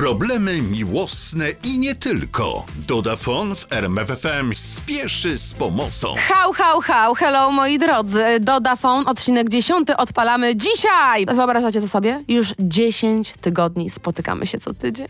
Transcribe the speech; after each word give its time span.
Problemy 0.00 0.62
miłosne 0.62 1.46
i 1.64 1.78
nie 1.78 1.94
tylko. 1.94 2.66
Dodafon 2.76 3.56
w 3.56 3.72
RMFFM 3.72 4.54
spieszy 4.54 5.38
z 5.38 5.54
pomocą. 5.54 6.14
Hał, 6.18 6.52
hał, 6.52 6.80
hał, 6.80 7.14
hello 7.14 7.50
moi 7.50 7.78
drodzy. 7.78 8.24
Dodafon, 8.40 9.08
odcinek 9.08 9.48
10 9.48 9.88
odpalamy 9.98 10.56
dzisiaj. 10.56 11.26
Wyobrażacie 11.26 11.80
to 11.80 11.88
sobie? 11.88 12.24
Już 12.28 12.54
10 12.58 13.34
tygodni 13.40 13.90
spotykamy 13.90 14.46
się 14.46 14.58
co 14.58 14.74
tydzień. 14.74 15.08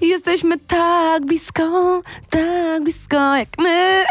Jesteśmy 0.00 0.58
tak 0.58 1.26
blisko, 1.26 2.02
tak 2.30 2.82
blisko 2.82 3.36
jak 3.36 3.48
my. 3.58 4.04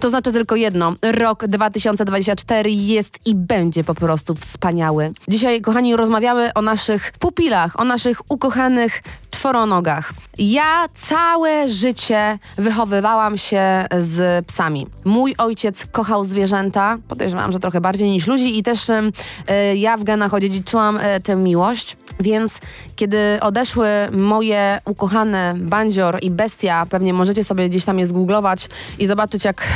To 0.00 0.10
znaczy 0.10 0.32
tylko 0.32 0.56
jedno. 0.56 0.94
Rok 1.02 1.46
2024 1.46 2.70
jest 2.70 3.26
i 3.26 3.34
będzie 3.34 3.84
po 3.84 3.94
prostu 3.94 4.34
wspaniały. 4.34 5.12
Dzisiaj, 5.28 5.60
kochani, 5.60 5.96
rozmawiamy 5.96 6.50
o 6.54 6.62
naszych 6.62 7.12
pupilach, 7.12 7.80
o 7.80 7.84
naszych 7.84 8.30
ukochanych 8.30 9.02
czworonogach. 9.44 10.12
Ja 10.38 10.84
całe 10.94 11.68
życie 11.68 12.38
wychowywałam 12.56 13.38
się 13.38 13.86
z 13.98 14.46
psami. 14.46 14.86
Mój 15.04 15.34
ojciec 15.38 15.86
kochał 15.92 16.24
zwierzęta, 16.24 16.98
podejrzewam, 17.08 17.52
że 17.52 17.58
trochę 17.58 17.80
bardziej 17.80 18.10
niż 18.10 18.26
ludzi 18.26 18.58
i 18.58 18.62
też 18.62 18.88
y, 18.88 19.12
ja 19.76 19.96
w 19.96 20.04
genach 20.04 20.34
odziedziczyłam 20.34 20.96
y, 20.96 21.20
tę 21.20 21.36
miłość. 21.36 21.96
Więc 22.20 22.58
kiedy 22.96 23.38
odeszły 23.40 23.88
moje 24.12 24.80
ukochane 24.84 25.54
bandzior 25.56 26.18
i 26.22 26.30
bestia, 26.30 26.86
pewnie 26.90 27.12
możecie 27.12 27.44
sobie 27.44 27.68
gdzieś 27.68 27.84
tam 27.84 27.98
je 27.98 28.06
zgooglować 28.06 28.68
i 28.98 29.06
zobaczyć, 29.06 29.44
jak 29.44 29.68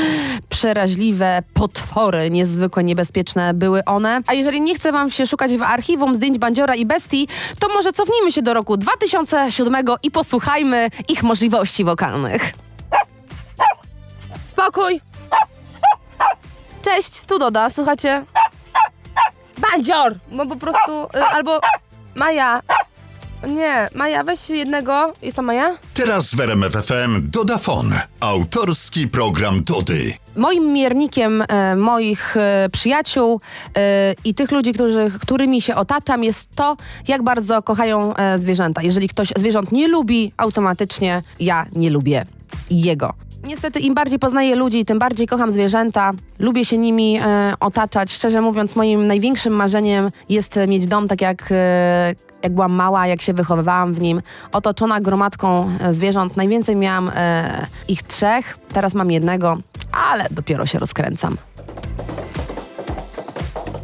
przeraźliwe 0.48 1.42
potwory, 1.54 2.30
niezwykle 2.30 2.84
niebezpieczne 2.84 3.54
były 3.54 3.84
one. 3.84 4.20
A 4.26 4.34
jeżeli 4.34 4.60
nie 4.60 4.74
chce 4.74 4.92
wam 4.92 5.10
się 5.10 5.26
szukać 5.26 5.56
w 5.56 5.62
archiwum 5.62 6.14
zdjęć 6.14 6.38
bandziora 6.38 6.74
i 6.74 6.86
bestii, 6.86 7.28
to 7.58 7.68
może 7.68 7.92
cofnijmy 7.92 8.32
się 8.32 8.42
do 8.42 8.54
roku 8.54 8.76
2007 8.76 9.84
i 10.02 10.10
posłuchajmy 10.10 10.88
ich 11.08 11.22
możliwości 11.22 11.84
wokalnych. 11.84 12.52
Spokój! 14.46 15.00
Cześć, 16.82 17.26
tu 17.26 17.38
Doda, 17.38 17.70
słuchacie? 17.70 18.24
Bandzior! 19.58 20.14
Bo 20.32 20.46
po 20.46 20.56
prostu, 20.56 21.04
y, 21.04 21.24
albo 21.24 21.60
Maja. 22.16 22.62
Nie, 23.48 23.88
Maja, 23.94 24.24
weź 24.24 24.50
jednego. 24.50 25.12
Jest 25.22 25.36
tam 25.36 25.44
Maja? 25.44 25.76
Teraz 25.94 26.34
w 26.34 26.40
RMFFM 26.40 27.30
Dodafon. 27.30 27.94
Autorski 28.20 29.08
program 29.08 29.64
Dody. 29.64 30.12
Moim 30.36 30.72
miernikiem 30.72 31.44
e, 31.48 31.76
moich 31.76 32.36
e, 32.36 32.68
przyjaciół 32.72 33.40
e, 33.76 34.14
i 34.24 34.34
tych 34.34 34.50
ludzi, 34.50 34.72
którzy, 34.72 35.10
którymi 35.20 35.62
się 35.62 35.74
otaczam, 35.74 36.24
jest 36.24 36.48
to, 36.54 36.76
jak 37.08 37.22
bardzo 37.22 37.62
kochają 37.62 38.16
e, 38.16 38.38
zwierzęta. 38.38 38.82
Jeżeli 38.82 39.08
ktoś 39.08 39.32
zwierząt 39.36 39.72
nie 39.72 39.88
lubi, 39.88 40.32
automatycznie 40.36 41.22
ja 41.40 41.66
nie 41.72 41.90
lubię 41.90 42.26
jego. 42.70 43.14
Niestety, 43.46 43.80
im 43.80 43.94
bardziej 43.94 44.18
poznaję 44.18 44.56
ludzi, 44.56 44.84
tym 44.84 44.98
bardziej 44.98 45.26
kocham 45.26 45.50
zwierzęta. 45.50 46.12
Lubię 46.38 46.64
się 46.64 46.78
nimi 46.78 47.18
e, 47.18 47.52
otaczać. 47.60 48.12
Szczerze 48.12 48.40
mówiąc, 48.40 48.76
moim 48.76 49.06
największym 49.06 49.52
marzeniem 49.52 50.10
jest 50.28 50.58
mieć 50.68 50.86
dom 50.86 51.08
tak 51.08 51.20
jak, 51.20 51.48
e, 51.50 52.14
jak 52.42 52.52
byłam 52.52 52.72
mała, 52.72 53.06
jak 53.06 53.22
się 53.22 53.34
wychowywałam 53.34 53.94
w 53.94 54.00
nim. 54.00 54.22
Otoczona 54.52 55.00
gromadką 55.00 55.70
e, 55.80 55.92
zwierząt. 55.92 56.36
Najwięcej 56.36 56.76
miałam 56.76 57.10
e, 57.14 57.66
ich 57.88 58.02
trzech, 58.02 58.58
teraz 58.72 58.94
mam 58.94 59.10
jednego, 59.10 59.58
ale 59.92 60.26
dopiero 60.30 60.66
się 60.66 60.78
rozkręcam. 60.78 61.36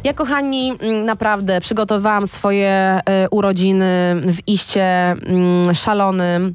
Ja, 0.03 0.13
kochani, 0.13 0.73
mm, 0.79 1.05
naprawdę 1.05 1.61
przygotowałam 1.61 2.27
swoje 2.27 2.99
y, 3.25 3.29
urodziny 3.29 4.15
w 4.15 4.37
iście 4.47 4.85
mm, 4.85 5.73
szalonym 5.73 6.53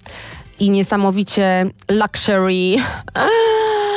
i 0.61 0.71
niesamowicie 0.71 1.71
luxury 1.91 2.77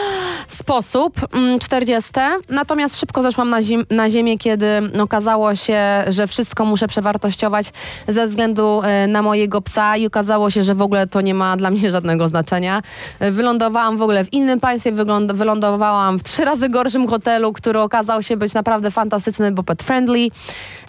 sposób, 0.61 1.13
mm, 1.33 1.59
40. 1.59 2.11
Natomiast 2.49 2.99
szybko 2.99 3.21
zeszłam 3.21 3.49
na, 3.49 3.61
zim, 3.61 3.85
na 3.89 4.09
ziemię, 4.09 4.37
kiedy 4.37 4.67
okazało 5.01 5.55
się, 5.55 5.79
że 6.07 6.27
wszystko 6.27 6.65
muszę 6.65 6.87
przewartościować 6.87 7.73
ze 8.07 8.27
względu 8.27 8.81
e, 8.83 9.07
na 9.07 9.21
mojego 9.21 9.61
psa 9.61 9.97
i 9.97 10.07
okazało 10.07 10.49
się, 10.49 10.63
że 10.63 10.75
w 10.75 10.81
ogóle 10.81 11.07
to 11.07 11.21
nie 11.21 11.33
ma 11.33 11.57
dla 11.57 11.71
mnie 11.71 11.91
żadnego 11.97 12.27
znaczenia. 12.27 12.81
E, 13.19 13.31
Wylądowałam 13.31 13.97
w 13.97 14.01
ogóle 14.01 14.25
w 14.25 14.33
innym 14.33 14.59
państwie, 14.59 14.91
wylądowałam 15.33 16.19
w 16.19 16.23
trzy 16.23 16.45
razy 16.45 16.69
gorszym 16.69 17.07
hotelu, 17.07 17.53
który 17.53 17.79
okazał 17.79 18.23
się 18.23 18.37
być 18.37 18.53
naprawdę 18.53 18.91
fantastyczny, 18.91 19.51
bo 19.51 19.63
pet 19.63 19.83
friendly. 19.83 20.27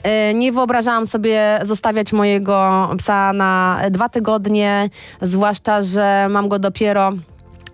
E, 0.02 0.34
Nie 0.34 0.52
wyobrażałam 0.52 1.06
sobie 1.06 1.60
zostawiać 1.62 2.12
mojego 2.12 2.88
psa 2.98 3.32
na 3.32 3.80
dwa 3.90 4.08
tygodnie, 4.08 4.90
zwłaszcza, 5.22 5.82
że 5.82 6.26
mam 6.30 6.48
go 6.48 6.58
dopiero 6.58 7.12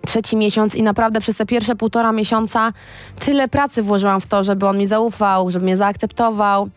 trzeci 0.05 0.37
miesiąc 0.37 0.75
i 0.75 0.83
naprawdę 0.83 1.21
przez 1.21 1.37
te 1.37 1.45
pierwsze 1.45 1.75
półtora 1.75 2.11
miesiąca 2.11 2.73
tyle 3.19 3.47
pracy 3.47 3.83
włożyłam 3.83 4.21
w 4.21 4.25
to, 4.25 4.43
żeby 4.43 4.67
on 4.67 4.77
mi 4.77 4.85
zaufał, 4.85 5.51
żeby 5.51 5.65
mnie 5.65 5.77
zaakceptował, 5.77 6.69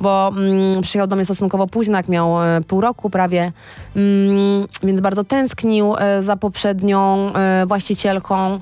bo 0.00 0.32
mm, 0.36 0.82
przyjechał 0.82 1.06
do 1.06 1.16
mnie 1.16 1.24
stosunkowo 1.24 1.66
późno, 1.66 1.96
jak 1.96 2.08
miał 2.08 2.42
e, 2.42 2.60
pół 2.60 2.80
roku 2.80 3.10
prawie, 3.10 3.52
mm, 3.96 4.66
więc 4.82 5.00
bardzo 5.00 5.24
tęsknił 5.24 5.94
e, 5.98 6.22
za 6.22 6.36
poprzednią 6.36 7.32
e, 7.32 7.66
właścicielką 7.66 8.60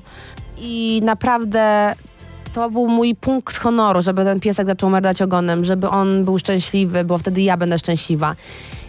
i 0.57 1.01
naprawdę 1.03 1.95
to 2.53 2.69
był 2.69 2.87
mój 2.87 3.15
punkt 3.15 3.57
honoru, 3.57 4.01
żeby 4.01 4.23
ten 4.23 4.39
piesek 4.39 4.67
zaczął 4.67 4.89
merdać 4.89 5.21
ogonem, 5.21 5.63
żeby 5.63 5.89
on 5.89 6.25
był 6.25 6.39
szczęśliwy, 6.39 7.03
bo 7.03 7.17
wtedy 7.17 7.41
ja 7.41 7.57
będę 7.57 7.79
szczęśliwa. 7.79 8.35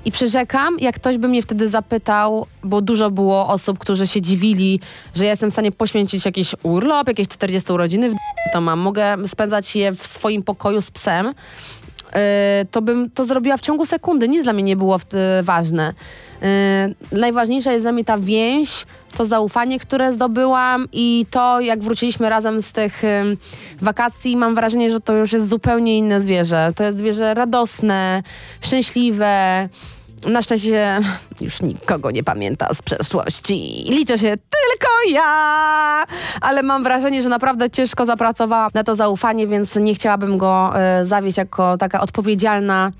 I 0.04 0.12
przyrzekam, 0.12 0.78
jak 0.78 0.94
ktoś 0.94 1.18
by 1.18 1.28
mnie 1.28 1.42
wtedy 1.42 1.68
zapytał, 1.68 2.46
bo 2.64 2.80
dużo 2.80 3.10
było 3.10 3.48
osób, 3.48 3.78
którzy 3.78 4.06
się 4.06 4.22
dziwili, 4.22 4.80
że 5.14 5.24
ja 5.24 5.30
jestem 5.30 5.50
w 5.50 5.52
stanie 5.52 5.72
poświęcić 5.72 6.24
jakiś 6.24 6.54
urlop, 6.62 7.08
jakieś 7.08 7.28
40 7.28 7.72
urodziny, 7.72 8.10
w 8.10 8.14
to 8.52 8.60
mam. 8.60 8.78
Mogę 8.78 9.16
spędzać 9.26 9.76
je 9.76 9.92
w 9.92 10.06
swoim 10.06 10.42
pokoju 10.42 10.80
z 10.80 10.90
psem. 10.90 11.26
Yy, 11.26 12.20
to 12.70 12.82
bym 12.82 13.10
to 13.10 13.24
zrobiła 13.24 13.56
w 13.56 13.60
ciągu 13.60 13.86
sekundy. 13.86 14.28
Nic 14.28 14.44
dla 14.44 14.52
mnie 14.52 14.62
nie 14.62 14.76
było 14.76 14.98
w, 14.98 15.02
y, 15.04 15.42
ważne. 15.42 15.94
Yy, 16.42 17.18
najważniejsza 17.18 17.72
jest 17.72 17.84
dla 17.84 17.92
mnie 17.92 18.04
ta 18.04 18.18
więź, 18.18 18.86
to 19.22 19.26
zaufanie, 19.26 19.78
które 19.78 20.12
zdobyłam 20.12 20.88
i 20.92 21.26
to, 21.30 21.60
jak 21.60 21.82
wróciliśmy 21.82 22.28
razem 22.28 22.62
z 22.62 22.72
tych 22.72 23.02
wakacji, 23.82 24.36
mam 24.36 24.54
wrażenie, 24.54 24.90
że 24.90 25.00
to 25.00 25.12
już 25.12 25.32
jest 25.32 25.48
zupełnie 25.48 25.98
inne 25.98 26.20
zwierzę. 26.20 26.68
To 26.76 26.84
jest 26.84 26.98
zwierzę 26.98 27.34
radosne, 27.34 28.22
szczęśliwe. 28.60 29.68
Na 30.26 30.42
szczęście 30.42 30.98
już 31.40 31.62
nikogo 31.62 32.10
nie 32.10 32.24
pamięta 32.24 32.74
z 32.74 32.82
przeszłości. 32.82 33.84
Liczę 33.88 34.18
się 34.18 34.28
tylko 34.36 34.92
ja! 35.10 36.04
Ale 36.40 36.62
mam 36.62 36.82
wrażenie, 36.82 37.22
że 37.22 37.28
naprawdę 37.28 37.70
ciężko 37.70 38.04
zapracowałam 38.04 38.70
na 38.74 38.84
to 38.84 38.94
zaufanie, 38.94 39.46
więc 39.46 39.76
nie 39.76 39.94
chciałabym 39.94 40.38
go 40.38 40.72
y, 41.00 41.06
zawieść 41.06 41.38
jako 41.38 41.78
taka 41.78 42.00
odpowiedzialna 42.00 42.92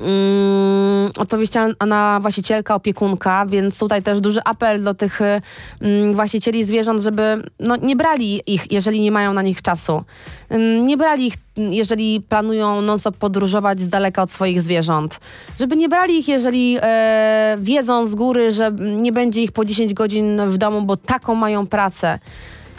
mm, 0.00 1.10
odpowiedzialna 1.18 2.18
właścicielka, 2.20 2.74
opiekunka, 2.74 3.46
więc 3.46 3.78
tutaj 3.78 4.02
też 4.02 4.20
duży 4.20 4.40
apel 4.44 4.84
do 4.84 4.94
tych 4.94 5.20
mm, 5.20 6.14
właścicieli 6.14 6.64
zwierząt, 6.64 7.02
żeby 7.02 7.42
no, 7.60 7.76
nie 7.76 7.96
brali 7.96 8.42
ich, 8.46 8.72
jeżeli 8.72 9.00
nie 9.00 9.12
mają 9.12 9.32
na 9.32 9.42
nich 9.42 9.62
czasu. 9.62 10.04
Ym, 10.52 10.86
nie 10.86 10.96
brali 10.96 11.26
ich, 11.26 11.34
jeżeli 11.56 12.20
planują 12.20 12.80
non-stop 12.80 13.16
podróżować 13.16 13.80
z 13.80 13.88
daleka 13.88 14.22
od 14.22 14.30
swoich 14.30 14.62
zwierząt. 14.62 15.20
Żeby 15.60 15.76
nie 15.76 15.88
brali 15.88 16.18
ich, 16.18 16.28
jeżeli 16.28 16.78
e, 16.80 17.56
wiedzą 17.60 18.06
z 18.06 18.14
góry, 18.14 18.52
że 18.52 18.72
nie 18.80 19.12
będzie 19.12 19.42
ich 19.42 19.52
po 19.52 19.64
10 19.64 19.94
godzin 19.94 20.40
w 20.48 20.58
domu, 20.58 20.82
bo 20.82 20.96
taką 20.96 21.34
mają 21.34 21.66
pracę. 21.66 22.18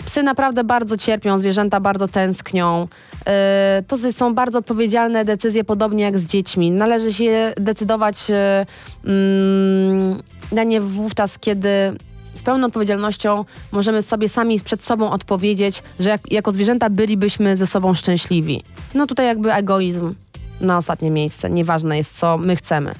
Psy 0.07 0.23
naprawdę 0.23 0.63
bardzo 0.63 0.97
cierpią, 0.97 1.39
zwierzęta 1.39 1.79
bardzo 1.79 2.07
tęsknią. 2.07 2.87
Yy, 3.25 3.31
to 3.87 3.97
są 4.11 4.35
bardzo 4.35 4.59
odpowiedzialne 4.59 5.25
decyzje, 5.25 5.63
podobnie 5.63 6.03
jak 6.03 6.17
z 6.17 6.25
dziećmi. 6.25 6.71
Należy 6.71 7.13
się 7.13 7.53
decydować 7.57 8.29
yy, 8.29 8.35
mm, 9.13 10.21
na 10.51 10.63
nie 10.63 10.81
wówczas, 10.81 11.39
kiedy 11.39 11.69
z 12.33 12.41
pełną 12.41 12.67
odpowiedzialnością 12.67 13.45
możemy 13.71 14.01
sobie 14.01 14.29
sami 14.29 14.59
przed 14.59 14.83
sobą 14.83 15.11
odpowiedzieć, 15.11 15.83
że 15.99 16.09
jak, 16.09 16.31
jako 16.31 16.51
zwierzęta 16.51 16.89
bylibyśmy 16.89 17.57
ze 17.57 17.67
sobą 17.67 17.93
szczęśliwi. 17.93 18.63
No 18.93 19.07
tutaj 19.07 19.25
jakby 19.25 19.53
egoizm 19.53 20.13
na 20.61 20.77
ostatnie 20.77 21.11
miejsce. 21.11 21.49
Nieważne 21.49 21.97
jest, 21.97 22.19
co 22.19 22.37
my 22.37 22.55
chcemy. 22.55 22.95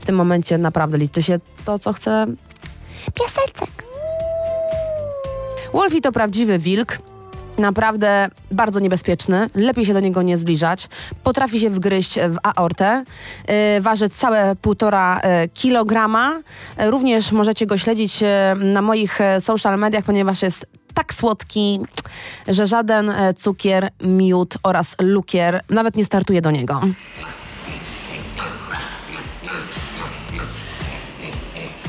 W 0.00 0.06
tym 0.06 0.14
momencie 0.14 0.58
naprawdę 0.58 0.98
liczy 0.98 1.22
się 1.22 1.40
to, 1.64 1.78
co 1.78 1.92
chce 1.92 2.26
piesecek. 3.14 3.71
Wolfie 5.72 6.00
to 6.00 6.12
prawdziwy 6.12 6.58
wilk. 6.58 6.98
Naprawdę 7.58 8.28
bardzo 8.50 8.80
niebezpieczny, 8.80 9.50
lepiej 9.54 9.86
się 9.86 9.92
do 9.92 10.00
niego 10.00 10.22
nie 10.22 10.36
zbliżać. 10.36 10.88
Potrafi 11.22 11.60
się 11.60 11.70
wgryźć 11.70 12.14
w 12.14 12.36
aortę, 12.42 13.04
yy, 13.48 13.80
waży 13.80 14.08
całe 14.08 14.56
półtora 14.56 15.20
yy, 15.24 15.48
kilograma. 15.48 16.40
Yy, 16.78 16.90
również 16.90 17.32
możecie 17.32 17.66
go 17.66 17.78
śledzić 17.78 18.22
yy, 18.22 18.28
na 18.54 18.82
moich 18.82 19.18
social 19.38 19.78
mediach, 19.78 20.04
ponieważ 20.04 20.42
jest 20.42 20.66
tak 20.94 21.14
słodki, 21.14 21.80
że 22.48 22.66
żaden 22.66 23.12
cukier, 23.36 23.88
miód 24.00 24.54
oraz 24.62 24.96
lukier 25.00 25.60
nawet 25.70 25.96
nie 25.96 26.04
startuje 26.04 26.40
do 26.40 26.50
niego. 26.50 26.80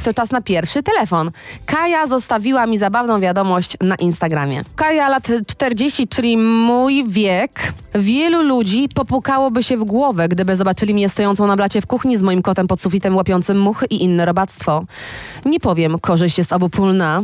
To 0.03 0.13
czas 0.13 0.31
na 0.31 0.41
pierwszy 0.41 0.83
telefon. 0.83 1.31
Kaja 1.65 2.07
zostawiła 2.07 2.65
mi 2.65 2.77
zabawną 2.77 3.19
wiadomość 3.19 3.77
na 3.81 3.95
Instagramie. 3.95 4.63
Kaja, 4.75 5.09
lat 5.09 5.27
40, 5.47 6.07
czyli 6.07 6.37
mój 6.37 7.03
wiek. 7.07 7.73
Wielu 7.95 8.41
ludzi 8.41 8.89
popukałoby 8.95 9.63
się 9.63 9.77
w 9.77 9.83
głowę, 9.83 10.29
gdyby 10.29 10.55
zobaczyli 10.55 10.93
mnie 10.93 11.09
stojącą 11.09 11.47
na 11.47 11.55
blacie 11.55 11.81
w 11.81 11.87
kuchni 11.87 12.17
z 12.17 12.21
moim 12.21 12.41
kotem 12.41 12.67
pod 12.67 12.81
sufitem 12.81 13.15
łapiącym 13.15 13.59
muchy 13.59 13.85
i 13.85 14.03
inne 14.03 14.25
robactwo. 14.25 14.83
Nie 15.45 15.59
powiem, 15.59 15.99
korzyść 15.99 16.37
jest 16.37 16.53
obopólna. 16.53 17.23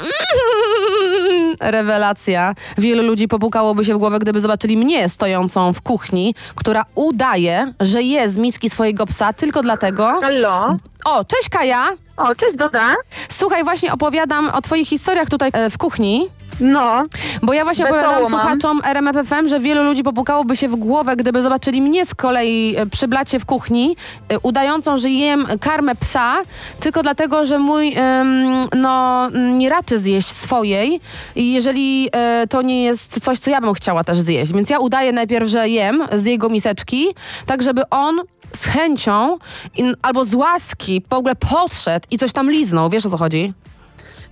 Rewelacja. 1.60 2.54
Wielu 2.78 3.02
ludzi 3.02 3.28
popukałoby 3.28 3.84
się 3.84 3.94
w 3.94 3.98
głowę, 3.98 4.18
gdyby 4.18 4.40
zobaczyli 4.40 4.76
mnie 4.76 5.08
stojącą 5.08 5.72
w 5.72 5.82
kuchni, 5.82 6.34
która 6.54 6.84
udaje, 6.94 7.72
że 7.80 8.02
je 8.02 8.28
z 8.28 8.36
miski 8.38 8.70
swojego 8.70 9.06
psa 9.06 9.32
tylko 9.32 9.62
dlatego. 9.62 10.20
Halo? 10.22 10.76
O, 11.04 11.24
cześć 11.24 11.48
Kaja! 11.48 11.86
O, 12.16 12.34
cześć 12.34 12.56
Doda. 12.56 12.94
Słuchaj, 13.28 13.64
właśnie 13.64 13.92
opowiadam 13.92 14.48
o 14.48 14.62
twoich 14.62 14.88
historiach 14.88 15.28
tutaj 15.28 15.50
e, 15.52 15.70
w 15.70 15.78
kuchni. 15.78 16.28
No, 16.60 17.02
Bo 17.42 17.52
ja 17.52 17.64
właśnie 17.64 17.84
opowiadam 17.84 18.22
mam. 18.22 18.30
słuchaczom 18.30 18.80
RMFFM, 18.84 19.48
że 19.48 19.60
wielu 19.60 19.82
ludzi 19.82 20.02
popukałoby 20.02 20.56
się 20.56 20.68
w 20.68 20.76
głowę, 20.76 21.16
gdyby 21.16 21.42
zobaczyli 21.42 21.82
mnie 21.82 22.06
z 22.06 22.14
kolei 22.14 22.74
e, 22.76 22.86
przy 22.86 23.08
blacie 23.08 23.38
w 23.38 23.44
kuchni, 23.46 23.96
e, 24.28 24.38
udającą, 24.38 24.98
że 24.98 25.10
jem 25.10 25.46
karmę 25.60 25.94
psa, 25.94 26.36
tylko 26.80 27.02
dlatego, 27.02 27.46
że 27.46 27.58
mój 27.58 27.92
em, 27.96 28.62
no, 28.76 29.28
nie 29.30 29.68
raczy 29.68 29.98
zjeść 29.98 30.28
swojej 30.28 31.00
i 31.36 31.52
jeżeli 31.52 32.08
e, 32.12 32.46
to 32.46 32.62
nie 32.62 32.84
jest 32.84 33.24
coś, 33.24 33.38
co 33.38 33.50
ja 33.50 33.60
bym 33.60 33.74
chciała 33.74 34.04
też 34.04 34.18
zjeść. 34.20 34.52
Więc 34.52 34.70
ja 34.70 34.78
udaję 34.78 35.12
najpierw, 35.12 35.48
że 35.48 35.68
jem 35.68 36.02
z 36.12 36.24
jego 36.24 36.48
miseczki, 36.48 37.06
tak 37.46 37.62
żeby 37.62 37.82
on 37.90 38.20
z 38.52 38.64
chęcią 38.64 39.38
in, 39.76 39.94
albo 40.02 40.24
z 40.24 40.34
łaski 40.34 41.02
w 41.10 41.14
ogóle 41.14 41.34
podszedł 41.36 42.06
i 42.10 42.18
coś 42.18 42.32
tam 42.32 42.50
liznął. 42.50 42.90
Wiesz 42.90 43.06
o 43.06 43.10
co 43.10 43.16
chodzi? 43.18 43.52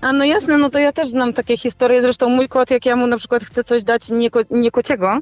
A 0.05 0.13
no 0.13 0.25
jasne, 0.25 0.59
no 0.59 0.71
to 0.71 0.79
ja 0.79 0.93
też 0.93 1.09
znam 1.09 1.33
takie 1.33 1.57
historie. 1.57 2.01
Zresztą 2.01 2.29
mój 2.29 2.49
kot, 2.49 2.71
jak 2.71 2.87
ja 2.87 2.97
mu 2.97 3.07
na 3.07 3.17
przykład 3.17 3.45
chcę 3.45 3.65
coś 3.65 3.85
dać 3.85 4.11
nie, 4.11 4.31
ko- 4.31 4.41
nie 4.51 4.71
kociego, 4.71 5.19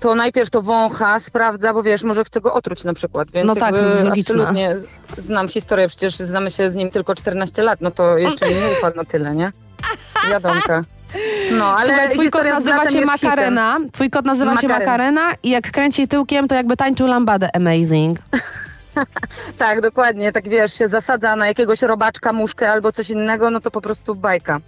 to 0.00 0.14
najpierw 0.14 0.50
to 0.50 0.62
wącha, 0.62 1.18
sprawdza, 1.18 1.72
bo 1.74 1.82
wiesz, 1.82 2.02
może 2.02 2.24
chce 2.24 2.40
go 2.40 2.54
otruć 2.54 2.84
na 2.84 2.94
przykład. 2.94 3.30
Więc 3.30 3.46
No 3.48 3.54
tak, 3.54 3.74
absolutnie 4.18 4.76
znam 5.18 5.48
historię, 5.48 5.88
przecież 5.88 6.14
znamy 6.14 6.50
się 6.50 6.70
z 6.70 6.74
nim 6.74 6.90
tylko 6.90 7.14
14 7.14 7.62
lat, 7.62 7.80
no 7.80 7.90
to 7.90 8.18
jeszcze 8.18 8.48
nie 8.48 8.78
upadł 8.78 8.96
na 8.96 9.04
tyle, 9.04 9.34
nie? 9.34 9.52
Wiadomka. 10.30 10.84
No, 11.58 11.76
ale 11.76 11.86
Słuchaj, 11.86 12.08
twój 12.08 12.30
kot 12.30 12.44
nazywa 12.44 12.90
się. 12.90 13.00
Makarena. 13.00 13.78
Twój 13.92 14.10
kot 14.10 14.24
nazywa 14.24 14.56
się. 14.56 14.68
Makarena 14.68 15.32
i 15.42 15.50
jak 15.50 15.70
kręci 15.70 16.08
tyłkiem, 16.08 16.48
to 16.48 16.54
jakby 16.54 16.76
tańczył 16.76 17.06
lambadę. 17.06 17.56
Amazing. 17.56 18.18
Tak, 19.58 19.80
dokładnie, 19.80 20.32
tak 20.32 20.48
wiesz, 20.48 20.74
się 20.74 20.88
zasadza 20.88 21.36
na 21.36 21.46
jakiegoś 21.46 21.82
robaczka, 21.82 22.32
muszkę 22.32 22.70
albo 22.70 22.92
coś 22.92 23.10
innego, 23.10 23.50
no 23.50 23.60
to 23.60 23.70
po 23.70 23.80
prostu 23.80 24.14
bajka. 24.14 24.60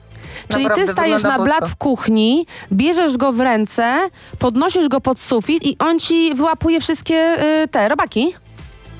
Czyli 0.48 0.64
ty 0.64 0.68
Naprawdę 0.68 0.92
stajesz 0.92 1.22
na 1.22 1.38
blat 1.38 1.60
bosko. 1.60 1.74
w 1.74 1.76
kuchni, 1.76 2.46
bierzesz 2.72 3.16
go 3.16 3.32
w 3.32 3.40
ręce, 3.40 3.98
podnosisz 4.38 4.88
go 4.88 5.00
pod 5.00 5.20
sufit 5.20 5.66
i 5.66 5.76
on 5.78 5.98
ci 5.98 6.34
wyłapuje 6.34 6.80
wszystkie 6.80 7.44
y, 7.62 7.68
te 7.68 7.88
robaki. 7.88 8.34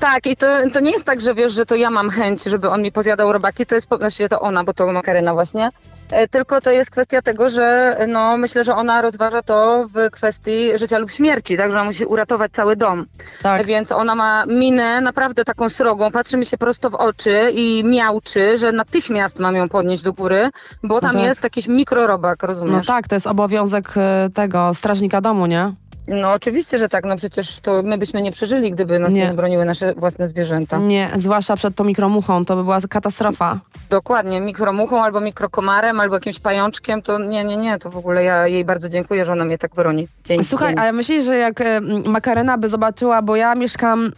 Tak, 0.05 0.25
i 0.27 0.35
to, 0.35 0.47
to 0.73 0.79
nie 0.79 0.91
jest 0.91 1.05
tak, 1.05 1.21
że 1.21 1.33
wiesz, 1.33 1.51
że 1.51 1.65
to 1.65 1.75
ja 1.75 1.89
mam 1.89 2.09
chęć, 2.09 2.43
żeby 2.43 2.69
on 2.69 2.81
mi 2.81 2.91
pozjadał 2.91 3.33
robaki, 3.33 3.65
to 3.65 3.75
jest 3.75 3.89
właściwie 3.89 4.29
to 4.29 4.39
ona, 4.39 4.63
bo 4.63 4.73
to 4.73 4.91
Makarena 4.91 5.33
właśnie, 5.33 5.69
e, 6.11 6.27
tylko 6.27 6.61
to 6.61 6.71
jest 6.71 6.91
kwestia 6.91 7.21
tego, 7.21 7.49
że 7.49 7.97
no 8.07 8.37
myślę, 8.37 8.63
że 8.63 8.75
ona 8.75 9.01
rozważa 9.01 9.41
to 9.41 9.87
w 9.93 10.11
kwestii 10.11 10.77
życia 10.77 10.97
lub 10.97 11.11
śmierci, 11.11 11.57
tak, 11.57 11.71
że 11.71 11.77
ona 11.77 11.85
musi 11.85 12.05
uratować 12.05 12.51
cały 12.51 12.75
dom. 12.75 13.05
Tak. 13.43 13.65
Więc 13.65 13.91
ona 13.91 14.15
ma 14.15 14.45
minę 14.45 15.01
naprawdę 15.01 15.43
taką 15.43 15.69
srogą, 15.69 16.11
patrzy 16.11 16.37
mi 16.37 16.45
się 16.45 16.57
prosto 16.57 16.89
w 16.89 16.95
oczy 16.95 17.51
i 17.53 17.83
miałczy, 17.85 18.57
że 18.57 18.71
natychmiast 18.71 19.39
mam 19.39 19.55
ją 19.55 19.69
podnieść 19.69 20.03
do 20.03 20.13
góry, 20.13 20.49
bo 20.83 21.01
tam 21.01 21.11
tak. 21.11 21.21
jest 21.21 21.43
jakiś 21.43 21.67
mikrorobak, 21.67 22.41
No 22.41 22.47
rozumiesz? 22.47 22.85
tak, 22.85 23.07
to 23.07 23.15
jest 23.15 23.27
obowiązek 23.27 23.93
y, 23.97 24.31
tego 24.33 24.73
strażnika 24.73 25.21
domu, 25.21 25.45
nie? 25.45 25.73
No 26.07 26.31
oczywiście, 26.33 26.77
że 26.77 26.89
tak, 26.89 27.05
no 27.05 27.15
przecież 27.15 27.59
to 27.59 27.83
my 27.83 27.97
byśmy 27.97 28.21
nie 28.21 28.31
przeżyli, 28.31 28.71
gdyby 28.71 28.99
nas 28.99 29.13
Nie. 29.13 29.27
nie, 29.27 29.33
broniły 29.33 29.65
nasze 29.65 29.93
własne 29.93 30.27
zwierzęta. 30.27 30.77
Nie, 30.77 31.09
zwłaszcza 31.17 31.55
przed 31.55 31.75
tą 31.75 31.83
mikromuchą, 31.83 32.45
to 32.45 32.55
by 32.55 32.63
była 32.63 32.79
katastrofa. 32.89 33.59
Dokładnie, 33.89 34.41
mikromuchą 34.41 35.03
albo 35.03 35.21
mikrokomarem, 35.21 35.99
albo 35.99 36.15
jakimś 36.15 36.39
pajączkiem, 36.39 37.01
to 37.01 37.19
nie, 37.19 37.43
nie, 37.43 37.57
nie, 37.57 37.77
to 37.79 37.89
w 37.89 37.97
ogóle 37.97 38.23
ja 38.23 38.47
jej 38.47 38.65
bardzo 38.65 38.89
dziękuję, 38.89 39.25
że 39.25 39.31
ona 39.31 39.45
mnie 39.45 39.57
tak 39.57 39.75
broni. 39.75 40.07
Dzień, 40.23 40.43
Słuchaj, 40.43 40.69
dzień. 40.69 40.79
ale 40.79 40.91
myślisz, 40.93 41.25
że 41.25 41.37
jak 41.37 41.63
Makarena 42.05 42.57
by 42.57 42.67
zobaczyła, 42.67 43.21
bo 43.21 43.35
ja 43.35 43.55
mieszkam 43.55 44.05
e, 44.05 44.11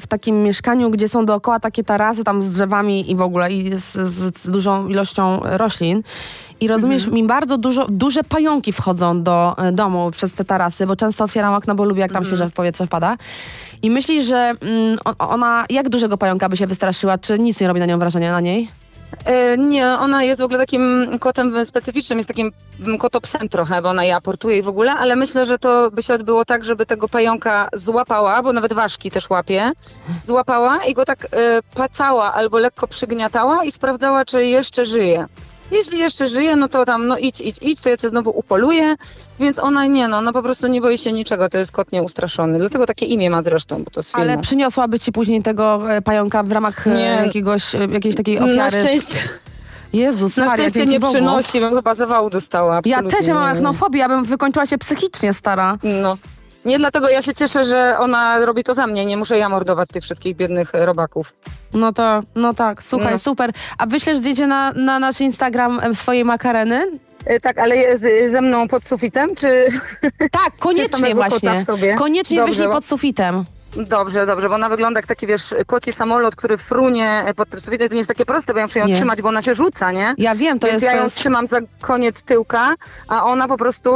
w 0.00 0.06
takim 0.08 0.42
mieszkaniu, 0.42 0.90
gdzie 0.90 1.08
są 1.08 1.26
dookoła 1.26 1.60
takie 1.60 1.84
tarasy 1.84 2.24
tam 2.24 2.42
z 2.42 2.48
drzewami 2.48 3.10
i 3.10 3.16
w 3.16 3.22
ogóle 3.22 3.52
i 3.52 3.74
z, 3.74 3.92
z 3.92 4.50
dużą 4.50 4.88
ilością 4.88 5.40
roślin. 5.42 6.02
I 6.62 6.68
rozumiesz, 6.68 7.02
Mhm. 7.04 7.14
mi 7.22 7.26
bardzo 7.28 7.58
dużo, 7.58 7.86
duże 7.88 8.24
pająki 8.24 8.72
wchodzą 8.72 9.22
do 9.22 9.54
e, 9.58 9.72
domu 9.72 10.10
przez 10.10 10.32
te 10.32 10.44
tarasy, 10.44 10.86
bo 10.86 10.96
często 10.96 11.24
otwieram 11.24 11.54
okno, 11.54 11.74
bo 11.74 11.84
lubię 11.84 12.00
jak 12.00 12.10
tam 12.12 12.22
Mhm. 12.22 12.26
świeże 12.36 12.50
w 12.50 12.52
powietrze 12.54 12.86
wpada. 12.86 13.16
I 13.82 13.90
myślisz, 13.90 14.24
że 14.24 14.36
mm, 14.36 14.98
ona, 15.18 15.64
jak 15.70 15.88
dużego 15.88 16.18
pająka 16.18 16.48
by 16.48 16.56
się 16.56 16.66
wystraszyła, 16.66 17.18
czy 17.18 17.38
nic 17.38 17.60
nie 17.60 17.68
robi 17.68 17.80
na 17.80 17.86
nią 17.86 17.98
wrażenia 17.98 18.32
na 18.32 18.40
niej? 18.40 18.68
E, 19.24 19.56
nie, 19.58 19.86
ona 19.88 20.22
jest 20.22 20.40
w 20.40 20.44
ogóle 20.44 20.58
takim 20.58 21.06
kotem 21.20 21.64
specyficznym, 21.64 22.18
jest 22.18 22.28
takim 22.28 22.52
mm, 22.80 22.98
kotopsem 22.98 23.48
trochę, 23.48 23.82
bo 23.82 23.88
ona 23.88 24.04
je 24.04 24.16
aportuje 24.16 24.58
i 24.58 24.62
w 24.62 24.68
ogóle, 24.68 24.92
ale 24.92 25.16
myślę, 25.16 25.46
że 25.46 25.58
to 25.58 25.90
by 25.90 26.02
się 26.02 26.14
odbyło 26.14 26.44
tak, 26.44 26.64
żeby 26.64 26.86
tego 26.86 27.08
pająka 27.08 27.68
złapała, 27.74 28.42
bo 28.42 28.52
nawet 28.52 28.72
ważki 28.72 29.10
też 29.10 29.30
łapie, 29.30 29.72
złapała 30.26 30.84
i 30.84 30.94
go 30.94 31.04
tak 31.04 31.24
e, 31.32 31.60
pacała 31.74 32.34
albo 32.34 32.58
lekko 32.58 32.88
przygniatała 32.88 33.64
i 33.64 33.70
sprawdzała, 33.72 34.24
czy 34.24 34.46
jeszcze 34.46 34.84
żyje. 34.84 35.26
Jeśli 35.72 35.98
jeszcze 35.98 36.26
żyje, 36.26 36.56
no 36.56 36.68
to 36.68 36.84
tam, 36.84 37.06
no 37.06 37.18
idź, 37.18 37.40
idź, 37.40 37.56
idź, 37.62 37.80
to 37.80 37.88
ja 37.88 37.96
cię 37.96 38.08
znowu 38.08 38.30
upoluję, 38.38 38.96
więc 39.40 39.58
ona 39.58 39.86
nie, 39.86 40.08
no, 40.08 40.18
ona 40.18 40.32
po 40.32 40.42
prostu 40.42 40.66
nie 40.66 40.80
boi 40.80 40.98
się 40.98 41.12
niczego, 41.12 41.48
to 41.48 41.58
jest 41.58 41.72
kot 41.72 41.92
nieustraszony, 41.92 42.58
dlatego 42.58 42.86
takie 42.86 43.06
imię 43.06 43.30
ma 43.30 43.42
zresztą, 43.42 43.82
bo 43.84 43.90
to 43.90 44.02
z 44.02 44.10
filmu. 44.12 44.22
Ale 44.24 44.38
przyniosłaby 44.38 44.98
ci 44.98 45.12
później 45.12 45.42
tego 45.42 45.92
e, 45.92 46.02
pająka 46.02 46.42
w 46.42 46.52
ramach 46.52 46.86
e, 46.86 46.90
Nie. 46.94 47.04
jakiegoś, 47.24 47.74
e, 47.74 47.78
jakiejś 47.92 48.16
takiej 48.16 48.40
na 48.40 48.44
ofiary. 48.46 48.70
z- 48.70 48.80
szczęście, 48.84 49.28
Jezus 49.92 50.36
na 50.36 50.44
Maria, 50.44 50.68
szczęście 50.68 50.86
nie 50.86 51.00
Bogu. 51.00 51.12
przynosi, 51.12 51.60
bym 51.60 51.74
chyba 51.74 51.94
zawału 51.94 52.30
dostała. 52.30 52.80
Ja 52.84 53.02
też 53.02 53.26
ja 53.26 53.34
mam 53.34 53.42
arachnofobię, 53.42 53.98
ja 53.98 54.08
bym 54.08 54.24
wykończyła 54.24 54.66
się 54.66 54.78
psychicznie, 54.78 55.34
stara. 55.34 55.78
No. 56.02 56.16
Nie 56.64 56.78
dlatego 56.78 57.08
ja 57.08 57.22
się 57.22 57.34
cieszę, 57.34 57.64
że 57.64 57.96
ona 57.98 58.44
robi 58.44 58.64
to 58.64 58.74
za 58.74 58.86
mnie. 58.86 59.04
Nie 59.04 59.16
muszę 59.16 59.38
ja 59.38 59.48
mordować 59.48 59.88
tych 59.88 60.02
wszystkich 60.02 60.36
biednych 60.36 60.74
e, 60.74 60.86
robaków. 60.86 61.32
No 61.74 61.92
to, 61.92 62.20
no 62.34 62.54
tak, 62.54 62.84
słuchaj, 62.84 63.12
No. 63.12 63.18
super. 63.18 63.50
A 63.78 63.86
wyślesz 63.86 64.18
zdjęcie 64.18 64.46
na, 64.46 64.72
na 64.72 64.98
nasz 64.98 65.20
Instagram 65.20 65.80
e, 65.82 65.94
swojej 65.94 66.24
makareny? 66.24 66.86
E, 67.26 67.40
Tak, 67.40 67.58
ale 67.58 67.96
z, 67.96 68.32
ze 68.32 68.40
mną 68.40 68.68
pod 68.68 68.84
sufitem, 68.84 69.34
czy... 69.34 69.66
Tak, 70.18 70.52
koniecznie 70.60 71.14
właśnie. 71.14 71.64
Koniecznie 71.98 72.36
Dobrze, 72.38 72.52
wyślij 72.52 72.68
pod 72.72 72.84
sufitem. 72.84 73.44
Dobrze, 73.76 74.26
dobrze, 74.26 74.48
bo 74.48 74.54
ona 74.54 74.68
wygląda 74.68 74.98
jak 74.98 75.06
taki, 75.06 75.26
wiesz, 75.26 75.54
koci 75.66 75.92
samolot, 75.92 76.36
który 76.36 76.56
frunie 76.56 77.24
pod 77.36 77.48
tym 77.48 77.60
sufitem. 77.60 77.88
To 77.88 77.94
nie 77.94 77.98
jest 78.00 78.08
takie 78.08 78.24
proste, 78.24 78.52
bo 78.52 78.58
ja 78.58 78.64
muszę 78.64 78.78
ją 78.78 78.86
Nie. 78.86 78.96
trzymać, 78.96 79.22
bo 79.22 79.28
ona 79.28 79.42
się 79.42 79.54
rzuca, 79.54 79.92
nie? 79.92 80.14
Ja 80.18 80.34
wiem, 80.34 80.58
to 80.58 80.66
Więc 80.66 80.82
jest... 80.82 80.92
ja 80.94 80.98
ją 80.98 81.04
jest... 81.04 81.16
trzymam 81.16 81.46
za 81.46 81.58
koniec 81.80 82.22
tyłka, 82.22 82.74
a 83.08 83.24
ona 83.24 83.48
po 83.48 83.56
prostu 83.56 83.94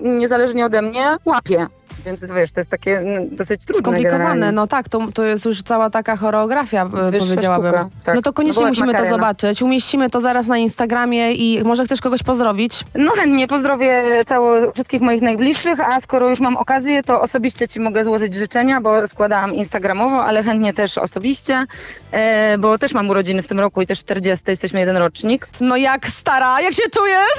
niezależnie 0.00 0.64
ode 0.66 0.82
mnie 0.82 1.16
łapie. 1.24 1.66
Więc 2.06 2.32
wiesz, 2.32 2.50
to 2.52 2.60
jest 2.60 2.70
takie 2.70 2.98
mm, 2.98 3.36
dosyć 3.36 3.64
trudne 3.64 3.78
Skomplikowane, 3.78 4.18
generalnie. 4.24 4.52
no 4.52 4.66
tak, 4.66 4.88
to, 4.88 5.08
to 5.14 5.22
jest 5.24 5.44
już 5.44 5.62
cała 5.62 5.90
taka 5.90 6.16
choreografia, 6.16 6.82
e, 6.84 7.10
Wyższa 7.10 7.26
powiedziałabym. 7.26 7.72
tak. 8.04 8.14
No 8.14 8.22
to 8.22 8.32
koniecznie 8.32 8.62
No 8.62 8.68
musimy 8.68 8.86
to 8.86 8.92
Makarena. 8.92 9.16
zobaczyć. 9.16 9.62
Umieścimy 9.62 10.10
to 10.10 10.20
zaraz 10.20 10.46
na 10.46 10.58
Instagramie 10.58 11.32
i 11.32 11.64
może 11.64 11.84
chcesz 11.84 12.00
kogoś 12.00 12.22
pozdrowić? 12.22 12.80
No 12.94 13.12
chętnie 13.12 13.48
pozdrowię 13.48 14.02
cało, 14.26 14.72
wszystkich 14.74 15.00
moich 15.00 15.22
najbliższych, 15.22 15.80
a 15.80 16.00
skoro 16.00 16.28
już 16.28 16.40
mam 16.40 16.56
okazję, 16.56 17.02
to 17.02 17.20
osobiście 17.20 17.68
Ci 17.68 17.80
mogę 17.80 18.04
złożyć 18.04 18.34
życzenia, 18.34 18.80
bo 18.80 19.06
składałam 19.06 19.54
instagramowo, 19.54 20.24
ale 20.24 20.42
chętnie 20.42 20.72
też 20.74 20.98
osobiście, 20.98 21.66
e, 22.12 22.58
bo 22.58 22.78
też 22.78 22.94
mam 22.94 23.10
urodziny 23.10 23.42
w 23.42 23.48
tym 23.48 23.60
roku 23.60 23.82
i 23.82 23.86
też 23.86 23.98
40, 23.98 24.44
jesteśmy 24.50 24.80
jeden 24.80 24.96
rocznik. 24.96 25.48
No 25.60 25.76
jak 25.76 26.06
stara, 26.06 26.60
jak 26.60 26.74
się 26.74 26.82
czujesz? 26.94 27.38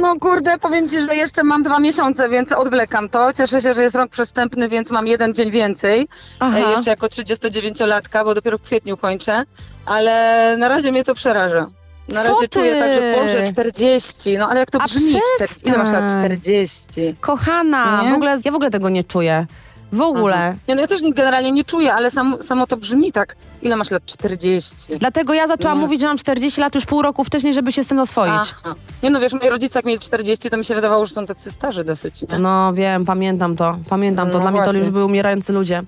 No 0.00 0.16
kurde, 0.20 0.58
powiem 0.58 0.88
Ci, 0.88 1.00
że 1.00 1.16
jeszcze 1.16 1.42
mam 1.44 1.62
dwa 1.62 1.78
miesiące, 1.78 2.28
więc 2.28 2.52
odwlekam 2.52 3.08
to. 3.08 3.32
Cieszę 3.32 3.59
się, 3.60 3.74
że 3.74 3.82
jest 3.82 3.94
rok 3.94 4.10
przestępny, 4.10 4.68
więc 4.68 4.90
mam 4.90 5.06
jeden 5.06 5.34
dzień 5.34 5.50
więcej. 5.50 6.08
Aha. 6.40 6.58
E, 6.58 6.70
jeszcze 6.70 6.90
jako 6.90 7.06
39-latka, 7.06 8.24
bo 8.24 8.34
dopiero 8.34 8.58
w 8.58 8.62
kwietniu 8.62 8.96
kończę, 8.96 9.44
ale 9.86 10.56
na 10.58 10.68
razie 10.68 10.92
mnie 10.92 11.04
to 11.04 11.14
przeraża. 11.14 11.66
Na 12.08 12.22
razie 12.22 12.48
czuję 12.48 12.80
tak, 12.80 12.92
że 12.92 13.14
Boże, 13.22 13.46
40, 13.52 14.38
no 14.38 14.48
ale 14.48 14.60
jak 14.60 14.70
to 14.70 14.78
A 14.80 14.84
brzmi? 14.84 15.20
40, 15.36 15.68
ile 15.68 15.78
masz 15.78 15.92
lat? 15.92 16.00
przestań. 16.04 16.20
40. 16.20 17.14
Kochana, 17.20 18.02
Nie? 18.02 18.10
w 18.10 18.14
ogóle, 18.14 18.38
ja 18.44 18.52
w 18.52 18.54
ogóle 18.54 18.70
tego 18.70 18.88
nie 18.88 19.04
czuję. 19.04 19.46
W 19.92 20.00
ogóle. 20.00 20.54
Nie, 20.68 20.74
no 20.74 20.80
ja 20.80 20.86
też 20.86 21.00
generalnie 21.02 21.52
nie 21.52 21.64
czuję, 21.64 21.94
ale 21.94 22.10
sam, 22.10 22.36
samo 22.42 22.66
to 22.66 22.76
brzmi 22.76 23.12
tak. 23.12 23.36
Ile 23.62 23.76
masz 23.76 23.90
lat? 23.90 24.04
40. 24.06 24.76
Dlatego 24.98 25.34
ja 25.34 25.46
zaczęłam 25.46 25.78
Nie. 25.78 25.82
mówić, 25.84 26.00
że 26.00 26.06
mam 26.06 26.18
40 26.18 26.60
lat 26.60 26.74
już 26.74 26.86
pół 26.86 27.02
roku 27.02 27.24
wcześniej, 27.24 27.54
żeby 27.54 27.72
się 27.72 27.84
z 27.84 27.86
tym 27.86 27.98
oswoić. 27.98 28.54
Aha. 28.64 28.74
Nie 29.02 29.10
no 29.10 29.20
wiesz, 29.20 29.32
moi 29.32 29.48
rodzice 29.50 29.78
jak 29.78 29.84
mieli 29.86 29.98
40, 30.00 30.50
to 30.50 30.56
mi 30.56 30.64
się 30.64 30.74
wydawało, 30.74 31.06
że 31.06 31.14
są 31.14 31.26
tacy 31.26 31.52
starzy 31.52 31.84
dosyć. 31.84 32.22
Nie? 32.22 32.38
No 32.38 32.72
wiem, 32.74 33.04
pamiętam 33.04 33.56
to. 33.56 33.78
Pamiętam 33.88 34.28
to. 34.30 34.34
No 34.34 34.40
Dla 34.40 34.50
mnie 34.50 34.62
to 34.62 34.72
już 34.72 34.90
były 34.90 35.04
umierający 35.04 35.52
ludzie. 35.52 35.82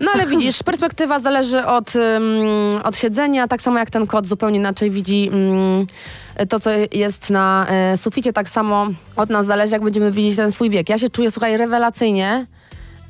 No 0.00 0.10
ale 0.14 0.26
widzisz, 0.36 0.62
perspektywa 0.62 1.18
zależy 1.18 1.66
od, 1.66 1.96
ym, 1.96 2.80
od 2.84 2.96
siedzenia, 2.96 3.48
tak 3.48 3.62
samo 3.62 3.78
jak 3.78 3.90
ten 3.90 4.06
kot 4.06 4.26
zupełnie 4.26 4.58
inaczej 4.58 4.90
widzi 4.90 5.30
ym, 5.32 5.86
to, 6.48 6.60
co 6.60 6.70
jest 6.92 7.30
na 7.30 7.66
y, 7.92 7.96
suficie, 7.96 8.32
tak 8.32 8.48
samo 8.48 8.86
od 9.16 9.30
nas 9.30 9.46
zależy, 9.46 9.72
jak 9.72 9.82
będziemy 9.82 10.10
widzieć 10.10 10.36
ten 10.36 10.52
swój 10.52 10.70
wiek. 10.70 10.88
Ja 10.88 10.98
się 10.98 11.10
czuję, 11.10 11.30
słuchaj, 11.30 11.56
rewelacyjnie. 11.56 12.46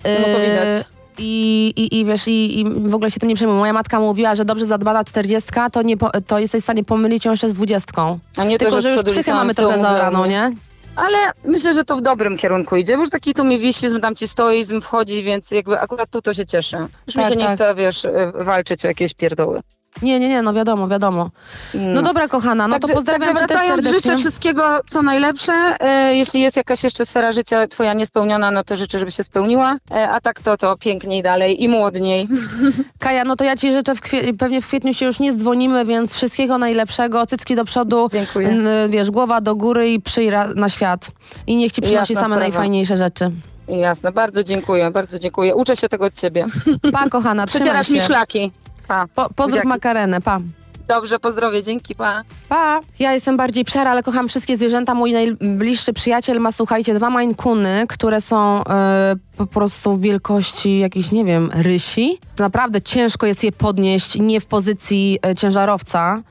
No 0.04 0.11
to 0.33 0.38
Y, 0.38 0.50
widać. 0.50 0.87
I, 1.19 1.73
i, 1.76 2.00
I 2.00 2.04
wiesz, 2.04 2.28
i, 2.28 2.61
i 2.61 2.64
w 2.64 2.95
ogóle 2.95 3.11
się 3.11 3.21
tym 3.21 3.28
nie 3.28 3.35
przejmuję. 3.35 3.59
Moja 3.59 3.73
matka 3.73 4.00
mówiła, 4.00 4.35
że 4.35 4.45
dobrze 4.45 4.66
zadbana 4.66 5.04
czterdziestka, 5.04 5.71
to, 5.71 5.83
nie 5.83 5.97
po, 5.97 6.11
to 6.26 6.38
jesteś 6.38 6.61
w 6.61 6.64
stanie 6.64 6.85
pomylić 6.85 7.25
ją 7.25 7.30
jeszcze 7.30 7.50
z 7.50 7.54
dwudziestką. 7.54 8.19
A 8.37 8.45
nie 8.45 8.59
Tylko, 8.59 8.75
to, 8.75 8.80
że 8.80 8.90
już 8.90 9.02
przed 9.02 9.12
psychę 9.14 9.35
mamy 9.35 9.54
trochę 9.54 9.78
zaoraną, 9.78 10.26
nie? 10.26 10.52
Ale 10.97 11.19
myślę, 11.45 11.75
że 11.75 11.85
to 11.85 11.97
w 11.97 12.02
dobrym 12.02 12.37
kierunku 12.37 12.76
idzie, 12.76 12.97
bo 12.97 13.02
już 13.02 13.11
taki 13.11 13.35
tu 13.35 13.45
mi 13.45 13.59
wiślizm, 13.59 14.00
tam 14.00 14.14
ci 14.16 14.28
stoizm 14.28 14.80
wchodzi, 14.80 15.23
więc 15.23 15.50
jakby 15.50 15.80
akurat 15.80 16.11
tu 16.11 16.23
to 16.23 16.35
się 16.35 16.47
cieszę. 16.47 16.87
Już 17.07 17.16
Tak, 17.16 17.25
mi 17.25 17.30
się 17.30 17.37
nie 17.37 17.47
tak. 17.47 17.54
chce, 17.54 17.75
wiesz, 17.75 18.07
walczyć 18.35 18.85
o 18.85 18.88
jakieś 18.88 19.14
pierdoły. 19.14 19.61
Nie, 20.02 20.20
nie, 20.20 20.28
nie, 20.28 20.42
no 20.42 20.52
wiadomo, 20.52 20.88
wiadomo. 20.88 21.30
No 21.75 22.02
dobra, 22.02 22.28
kochana, 22.28 22.68
no 22.68 22.78
to 22.78 22.88
pozdrawiam 22.88 23.35
także 23.35 23.42
cię 23.42 23.49
też 23.49 23.66
serdecznie. 23.66 23.92
życzę 23.92 24.16
wszystkiego, 24.16 24.80
co 24.88 25.02
najlepsze. 25.02 25.52
E, 25.80 26.14
jeśli 26.16 26.40
jest 26.40 26.56
jakaś 26.56 26.85
jeszcze 26.85 27.06
sfera 27.06 27.32
życia 27.32 27.66
twoja 27.66 27.92
niespełniona, 27.94 28.50
no 28.50 28.64
to 28.64 28.76
życzę, 28.76 28.99
żeby 28.99 29.11
się 29.11 29.23
spełniła. 29.23 29.76
E, 29.90 30.09
a 30.11 30.20
tak 30.20 30.40
to, 30.40 30.56
to 30.56 30.76
piękniej 30.76 31.23
dalej 31.23 31.62
i 31.64 31.68
młodniej. 31.68 32.28
Kaja, 32.99 33.25
no 33.25 33.37
to 33.37 33.44
ja 33.44 33.56
ci 33.56 33.73
życzę, 33.73 33.94
w 33.94 34.00
kwie- 34.00 34.37
pewnie 34.38 34.61
w 34.61 34.66
kwietniu 34.66 34.94
się 34.94 35.06
już 35.06 35.20
nie 35.20 35.32
dzwonimy, 35.32 35.85
więc 35.85 36.14
wszystkiego 36.14 36.59
najlepszego, 36.59 37.26
cycki 37.26 37.56
do 37.56 37.64
przodu, 37.64 38.09
Dziękuję. 38.12 38.56
wiesz, 38.88 39.11
głowa 39.11 39.40
do 39.40 39.56
góry 39.56 39.90
i 39.90 40.00
przyj 40.00 40.30
na 40.56 40.68
świat. 40.68 41.11
I 41.47 41.56
niech 41.56 41.73
ci 41.73 41.82
przynosi 41.82 42.12
Jasna 42.12 42.14
same 42.14 42.35
sprawa. 42.35 42.40
najfajniejsze 42.40 42.97
rzeczy. 42.97 43.30
Jasne, 43.68 44.12
bardzo 44.12 44.44
dziękuję, 44.44 44.90
bardzo 44.90 45.18
dziękuję. 45.18 45.54
Uczę 45.54 45.76
się 45.76 45.88
tego 45.88 46.04
od 46.04 46.14
ciebie. 46.14 46.47
Pa, 46.92 47.09
kochana, 47.09 47.47
trzymaj 47.47 47.61
Przecierasz 47.66 47.87
się. 47.87 47.92
mi 47.94 48.00
szlaki. 48.00 48.52
Pa. 48.90 49.06
Po, 49.14 49.28
pozdrów 49.35 49.64
makarenę, 49.64 50.20
pa. 50.20 50.40
Dobrze, 50.88 51.18
pozdrowie, 51.18 51.62
dzięki, 51.62 51.94
pa. 51.94 52.23
Pa! 52.49 52.80
Ja 52.99 53.12
jestem 53.12 53.37
bardziej 53.37 53.64
pszera, 53.64 53.90
ale 53.90 54.02
kocham 54.02 54.28
wszystkie 54.28 54.56
zwierzęta. 54.56 54.94
Mój 54.94 55.12
najbliższy 55.12 55.92
przyjaciel 55.92 56.40
ma, 56.40 56.52
słuchajcie, 56.52 56.94
dwa 56.94 57.11
Coony, 57.37 57.85
które 57.88 58.20
są 58.20 58.64
e, 58.64 59.14
po 59.37 59.47
prostu 59.47 59.99
wielkości 59.99 60.78
jakiejś, 60.78 61.12
nie 61.12 61.25
wiem, 61.25 61.50
rysi. 61.54 62.18
Naprawdę 62.38 62.80
ciężko 62.80 63.26
jest 63.26 63.44
je 63.44 63.52
podnieść, 63.52 64.18
nie 64.18 64.40
w 64.40 64.47
pozycji 64.47 65.18
e, 65.26 65.35
ciężarowca, 65.35 66.23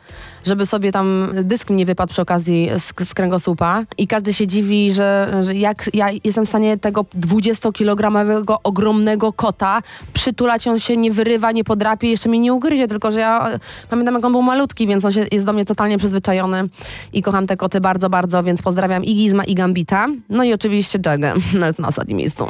żeby 0.46 0.66
sobie 0.66 0.92
tam 0.92 1.30
dysk 1.44 1.70
nie 1.70 1.86
wypadł 1.86 2.12
przy 2.12 2.22
okazji 2.22 2.70
z, 2.78 3.08
z 3.10 3.14
kręgosłupa. 3.14 3.84
I 3.98 4.08
każdy 4.08 4.34
się 4.34 4.48
dziwi, 4.48 4.94
że, 4.94 5.40
że 5.42 5.56
jak 5.56 5.90
ja 5.94 6.08
jestem 6.24 6.46
w 6.46 6.50
stanie 6.50 6.78
tego 6.78 7.02
20-kilogramowego 7.02 8.58
ogromnego 8.64 9.34
kota 9.34 9.82
przytulać, 10.14 10.68
on 10.68 10.80
się 10.80 10.98
nie 10.98 11.12
wyrywa, 11.12 11.52
nie 11.52 11.64
podrapie, 11.64 12.10
jeszcze 12.10 12.30
mnie 12.30 12.40
nie 12.40 12.54
ugryzie, 12.54 12.88
tylko 12.88 13.12
że 13.12 13.20
ja 13.20 13.60
pamiętam, 13.90 14.16
jak 14.16 14.26
on 14.26 14.32
był 14.32 14.42
malutki, 14.42 14.88
więc 14.88 15.06
on 15.06 15.12
się, 15.12 15.26
jest 15.32 15.46
do 15.46 15.54
mnie 15.54 15.66
totalnie 15.66 15.98
przyzwyczajony 15.98 16.70
i 17.14 17.22
kocham 17.22 17.46
te 17.46 17.58
koty 17.58 17.82
bardzo, 17.82 18.10
bardzo, 18.10 18.44
więc 18.44 18.62
pozdrawiam 18.62 19.04
i 19.04 19.16
Gizma, 19.16 19.44
i 19.44 19.56
Gambita. 19.56 20.08
No 20.30 20.44
i 20.44 20.54
oczywiście 20.54 21.00
Jagę, 21.06 21.34
to 21.76 21.82
na 21.82 21.88
ostatnim 21.88 22.18
miejscu. 22.18 22.48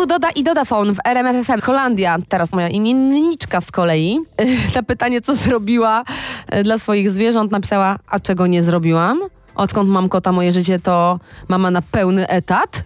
Tu 0.00 0.06
doda 0.06 0.30
i 0.30 0.44
Dodafon 0.44 0.94
w 0.94 0.98
RMF 1.04 1.46
FM. 1.46 1.60
Holandia, 1.60 2.16
teraz 2.28 2.52
moja 2.52 2.68
imienniczka 2.68 3.60
z 3.60 3.70
kolei, 3.70 4.18
na 4.76 4.82
pytanie, 4.82 5.20
co 5.20 5.34
zrobiła 5.34 6.04
e, 6.46 6.62
dla 6.62 6.78
swoich 6.78 7.10
zwierząt, 7.10 7.52
napisała, 7.52 7.98
a 8.08 8.20
czego 8.20 8.46
nie 8.46 8.62
zrobiłam? 8.62 9.20
Odkąd 9.54 9.90
mam 9.90 10.08
kota, 10.08 10.32
moje 10.32 10.52
życie 10.52 10.78
to 10.78 11.18
mama 11.48 11.70
na 11.70 11.82
pełny 11.82 12.28
etat. 12.28 12.82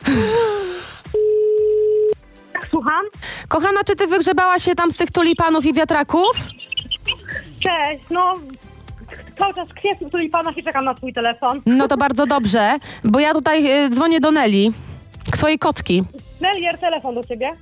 Tak, 2.53 2.67
słucham? 2.71 3.05
Kochana, 3.49 3.85
czy 3.87 3.97
ty 3.97 4.07
wygrzebałaś 4.07 4.65
się 4.65 4.75
tam 4.75 4.93
z 4.93 4.97
tych 4.97 5.11
tulipanów 5.11 5.67
i 5.67 5.73
wiatraków? 5.73 6.31
Cześć, 7.61 8.05
no 8.11 8.35
cały 9.39 9.55
czas 9.55 9.69
kwiat 9.69 10.11
tulipana 10.11 10.51
i 10.51 10.65
czekam 10.65 10.85
na 10.85 10.95
twój 10.95 11.13
telefon. 11.13 11.63
No 11.67 11.89
to 11.89 11.97
bardzo 11.97 12.27
dobrze, 12.27 12.79
bo 13.05 13.21
ja 13.21 13.35
tutaj 13.35 13.85
y, 13.85 13.91
dzwonię 13.91 14.21
do 14.21 14.31
Neli, 14.31 14.73
twojej 15.33 15.59
kotki. 15.59 16.05
Melier, 16.41 16.79
telefon 16.79 17.15
do 17.15 17.25
ciebie. 17.25 17.49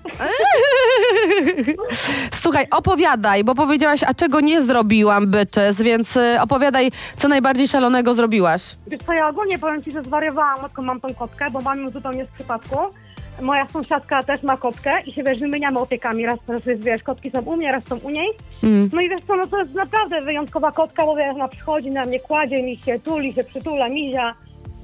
Słuchaj, 2.32 2.66
opowiadaj, 2.70 3.44
bo 3.44 3.54
powiedziałaś, 3.54 4.00
a 4.06 4.14
czego 4.14 4.40
nie 4.40 4.62
zrobiłam, 4.62 5.26
byczes, 5.30 5.82
więc 5.82 6.16
y, 6.16 6.40
opowiadaj, 6.40 6.90
co 7.16 7.28
najbardziej 7.28 7.68
szalonego 7.68 8.14
zrobiłaś. 8.14 8.62
Wiesz 8.86 9.00
co, 9.06 9.12
ja 9.12 9.28
ogólnie 9.28 9.58
powiem 9.58 9.82
ci, 9.82 9.92
że 9.92 10.02
zwariowałam, 10.02 10.64
odkąd 10.64 10.86
mam 10.86 11.00
tą 11.00 11.14
kotkę, 11.14 11.50
bo 11.50 11.60
mam 11.60 11.80
ją 11.80 11.90
zupełnie 11.90 12.24
z 12.24 12.28
przypadku. 12.28 12.76
Moja 13.42 13.68
sąsiadka 13.68 14.22
też 14.22 14.42
ma 14.42 14.56
kotkę 14.56 15.00
i 15.06 15.12
się, 15.12 15.22
wiesz, 15.22 15.40
wymieniamy 15.40 15.78
opiekami. 15.78 16.26
Raz, 16.26 16.38
raz 16.48 16.66
jest, 16.66 16.84
wiesz, 16.84 17.02
kotki 17.02 17.30
są 17.30 17.40
u 17.40 17.56
mnie, 17.56 17.72
raz 17.72 17.84
są 17.88 17.96
u 17.96 18.10
niej. 18.10 18.28
Mm. 18.62 18.90
No 18.92 19.00
i 19.00 19.08
wiesz 19.08 19.20
co, 19.26 19.36
no 19.36 19.46
to 19.46 19.58
jest 19.58 19.74
naprawdę 19.74 20.20
wyjątkowa 20.20 20.72
kotka, 20.72 21.06
bo 21.06 21.16
wiesz, 21.16 21.34
ona 21.34 21.48
przychodzi 21.48 21.90
na 21.90 22.04
mnie, 22.04 22.20
kładzie 22.20 22.62
mi 22.62 22.76
się, 22.76 23.00
tuli 23.00 23.34
się, 23.34 23.44
przytula, 23.44 23.88
mizia. 23.88 24.34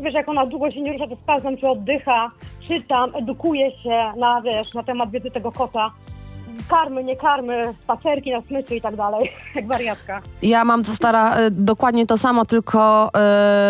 Wiesz, 0.00 0.14
jak 0.14 0.28
ona 0.28 0.46
długo 0.46 0.70
się 0.70 0.80
nie 0.80 0.92
rusza, 0.92 1.06
to 1.06 1.16
sprawdzam, 1.16 1.56
czy 1.56 1.68
oddycha, 1.68 2.28
czytam, 2.68 3.14
edukuję 3.14 3.70
się 3.70 4.12
na, 4.16 4.42
wiesz, 4.42 4.74
na 4.74 4.82
temat 4.82 5.10
wiedzy 5.10 5.30
tego 5.30 5.52
kota. 5.52 5.90
Karmy, 6.68 7.04
nie 7.04 7.16
karmy, 7.16 7.74
spacerki 7.84 8.32
na 8.32 8.42
smyczy 8.42 8.76
i 8.76 8.80
tak 8.80 8.96
dalej, 8.96 9.30
jak 9.54 9.66
wariatka. 9.66 10.20
Ja 10.42 10.64
mam 10.64 10.82
to 10.82 10.94
stara 10.94 11.40
y, 11.40 11.50
dokładnie 11.50 12.06
to 12.06 12.16
samo, 12.16 12.44
tylko 12.44 13.10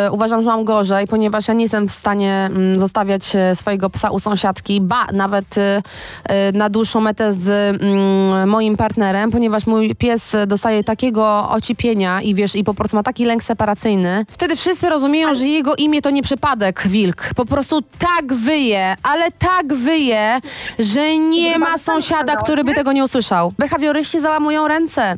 y, 0.06 0.10
uważam, 0.12 0.42
że 0.42 0.50
mam 0.50 0.64
gorzej, 0.64 1.06
ponieważ 1.06 1.48
ja 1.48 1.54
nie 1.54 1.64
jestem 1.64 1.88
w 1.88 1.92
stanie 1.92 2.48
mm, 2.50 2.78
zostawiać 2.78 3.36
y, 3.36 3.54
swojego 3.54 3.90
psa 3.90 4.10
u 4.10 4.20
sąsiadki, 4.20 4.80
ba, 4.80 5.06
nawet 5.12 5.58
y, 5.58 5.60
y, 5.60 6.52
na 6.52 6.68
dłuższą 6.68 7.00
metę 7.00 7.32
z 7.32 7.48
mm, 7.82 8.48
moim 8.48 8.76
partnerem, 8.76 9.30
ponieważ 9.30 9.66
mój 9.66 9.94
pies 9.94 10.36
dostaje 10.46 10.84
takiego 10.84 11.50
ocipienia 11.50 12.22
i 12.22 12.34
wiesz, 12.34 12.56
i 12.56 12.64
po 12.64 12.74
prostu 12.74 12.96
ma 12.96 13.02
taki 13.02 13.24
lęk 13.24 13.42
separacyjny. 13.42 14.24
Wtedy 14.28 14.56
wszyscy 14.56 14.90
rozumieją, 14.90 15.34
że 15.34 15.44
jego 15.44 15.76
imię 15.76 16.02
to 16.02 16.10
nie 16.10 16.22
przypadek, 16.22 16.88
wilk. 16.88 17.30
Po 17.36 17.44
prostu 17.44 17.82
tak 17.82 18.32
wyje, 18.32 18.96
ale 19.02 19.30
tak 19.30 19.74
wyje, 19.74 20.40
że 20.78 21.18
nie 21.18 21.58
ma 21.58 21.78
sąsiada, 21.78 22.36
który 22.36 22.64
by 22.64 22.74
tego 22.78 22.92
nie 22.92 23.04
usłyszał. 23.04 23.52
Behawioryści 23.58 24.20
załamują 24.20 24.68
ręce. 24.68 25.16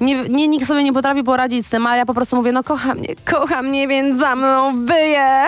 Nie, 0.00 0.28
nie, 0.28 0.48
nikt 0.48 0.66
sobie 0.66 0.84
nie 0.84 0.92
potrafi 0.92 1.24
poradzić 1.24 1.66
z 1.66 1.70
tym, 1.70 1.86
a 1.86 1.96
ja 1.96 2.06
po 2.06 2.14
prostu 2.14 2.36
mówię, 2.36 2.52
no 2.52 2.62
kocha 2.64 2.94
mnie, 2.94 3.08
kocha 3.24 3.62
mnie, 3.62 3.88
więc 3.88 4.18
za 4.18 4.36
mną 4.36 4.84
wyje. 4.84 5.44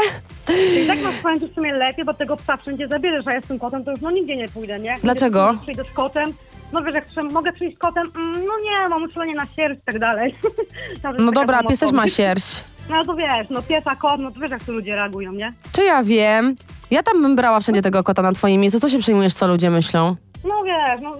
I 0.84 0.86
tak 0.86 0.98
masz 1.24 1.40
ci 1.40 1.48
w 1.48 1.54
sumie 1.54 1.72
lepiej, 1.72 2.04
bo 2.04 2.14
tego 2.14 2.36
psa 2.36 2.56
wszędzie 2.56 2.88
zabierzesz, 2.88 3.26
a 3.26 3.32
ja 3.32 3.40
z 3.40 3.46
tym 3.46 3.58
kotem 3.58 3.84
to 3.84 3.90
już 3.90 4.00
no 4.00 4.10
nigdzie 4.10 4.36
nie 4.36 4.48
pójdę, 4.48 4.80
nie? 4.80 4.94
Dlaczego? 5.02 5.50
Idę, 5.52 5.62
Przyjdę 5.62 5.84
z 5.92 5.94
kotem, 5.94 6.32
no 6.72 6.82
wiesz, 6.82 6.94
jak 6.94 7.32
mogę 7.32 7.52
przyjść 7.52 7.76
z 7.76 7.78
kotem, 7.78 8.06
mm, 8.16 8.32
no 8.32 8.52
nie, 8.62 8.88
mam 8.88 9.02
uczulenie 9.02 9.34
na 9.34 9.46
sierść 9.56 9.80
i 9.82 9.84
tak 9.86 9.98
dalej. 9.98 10.34
No 11.18 11.32
dobra, 11.32 11.62
pies 11.62 11.78
też 11.78 11.92
ma 11.92 12.08
sierść. 12.08 12.64
No 12.90 13.04
to 13.04 13.14
wiesz, 13.14 13.46
no 13.50 13.62
pies, 13.62 13.86
a 13.86 13.96
kot, 13.96 14.20
no 14.20 14.30
to 14.30 14.40
wiesz 14.40 14.50
jak 14.50 14.64
to 14.64 14.72
ludzie 14.72 14.96
reagują, 14.96 15.32
nie? 15.32 15.52
Czy 15.72 15.84
ja 15.84 16.02
wiem? 16.02 16.56
Ja 16.90 17.02
tam 17.02 17.22
bym 17.22 17.36
brała 17.36 17.60
wszędzie 17.60 17.82
tego 17.82 18.02
kota 18.02 18.22
na 18.22 18.32
twoim 18.32 18.60
miejscu. 18.60 18.80
Co 18.80 18.88
się 18.88 18.98
przejmujesz, 18.98 19.34
co 19.34 19.48
ludzie 19.48 19.70
myślą? 19.70 20.16
No 20.44 20.62
wiesz, 20.64 21.00
no 21.02 21.16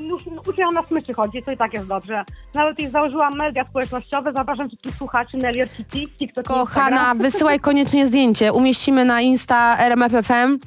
już 0.47 0.59
ją 0.59 0.71
na 0.73 0.83
smyczy 0.83 1.15
chodzi, 1.15 1.43
to 1.43 1.51
i 1.51 1.57
tak 1.57 1.75
jest 1.75 1.87
dobrze. 1.89 2.25
Nawet 2.55 2.79
już 2.81 2.91
założyłam 2.91 3.37
media 3.37 3.65
społecznościowe, 3.71 4.33
zapraszam 4.33 4.69
wszystkich 4.69 4.95
słuchaczy, 4.95 5.37
Nelier 5.37 5.69
Kitty, 5.71 5.99
TikTok, 6.19 6.47
Kochana, 6.47 7.15
wysyłaj 7.15 7.61
koniecznie 7.61 8.07
zdjęcie. 8.07 8.53
Umieścimy 8.53 9.05
na 9.05 9.21
Insta 9.21 9.79
RMFFM 9.79 10.59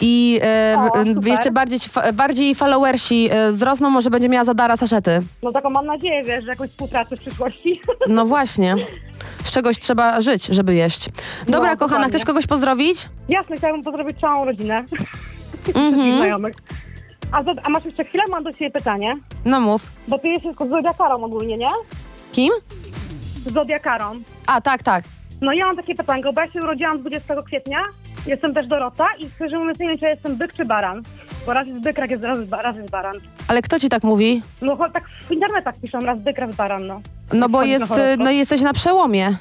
i 0.00 0.40
e, 0.42 0.76
O, 0.78 1.04
super. 1.04 1.26
jeszcze 1.26 1.50
bardziej, 1.50 1.78
bardziej 2.14 2.54
followersi 2.54 3.28
e, 3.30 3.52
wzrosną, 3.52 3.90
może 3.90 4.10
będzie 4.10 4.28
miała 4.28 4.44
zadara 4.44 4.76
saszety. 4.76 5.22
No 5.42 5.52
taką 5.52 5.70
mam 5.70 5.86
nadzieję, 5.86 6.24
wiesz, 6.24 6.44
że 6.44 6.50
jakąś 6.50 6.70
współpracę 6.70 7.16
w 7.16 7.20
przyszłości. 7.20 7.80
No 8.08 8.24
właśnie. 8.26 8.76
Z 9.44 9.50
czegoś 9.52 9.78
trzeba 9.78 10.20
żyć, 10.20 10.46
żeby 10.46 10.74
jeść. 10.74 11.08
Dobra, 11.48 11.70
No, 11.70 11.76
kochana, 11.76 12.06
chcesz 12.08 12.24
kogoś 12.24 12.46
pozdrowić? 12.46 13.08
Jasne, 13.28 13.56
chciałabym 13.56 13.82
pozdrowić 13.82 14.20
całą 14.20 14.44
rodzinę. 14.44 14.84
Mhm. 15.74 16.16
znajomych. 16.16 16.54
A, 17.32 17.42
za, 17.42 17.50
a 17.62 17.68
masz 17.68 17.84
jeszcze 17.84 18.04
chwilę? 18.04 18.24
Mam 18.30 18.44
do 18.44 18.52
ciebie 18.52 18.70
pytanie. 18.70 19.16
No 19.44 19.60
mów. 19.60 19.92
Bo 20.08 20.18
ty 20.18 20.28
jesteś 20.28 20.56
z 20.66 20.68
zodiakarą 20.70 21.24
ogólnie, 21.24 21.56
nie? 21.56 21.70
Kim? 22.32 22.52
Z 23.34 23.52
zodiakarą. 23.52 24.12
A, 24.46 24.60
tak, 24.60 24.82
tak. 24.82 25.04
No 25.40 25.52
ja 25.52 25.66
mam 25.66 25.76
takie 25.76 25.94
pytanko, 25.94 26.32
bo 26.32 26.40
ja 26.40 26.50
się 26.52 26.60
urodziłam 26.62 27.00
20 27.00 27.34
kwietnia, 27.46 27.82
jestem 28.26 28.54
też 28.54 28.66
Dorota 28.68 29.06
i 29.18 29.28
szczerze 29.30 29.58
mówiąc 29.58 29.78
nie 29.78 29.88
wiem, 29.88 29.98
czy 29.98 30.04
ja 30.04 30.10
jestem 30.10 30.36
byk 30.36 30.52
czy 30.52 30.64
baran. 30.64 31.02
Bo 31.46 31.52
raz 31.52 31.66
jest 31.66 31.80
byk, 31.80 31.98
raz 31.98 32.10
jest, 32.10 32.22
raz 32.22 32.38
jest, 32.38 32.52
raz 32.52 32.76
jest 32.76 32.90
baran. 32.90 33.14
Ale 33.48 33.62
kto 33.62 33.80
ci 33.80 33.88
tak 33.88 34.02
mówi? 34.04 34.42
No 34.62 34.76
tak 34.92 35.04
w 35.28 35.30
internetach 35.32 35.74
piszą, 35.82 35.98
raz 36.00 36.18
byk, 36.18 36.38
raz 36.38 36.56
baran, 36.56 36.86
no. 36.86 37.00
No 37.32 37.48
bo 37.48 37.62
jest, 37.62 37.92
no 38.18 38.30
jesteś 38.30 38.62
na 38.62 38.72
przełomie. 38.72 39.36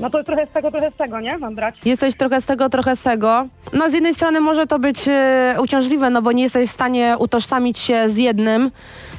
No 0.00 0.10
to 0.10 0.24
trochę 0.24 0.46
z 0.46 0.50
tego, 0.50 0.70
trochę 0.70 0.90
z 0.90 0.96
tego, 0.96 1.20
nie? 1.20 1.38
Mam 1.38 1.54
brać. 1.54 1.74
Jesteś 1.84 2.14
trochę 2.14 2.40
z 2.40 2.44
tego, 2.44 2.68
trochę 2.68 2.96
z 2.96 3.02
tego. 3.02 3.46
No 3.72 3.90
z 3.90 3.92
jednej 3.92 4.14
strony 4.14 4.40
może 4.40 4.66
to 4.66 4.78
być 4.78 4.98
e, 5.08 5.56
uciążliwe, 5.62 6.10
no 6.10 6.22
bo 6.22 6.32
nie 6.32 6.42
jesteś 6.42 6.68
w 6.68 6.72
stanie 6.72 7.16
utożsamić 7.18 7.78
się 7.78 8.08
z 8.08 8.16
jednym 8.16 8.70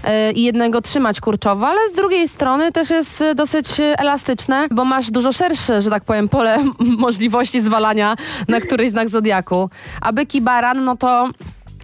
e, 0.04 0.32
i 0.32 0.44
jednego 0.44 0.82
trzymać 0.82 1.22
kurczowo, 1.22 1.68
ale 1.68 1.90
z 1.90 1.94
drugiej 1.94 2.28
strony 2.28 2.72
też 2.72 2.90
jest 2.90 3.22
e, 3.22 3.36
dosyć 3.36 3.80
e, 3.80 4.00
elastyczne, 4.00 4.68
bo 4.72 4.86
masz 4.86 5.12
dużo 5.12 5.32
szersze, 5.32 5.82
że 5.82 5.90
tak 5.90 6.04
powiem, 6.04 6.30
pole 6.30 6.58
możliwości 6.98 7.62
zwalania 7.62 8.16
na 8.48 8.60
któryś 8.60 8.90
znak 8.90 9.10
zodiaku. 9.10 9.70
A 10.02 10.14
byk 10.14 10.36
i 10.36 10.42
baran, 10.42 10.84
no 10.84 10.98
to 10.98 11.30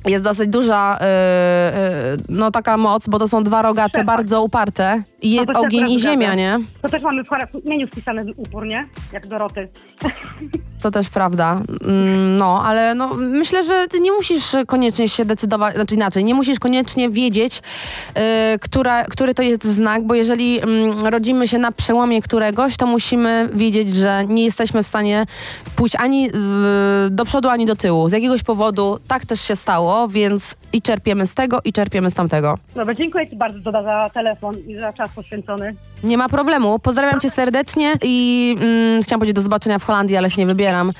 jest 0.06 0.24
dosyć 0.24 0.50
duża 0.50 0.98
e, 1.02 2.18
no 2.30 2.52
taka 2.52 2.78
moc, 2.78 3.08
bo 3.08 3.20
to 3.20 3.28
są 3.28 3.44
dwa 3.44 3.62
rogacze 3.62 4.00
Szefa. 4.00 4.04
bardzo 4.04 4.44
uparte. 4.44 5.04
I 5.22 5.40
No 5.54 5.60
ogień 5.60 5.92
i 5.92 6.00
ziemia, 6.00 6.28
zgadza. 6.28 6.36
nie? 6.36 6.60
To 6.82 6.90
też 6.90 7.02
mamy 7.02 7.24
w 7.24 7.66
imieniu 7.66 7.88
wpisany 7.88 8.26
upór, 8.38 8.66
nie? 8.68 8.88
Jak 9.14 9.28
Doroty. 9.28 9.70
To 10.82 10.92
też 10.92 11.10
prawda. 11.10 11.62
Mm, 11.88 12.36
No, 12.36 12.64
ale 12.66 12.96
no, 12.96 13.14
myślę, 13.14 13.64
że 13.64 13.88
ty 13.88 14.00
nie 14.00 14.12
musisz 14.12 14.44
koniecznie 14.68 15.10
się 15.10 15.26
decydować, 15.26 15.76
znaczy 15.76 15.96
inaczej, 15.96 16.24
nie 16.24 16.36
musisz 16.36 16.60
koniecznie 16.60 17.10
wiedzieć, 17.10 17.58
y, 18.56 18.60
która, 18.60 19.04
który 19.06 19.34
to 19.34 19.42
jest 19.44 19.64
znak, 19.64 20.04
bo 20.08 20.16
jeżeli 20.16 20.62
mm, 20.62 21.00
rodzimy 21.06 21.48
się 21.48 21.58
na 21.58 21.72
przełomie 21.72 22.22
któregoś, 22.22 22.78
to 22.78 22.86
musimy 22.88 23.50
wiedzieć, 23.54 23.96
że 23.96 24.26
nie 24.26 24.44
jesteśmy 24.44 24.84
w 24.84 24.88
stanie 24.88 25.26
pójść 25.76 25.96
ani 25.96 26.30
do 27.12 27.26
przodu, 27.26 27.50
ani 27.50 27.66
do 27.66 27.76
tyłu. 27.76 28.10
Z 28.10 28.12
jakiegoś 28.12 28.44
powodu 28.44 29.00
tak 29.08 29.26
też 29.26 29.42
się 29.42 29.56
stało, 29.56 29.89
więc 30.10 30.56
i 30.74 30.82
czerpiemy 30.82 31.28
z 31.28 31.34
tego, 31.34 31.60
i 31.66 31.74
czerpiemy 31.74 32.10
z 32.10 32.14
tamtego. 32.14 32.58
Dobra, 32.76 32.94
dziękuję 32.94 33.30
Ci 33.30 33.36
bardzo 33.36 33.60
Doda 33.60 33.84
za 33.84 34.10
telefon 34.10 34.56
i 34.68 34.80
za 34.80 34.94
czas 34.94 35.14
poświęcony. 35.14 35.76
Nie 36.04 36.18
ma 36.18 36.30
problemu. 36.30 36.80
Pozdrawiam 36.80 37.20
cię 37.20 37.30
serdecznie 37.30 37.94
i 38.04 38.56
mm, 38.62 39.04
chciałam 39.04 39.20
powiedzieć 39.20 39.36
do 39.36 39.42
zobaczenia 39.42 39.80
w 39.80 39.84
Holandii, 39.84 40.18
ale 40.18 40.30
się 40.30 40.42
nie 40.42 40.48
wybieram. 40.48 40.88
Ym, 40.90 40.94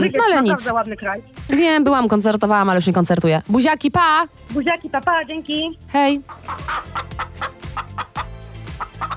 no 0.00 0.24
ale 0.24 0.42
nic. 0.42 0.70
ładny 0.72 0.96
kraj. 0.96 1.22
Wiem, 1.50 1.84
byłam, 1.84 2.08
koncertowałam, 2.08 2.70
ale 2.70 2.78
już 2.78 2.86
nie 2.86 2.92
koncertuję. 2.92 3.42
Buziaki, 3.48 3.90
pa! 3.90 4.24
Buziaki, 4.50 4.90
papa, 4.90 5.24
dzięki. 5.24 5.78
Hej! 5.92 6.20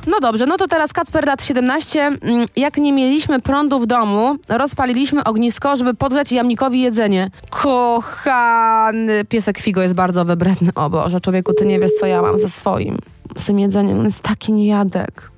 No 0.07 0.19
dobrze, 0.19 0.45
no 0.45 0.57
to 0.57 0.67
teraz 0.67 0.93
Kacper 0.93 1.27
lat 1.27 1.43
17. 1.43 2.01
Mm, 2.07 2.45
Jak 2.55 2.77
nie 2.77 2.93
mieliśmy 2.93 3.39
prądu 3.41 3.79
w 3.79 3.86
domu, 3.86 4.36
rozpaliliśmy 4.50 5.24
ognisko, 5.24 5.75
żeby 5.75 5.93
podgrzać 5.93 6.31
jamnikowi 6.31 6.81
jedzenie. 6.81 7.31
Kochany 7.50 9.25
piesek 9.25 9.57
Figo 9.59 9.81
jest 9.81 9.93
bardzo 9.95 10.25
wybredny. 10.25 10.71
O 10.75 10.89
Boże, 10.89 11.19
człowieku, 11.21 11.53
ty 11.53 11.65
nie 11.65 11.79
wiesz, 11.79 11.91
co 12.00 12.05
ja 12.05 12.21
mam 12.21 12.38
ze 12.38 12.50
swoim. 12.50 12.98
Z 13.38 13.45
tym 13.45 13.59
jedzeniem, 13.59 14.00
on 14.00 14.05
jest 14.05 14.21
taki 14.21 14.53
niejadek. 14.53 15.31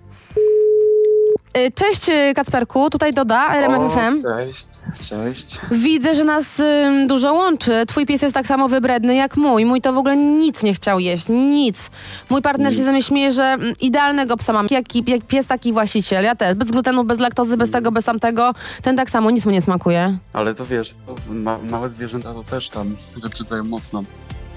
Y, 1.58 1.72
Cześć 1.72 2.10
y, 2.10 2.34
Kacperku, 2.36 2.89
tutaj 2.89 3.13
Doda, 3.13 3.55
RMFFM. 3.55 4.15
O, 4.17 4.22
cześć, 4.38 4.67
cześć. 5.10 5.60
Widzę, 5.72 6.15
że 6.15 6.24
nas 6.24 6.60
ym, 6.60 7.08
dużo 7.08 7.34
łączy. 7.34 7.86
Twój 7.88 8.05
pies 8.05 8.22
jest 8.22 8.34
tak 8.34 8.48
samo 8.48 8.67
wybredny 8.67 9.15
jak 9.15 9.38
mój. 9.38 9.65
Mój 9.65 9.81
to 9.81 9.93
w 9.93 9.98
ogóle 9.98 10.17
nic 10.17 10.63
nie 10.63 10.74
chciał 10.74 11.00
jeść. 11.00 11.25
Nic. 11.29 11.91
Mój 12.29 12.41
partner 12.41 12.75
się 12.75 12.84
ze 12.84 12.91
mnie 12.91 13.03
śmieje, 13.03 13.31
że 13.31 13.43
mm, 13.43 13.74
idealnego 13.81 14.38
psa 14.38 14.53
mam. 14.53 14.67
Jaki, 14.70 15.03
jak 15.08 15.22
pies, 15.22 15.48
taki 15.48 15.74
właściciel. 15.74 16.24
Ja 16.24 16.36
też. 16.36 16.55
Bez 16.55 16.72
glutenu, 16.72 17.03
bez 17.03 17.20
laktozy, 17.20 17.58
bez 17.58 17.72
tego, 17.72 17.91
bez 17.91 18.05
tamtego. 18.05 18.53
Ten 18.81 18.98
tak 18.98 19.10
samo, 19.10 19.31
nic 19.31 19.46
mu 19.46 19.51
nie 19.51 19.62
smakuje. 19.62 20.17
Ale 20.34 20.55
to 20.55 20.65
wiesz, 20.65 20.96
to 21.05 21.15
ma, 21.34 21.58
małe 21.58 21.89
zwierzęta 21.89 22.34
to 22.34 22.43
też 22.43 22.70
tam 22.70 22.96
wyprzedzają 23.17 23.63
mocno. 23.63 24.03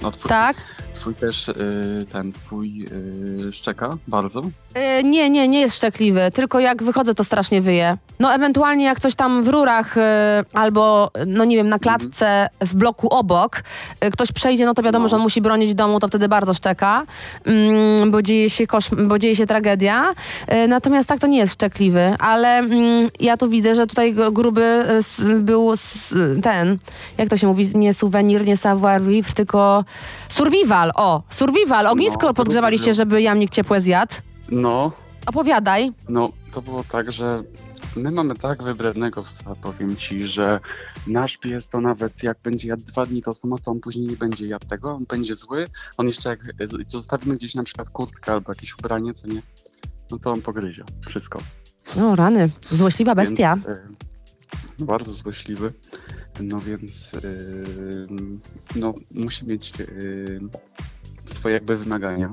No 0.01 0.11
twój, 0.11 0.29
Tak? 0.29 0.57
twój 0.95 1.15
też, 1.15 1.47
y, 1.49 2.05
ten, 2.11 2.31
twój 2.31 2.87
y, 3.47 3.51
szczeka 3.51 3.97
bardzo. 4.07 4.41
Yy, 4.75 5.03
nie, 5.03 5.29
nie, 5.29 5.47
nie 5.47 5.59
jest 5.59 5.75
szczekliwy. 5.75 6.21
Tylko 6.33 6.59
jak 6.59 6.83
wychodzę, 6.83 7.13
to 7.13 7.23
strasznie 7.23 7.61
wyje. 7.61 7.97
No 8.19 8.33
ewentualnie 8.33 8.85
jak 8.85 8.99
coś 8.99 9.15
tam 9.15 9.43
w 9.43 9.47
rurach 9.47 9.95
albo, 10.53 11.11
no 11.27 11.45
nie 11.45 11.55
wiem, 11.55 11.69
na 11.69 11.79
klatce 11.79 12.47
w 12.61 12.75
bloku 12.75 13.07
obok 13.07 13.63
ktoś 14.13 14.31
przejdzie, 14.31 14.65
no 14.65 14.73
to 14.73 14.81
wiadomo, 14.83 15.03
No. 15.03 15.07
że 15.09 15.15
on 15.15 15.21
musi 15.21 15.41
bronić 15.41 15.75
domu, 15.75 15.99
to 15.99 16.07
wtedy 16.07 16.27
bardzo 16.29 16.53
szczeka, 16.53 17.05
mm, 17.45 18.11
bo, 18.11 18.21
dzieje 18.21 18.49
się 18.49 18.63
kosz- 18.67 19.07
bo 19.07 19.19
dzieje 19.19 19.35
się 19.35 19.45
tragedia. 19.45 20.13
Natomiast 20.67 21.09
tak 21.09 21.19
to 21.19 21.27
nie 21.27 21.37
jest 21.37 21.53
szczekliwy, 21.53 22.15
ale 22.19 22.57
mm, 22.57 23.09
ja 23.19 23.37
tu 23.37 23.49
widzę, 23.49 23.75
że 23.75 23.87
tutaj 23.87 24.15
gruby 24.31 24.85
był 25.39 25.73
ten, 26.43 26.77
jak 27.17 27.29
to 27.29 27.37
się 27.37 27.47
mówi, 27.47 27.67
nie 27.75 27.93
suwenir, 27.93 28.45
nie 28.45 28.57
savoir 28.57 29.01
vivre, 29.01 29.33
tylko 29.33 29.84
survival, 30.29 30.91
o, 30.95 31.23
survival. 31.29 31.87
Ognisko 31.87 32.27
No, 32.27 32.33
podgrzewaliście, 32.33 32.93
żeby 32.93 33.21
jamnik 33.21 33.49
ciepłe 33.49 33.81
zjadł. 33.81 34.15
No, 34.49 34.91
Opowiadaj. 35.25 35.91
no, 36.09 36.29
to 36.53 36.61
było 36.61 36.83
tak, 36.83 37.11
że 37.11 37.43
my 37.95 38.11
mamy 38.11 38.35
tak 38.35 38.63
wybrednego 38.63 39.23
psa, 39.23 39.55
powiem 39.61 39.95
ci, 39.95 40.27
że 40.27 40.59
nasz 41.07 41.37
pies 41.37 41.69
to 41.69 41.81
nawet 41.81 42.23
jak 42.23 42.37
będzie 42.43 42.67
jadł 42.67 42.83
dwa 42.83 43.05
dni 43.05 43.21
to 43.21 43.33
samo, 43.33 43.57
to 43.57 43.71
on 43.71 43.79
później 43.79 44.07
nie 44.07 44.15
będzie 44.17 44.45
jadł 44.45 44.67
tego, 44.67 44.91
on 44.95 45.05
będzie 45.05 45.35
zły. 45.35 45.67
On 45.97 46.07
jeszcze 46.07 46.29
jak 46.29 46.43
z- 46.43 46.91
zostawimy 46.91 47.35
gdzieś 47.35 47.55
na 47.55 47.63
przykład 47.63 47.89
kurtkę 47.89 48.31
albo 48.33 48.51
jakieś 48.51 48.73
ubranie, 48.79 49.13
co 49.13 49.27
nie, 49.27 49.41
no 50.11 50.19
to 50.19 50.31
on 50.31 50.41
pogryzie 50.41 50.83
wszystko. 51.09 51.39
No 51.97 52.15
rany, 52.15 52.49
złośliwa 52.69 53.15
bestia. 53.15 53.55
Więc, 53.55 53.67
e, 53.67 53.87
no, 54.79 54.85
bardzo 54.85 55.13
złośliwy. 55.13 55.73
No 56.39 56.59
więc 56.59 57.13
e, 57.13 57.19
no, 58.75 58.93
musi 59.11 59.45
mieć 59.45 59.71
e, 59.71 59.85
swoje 61.25 61.53
jakby 61.53 61.77
wymagania. 61.77 62.31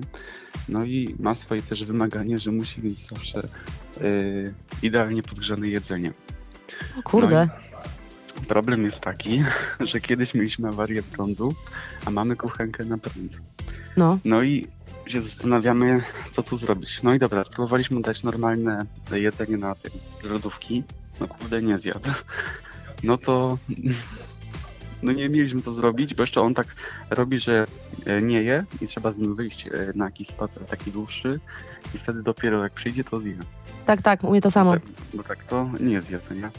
No 0.68 0.84
i 0.84 1.16
ma 1.18 1.34
swoje 1.34 1.62
też 1.62 1.84
wymaganie, 1.84 2.38
że 2.38 2.52
musi 2.52 2.82
mieć 2.82 3.08
zawsze 3.08 3.38
e, 3.40 4.04
idealnie 4.82 5.22
podgrzane 5.22 5.68
jedzenie. 5.68 6.12
O 6.98 7.02
kurde. 7.02 7.48
Problem 8.48 8.84
jest 8.84 9.00
taki, 9.00 9.44
że 9.80 10.00
kiedyś 10.00 10.34
mieliśmy 10.34 10.68
awarię 10.68 11.02
prądu, 11.02 11.54
a 12.06 12.10
mamy 12.10 12.36
kuchenkę 12.36 12.84
na 12.84 12.98
prąd. 12.98 13.40
No. 13.96 14.18
No 14.24 14.42
i 14.42 14.66
się 15.06 15.20
zastanawiamy, 15.20 16.02
co 16.32 16.42
tu 16.42 16.56
zrobić. 16.56 17.02
No 17.02 17.14
i 17.14 17.18
dobra, 17.18 17.44
spróbowaliśmy 17.44 18.00
dać 18.00 18.22
normalne 18.22 18.86
jedzenie 19.12 19.56
na 19.56 19.74
tym 19.74 19.90
z 20.20 20.24
lodówki. 20.24 20.82
No 21.20 21.28
kurde, 21.28 21.62
nie 21.62 21.78
zjadł. 21.78 22.10
No 23.02 23.18
to 23.18 23.58
no 25.02 25.12
nie 25.12 25.28
mieliśmy 25.28 25.62
co 25.62 25.72
zrobić, 25.72 26.14
bo 26.14 26.22
jeszcze 26.22 26.40
on 26.40 26.54
tak 26.54 26.66
robi, 27.10 27.38
że 27.38 27.66
e, 28.06 28.22
nie 28.22 28.42
je 28.42 28.64
i 28.80 28.86
trzeba 28.86 29.10
z 29.10 29.18
nim 29.18 29.34
wyjść 29.34 29.66
e, 29.66 29.70
na 29.94 30.04
jakiś 30.04 30.28
spacer 30.28 30.66
taki 30.66 30.92
dłuższy 30.92 31.40
i 31.94 31.98
wtedy 31.98 32.22
dopiero 32.22 32.62
jak 32.62 32.72
przyjdzie, 32.72 33.04
to 33.04 33.20
zje. 33.20 33.38
Tak, 33.86 34.02
tak, 34.02 34.22
mówię 34.22 34.40
to 34.40 34.50
samo. 34.50 34.72
Tak, 34.72 34.82
bo 35.14 35.22
tak 35.22 35.44
to 35.44 35.70
nie 35.80 35.92
jest 35.92 36.10
jedzenie. 36.10 36.50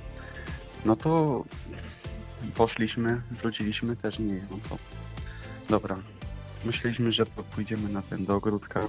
No 0.86 0.96
to 0.96 1.44
poszliśmy, 2.56 3.22
wróciliśmy, 3.32 3.96
też 3.96 4.20
nie 4.20 4.34
je. 4.34 4.42
No 4.52 4.58
to 4.70 4.78
dobra. 5.70 5.98
Myśleliśmy, 6.66 7.12
że 7.12 7.26
pójdziemy 7.26 7.90
na 7.90 8.02
ten 8.02 8.26
do 8.26 8.36
ogródka. 8.36 8.82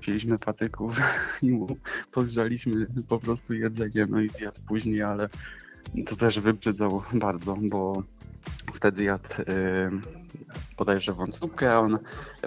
Wzięliśmy 0.00 0.38
patyków 0.38 0.96
i 1.42 1.50
mu 1.50 1.76
podgrzaliśmy 2.12 2.86
po 3.08 3.18
prostu 3.18 3.54
jedzenie, 3.54 4.06
no 4.08 4.20
i 4.20 4.28
zjadł 4.28 4.60
później, 4.68 5.02
ale 5.02 5.28
to 6.06 6.16
też 6.16 6.40
wybrzydzał 6.40 7.02
bardzo, 7.12 7.56
bo 7.62 8.02
wtedy 8.74 9.02
jadł 9.04 9.24
yy, 9.38 9.90
bodajże 10.78 11.12
wątróbkę, 11.12 11.72
a 11.72 11.78
on 11.78 11.98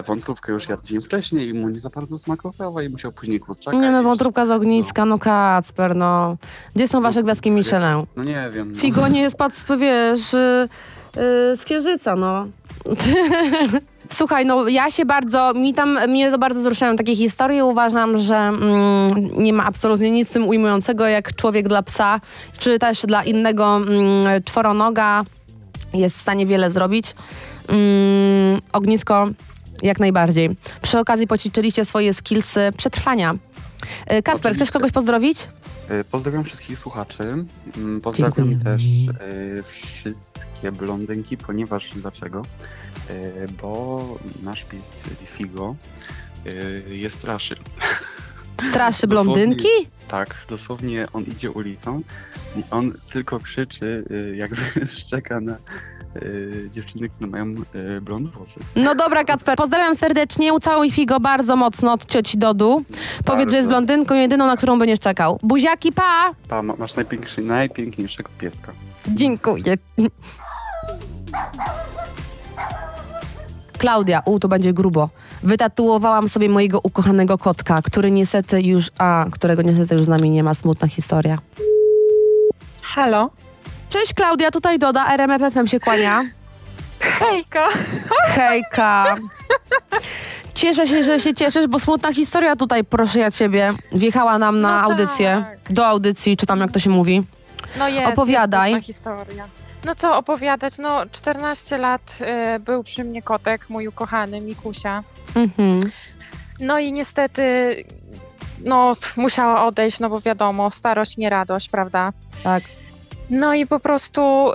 wątróbkę 0.06 0.52
już 0.52 0.68
jadł 0.68 0.82
dzień 0.82 1.02
wcześniej 1.02 1.48
i 1.48 1.54
mu 1.54 1.68
nie 1.68 1.78
za 1.78 1.90
bardzo 1.90 2.18
smakowała 2.18 2.82
i 2.82 2.88
musiał 2.88 3.12
później 3.12 3.40
kurczaka 3.40 3.76
Nie 3.76 3.90
no, 3.90 4.02
wątróbka 4.02 4.46
z 4.46 4.50
ogniska, 4.50 5.04
no 5.04 5.18
Kacper, 5.18 5.96
no. 5.96 6.36
Gdzie 6.74 6.88
są 6.88 7.00
wasze 7.00 7.18
No, 7.20 7.24
gwiazdki 7.24 7.48
sobie- 7.50 7.56
Michelin? 7.58 8.06
No 8.16 8.24
nie 8.24 8.50
wiem. 8.54 8.72
No. 8.72 8.78
Figo 8.78 9.08
nie 9.08 9.30
spadł, 9.30 9.54
z, 9.54 9.76
wiesz, 9.78 10.34
y, 10.34 10.68
y, 11.16 11.56
z 11.56 11.64
księżyca, 11.64 12.16
no. 12.16 12.46
Słuchaj, 14.12 14.46
no 14.46 14.68
ja 14.68 14.90
się 14.90 15.04
bardzo, 15.04 15.52
mi 15.54 15.74
tam, 15.74 15.98
mnie 16.08 16.30
to 16.30 16.38
bardzo 16.38 16.60
wzruszają 16.60 16.96
takie 16.96 17.16
historie. 17.16 17.64
Uważam, 17.64 18.18
że 18.18 18.36
mm, 18.36 19.30
nie 19.36 19.52
ma 19.52 19.64
absolutnie 19.64 20.10
nic 20.10 20.30
tym 20.30 20.48
ujmującego 20.48 21.06
jak 21.06 21.36
człowiek 21.36 21.68
dla 21.68 21.82
psa, 21.82 22.20
czy 22.58 22.78
też 22.78 23.02
dla 23.02 23.24
innego 23.24 23.76
mm, 23.76 24.42
czworonoga 24.44 25.24
jest 25.94 26.16
w 26.16 26.20
stanie 26.20 26.46
wiele 26.46 26.70
zrobić. 26.70 27.14
Mm, 27.68 28.60
ognisko 28.72 29.28
jak 29.82 30.00
najbardziej. 30.00 30.56
Przy 30.82 30.98
okazji 30.98 31.26
poćwiczyliście 31.26 31.84
swoje 31.84 32.14
skillsy 32.14 32.70
przetrwania. 32.76 33.32
Y, 33.32 34.22
Kasper, 34.22 34.40
chcesz 34.40 34.46
Oczywiście. 34.46 34.72
kogoś 34.72 34.92
pozdrowić? 34.92 35.38
E, 35.92 36.04
Pozdrawiam 36.04 36.44
wszystkich 36.44 36.78
słuchaczy. 36.78 37.22
Mm, 37.76 38.00
Pozdrawiam 38.00 38.34
Dziękujemy. 38.48 38.64
też 38.64 38.82
e, 39.58 39.62
wszystkie 39.62 40.72
blondynki, 40.72 41.36
ponieważ 41.36 41.92
dlaczego? 41.96 42.42
E, 43.08 43.48
Bo 43.62 44.04
nasz 44.42 44.64
pies 44.64 45.02
Figo 45.24 45.76
e, 46.46 46.50
jest 46.94 47.18
straszy. 47.18 47.56
Straszy 48.70 49.06
Dosłownie. 49.06 49.34
blondynki? 49.34 49.68
Tak, 50.08 50.34
dosłownie 50.48 51.06
on 51.12 51.24
idzie 51.24 51.50
ulicą 51.50 52.02
i 52.56 52.62
on 52.70 52.92
tylko 53.12 53.40
krzyczy, 53.40 54.04
jakby 54.34 54.86
szczeka 54.98 55.40
na, 55.40 55.56
y, 56.16 56.68
dziewczyny, 56.72 57.08
które 57.08 57.26
mają 57.26 57.44
y, 57.96 58.00
blond 58.00 58.30
włosy. 58.34 58.60
No 58.76 58.94
dobra, 58.94 59.24
Kacper, 59.24 59.56
pozdrawiam 59.56 59.94
serdecznie, 59.94 60.52
ucałuj 60.54 60.90
Figo 60.90 61.20
bardzo 61.20 61.56
mocno 61.56 61.92
od 61.92 62.06
cioci 62.06 62.38
Dodu. 62.38 62.82
Powiedz, 63.24 63.50
że 63.50 63.56
jest 63.56 63.68
Bardzo. 63.68 63.86
blondynką 63.86 64.14
jedyną, 64.14 64.46
na 64.46 64.56
którą 64.56 64.78
będziesz 64.78 64.98
czekał. 64.98 65.38
Buziaki, 65.42 65.92
pa! 65.92 66.34
Pa, 66.48 66.62
ma- 66.62 66.76
masz 66.78 66.94
najpiękniejszy, 66.96 67.42
najpiękniejszego 67.42 68.30
pieska. 68.38 68.72
Dziękuję. 69.08 69.74
Klaudia, 73.78 74.22
u, 74.26 74.38
to 74.40 74.48
będzie 74.48 74.72
grubo. 74.72 75.08
Wytatuowałam 75.42 76.28
sobie 76.28 76.48
mojego 76.48 76.80
ukochanego 76.82 77.38
kotka, 77.38 77.82
który 77.82 78.10
niestety 78.10 78.60
już, 78.62 78.90
a, 78.98 79.26
którego 79.32 79.62
niestety 79.62 79.94
już 79.94 80.04
z 80.04 80.08
nami 80.08 80.30
nie 80.30 80.42
ma, 80.42 80.54
smutna 80.54 80.88
historia. 80.88 81.38
Halo? 82.82 83.30
Cześć 83.92 84.14
Klaudia, 84.14 84.50
tutaj 84.50 84.78
Doda, 84.78 85.06
RMF 85.06 85.54
FM 85.54 85.66
się 85.66 85.80
kłania. 85.80 86.24
Hejka! 87.00 87.68
Hejka. 88.22 89.14
Cieszę 90.54 90.86
się, 90.86 91.04
że 91.04 91.20
się 91.20 91.34
cieszysz, 91.34 91.66
bo 91.66 91.78
smutna 91.78 92.12
historia 92.12 92.56
tutaj, 92.56 92.84
proszę 92.84 93.18
ja 93.20 93.30
ciebie, 93.30 93.72
wjechała 93.92 94.38
nam 94.38 94.60
na 94.60 94.82
No 94.82 94.90
audycję, 94.90 95.44
tak. 95.64 95.72
do 95.72 95.86
audycji, 95.86 96.36
czy 96.36 96.46
tam 96.46 96.60
jak 96.60 96.72
to 96.72 96.78
się 96.78 96.90
mówi. 96.90 97.22
No 97.78 97.88
jest, 97.88 98.12
Opowiadaj. 98.12 98.72
Jest 98.72 98.86
smutna 98.86 99.14
historia. 99.24 99.48
No 99.84 99.94
co 99.94 100.16
opowiadać? 100.16 100.78
No 100.78 101.00
14 101.12 101.78
lat 101.78 102.18
y, 102.56 102.60
był 102.60 102.82
przy 102.82 103.04
mnie 103.04 103.22
kotek, 103.22 103.70
mój 103.70 103.88
ukochany 103.88 104.40
Mikusia. 104.40 105.02
Mhm. 105.34 105.80
No 106.60 106.78
i 106.78 106.92
niestety 106.92 107.74
no 108.64 108.92
musiała 109.16 109.66
odejść, 109.66 110.00
no 110.00 110.10
bo 110.10 110.20
wiadomo, 110.20 110.70
starość 110.70 111.16
nie 111.16 111.30
radość, 111.30 111.68
prawda? 111.68 112.12
Tak. 112.44 112.62
No 113.32 113.54
i 113.54 113.66
po 113.66 113.80
prostu 113.80 114.52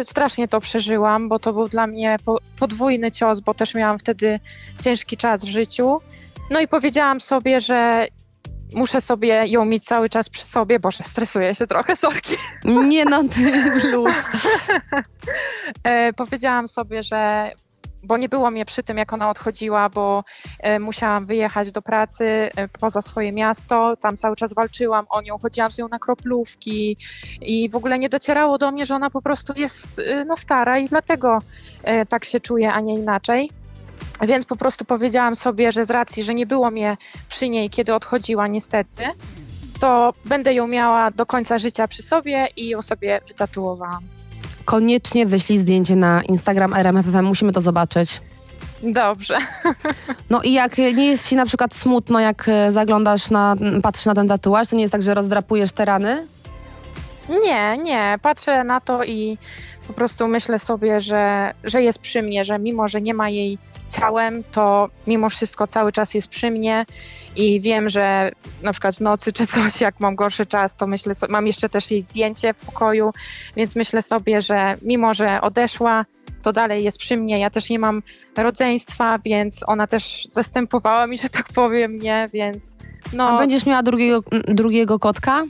y, 0.00 0.04
strasznie 0.04 0.48
to 0.48 0.60
przeżyłam, 0.60 1.28
bo 1.28 1.38
to 1.38 1.52
był 1.52 1.68
dla 1.68 1.86
mnie 1.86 2.16
po, 2.24 2.38
podwójny 2.58 3.12
cios, 3.12 3.40
bo 3.40 3.54
też 3.54 3.74
miałam 3.74 3.98
wtedy 3.98 4.40
ciężki 4.82 5.16
czas 5.16 5.44
w 5.44 5.48
życiu. 5.48 6.00
No 6.50 6.60
i 6.60 6.68
powiedziałam 6.68 7.20
sobie, 7.20 7.60
że 7.60 8.06
muszę 8.74 9.00
sobie 9.00 9.46
ją 9.46 9.64
mieć 9.64 9.84
cały 9.84 10.08
czas 10.08 10.28
przy 10.28 10.44
sobie, 10.44 10.80
boże, 10.80 11.04
stresuję 11.04 11.54
się 11.54 11.66
trochę, 11.66 11.96
sorki. 11.96 12.36
Nie 12.64 13.04
no, 13.04 13.24
ty 13.28 13.90
luz. 13.90 14.14
E, 15.84 16.12
powiedziałam 16.12 16.68
sobie, 16.68 17.02
że 17.02 17.50
bo 18.02 18.16
nie 18.16 18.28
było 18.28 18.50
mnie 18.50 18.64
przy 18.64 18.82
tym, 18.82 18.98
jak 18.98 19.12
ona 19.12 19.30
odchodziła, 19.30 19.88
bo 19.88 20.24
e, 20.58 20.78
musiałam 20.78 21.26
wyjechać 21.26 21.72
do 21.72 21.82
pracy 21.82 22.24
e, 22.24 22.68
poza 22.68 23.02
swoje 23.02 23.32
miasto. 23.32 23.96
Tam 23.96 24.16
cały 24.16 24.36
czas 24.36 24.54
walczyłam 24.54 25.06
o 25.10 25.22
nią, 25.22 25.38
chodziłam 25.38 25.70
z 25.70 25.78
nią 25.78 25.88
na 25.88 25.98
kroplówki 25.98 26.96
i 27.40 27.68
w 27.68 27.76
ogóle 27.76 27.98
nie 27.98 28.08
docierało 28.08 28.58
do 28.58 28.70
mnie, 28.70 28.86
że 28.86 28.94
ona 28.94 29.10
po 29.10 29.22
prostu 29.22 29.52
jest 29.56 29.98
e, 29.98 30.24
no, 30.24 30.36
stara 30.36 30.78
i 30.78 30.88
dlatego 30.88 31.42
tak 32.08 32.24
się 32.24 32.40
czuje, 32.40 32.72
a 32.72 32.80
nie 32.80 32.94
inaczej. 32.94 33.50
Więc 34.22 34.44
po 34.44 34.56
prostu 34.56 34.84
powiedziałam 34.84 35.36
sobie, 35.36 35.72
że 35.72 35.84
z 35.84 35.90
racji, 35.90 36.22
że 36.22 36.34
nie 36.34 36.46
było 36.46 36.70
mnie 36.70 36.96
przy 37.28 37.48
niej, 37.48 37.70
kiedy 37.70 37.94
odchodziła, 37.94 38.48
niestety, 38.48 39.04
to 39.80 40.14
będę 40.24 40.54
ją 40.54 40.68
miała 40.68 41.10
do 41.10 41.26
końca 41.26 41.58
życia 41.58 41.88
przy 41.88 42.02
sobie 42.02 42.48
i 42.56 42.68
ją 42.68 42.82
sobie 42.82 43.20
wytatuowałam. 43.28 44.04
Koniecznie 44.64 45.26
wyślij 45.26 45.58
zdjęcie 45.58 45.96
na 45.96 46.22
Instagram 46.22 46.74
RMFFM, 46.74 47.24
musimy 47.24 47.52
to 47.52 47.60
zobaczyć. 47.60 48.20
Dobrze. 48.82 49.36
No 50.30 50.42
i 50.42 50.52
jak 50.52 50.78
nie 50.78 51.06
jest 51.06 51.28
ci 51.28 51.36
na 51.36 51.46
przykład 51.46 51.74
smutno, 51.74 52.20
jak 52.20 52.48
e, 52.48 52.72
zaglądasz 52.72 53.30
na, 53.30 53.56
patrzysz 53.82 54.06
na 54.06 54.14
ten 54.14 54.28
tatuaż, 54.28 54.68
to 54.68 54.76
nie 54.76 54.82
jest 54.82 54.92
tak, 54.92 55.02
że 55.02 55.14
rozdrapujesz 55.14 55.72
te 55.72 55.84
rany? 55.84 56.26
Nie, 57.28 57.78
nie. 57.78 58.18
Patrzę 58.22 58.64
na 58.64 58.80
to 58.80 59.04
i 59.04 59.38
po 59.86 59.92
prostu 59.92 60.28
myślę 60.28 60.58
sobie, 60.58 61.00
że, 61.00 61.54
że 61.64 61.82
jest 61.82 61.98
przy 61.98 62.22
mnie, 62.22 62.44
że 62.44 62.58
mimo, 62.58 62.88
że 62.88 63.00
nie 63.00 63.14
ma 63.14 63.28
jej 63.28 63.58
ciałem, 63.88 64.44
to 64.52 64.88
mimo 65.06 65.28
wszystko 65.28 65.66
cały 65.66 65.92
czas 65.92 66.14
jest 66.14 66.28
przy 66.28 66.50
mnie 66.50 66.86
i 67.36 67.60
wiem, 67.60 67.88
że 67.88 68.30
na 68.62 68.72
przykład 68.72 68.96
w 68.96 69.00
nocy 69.00 69.32
czy 69.32 69.46
coś, 69.46 69.80
jak 69.80 70.00
mam 70.00 70.16
gorszy 70.16 70.46
czas, 70.46 70.76
to 70.76 70.86
myślę, 70.86 71.14
so- 71.14 71.26
mam 71.28 71.46
jeszcze 71.46 71.68
też 71.68 71.90
jej 71.90 72.00
zdjęcie 72.00 72.54
w 72.54 72.58
pokoju, 72.58 73.12
więc 73.56 73.76
myślę 73.76 74.02
sobie, 74.02 74.40
że 74.40 74.76
mimo, 74.82 75.14
że 75.14 75.40
odeszła, 75.40 76.04
to 76.42 76.52
dalej 76.52 76.84
jest 76.84 76.98
przy 76.98 77.16
mnie. 77.16 77.38
Ja 77.38 77.50
też 77.50 77.70
nie 77.70 77.78
mam 77.78 78.02
rodzeństwa, 78.36 79.18
więc 79.24 79.60
ona 79.66 79.86
też 79.86 80.24
zastępowała 80.24 81.06
mi, 81.06 81.18
że 81.18 81.28
tak 81.28 81.46
powiem, 81.54 81.90
mnie, 81.90 82.28
więc 82.32 82.74
no... 83.12 83.28
A 83.28 83.38
będziesz 83.38 83.66
miała 83.66 83.82
drugiego, 83.82 84.22
drugiego 84.48 84.98
kotka? 84.98 85.44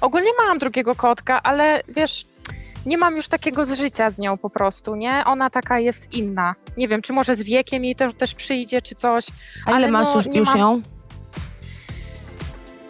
Ogólnie 0.00 0.30
mam 0.46 0.58
drugiego 0.58 0.94
kotka, 0.94 1.42
ale 1.42 1.82
wiesz, 1.88 2.26
nie 2.86 2.98
mam 2.98 3.16
już 3.16 3.28
takiego 3.28 3.64
z 3.64 3.72
życia 3.72 4.10
z 4.10 4.18
nią 4.18 4.38
po 4.38 4.50
prostu, 4.50 4.96
nie? 4.96 5.24
Ona 5.24 5.50
taka 5.50 5.78
jest 5.78 6.12
inna. 6.12 6.54
Nie 6.76 6.88
wiem, 6.88 7.02
czy 7.02 7.12
może 7.12 7.34
z 7.34 7.42
wiekiem 7.42 7.84
jej 7.84 7.94
też, 7.94 8.14
też 8.14 8.34
przyjdzie, 8.34 8.82
czy 8.82 8.94
coś. 8.94 9.26
A 9.66 9.70
ile 9.70 9.76
Ale 9.76 9.88
masz 9.88 10.06
no, 10.06 10.16
już, 10.16 10.26
już 10.26 10.48
mam- 10.48 10.58
ją? 10.58 10.82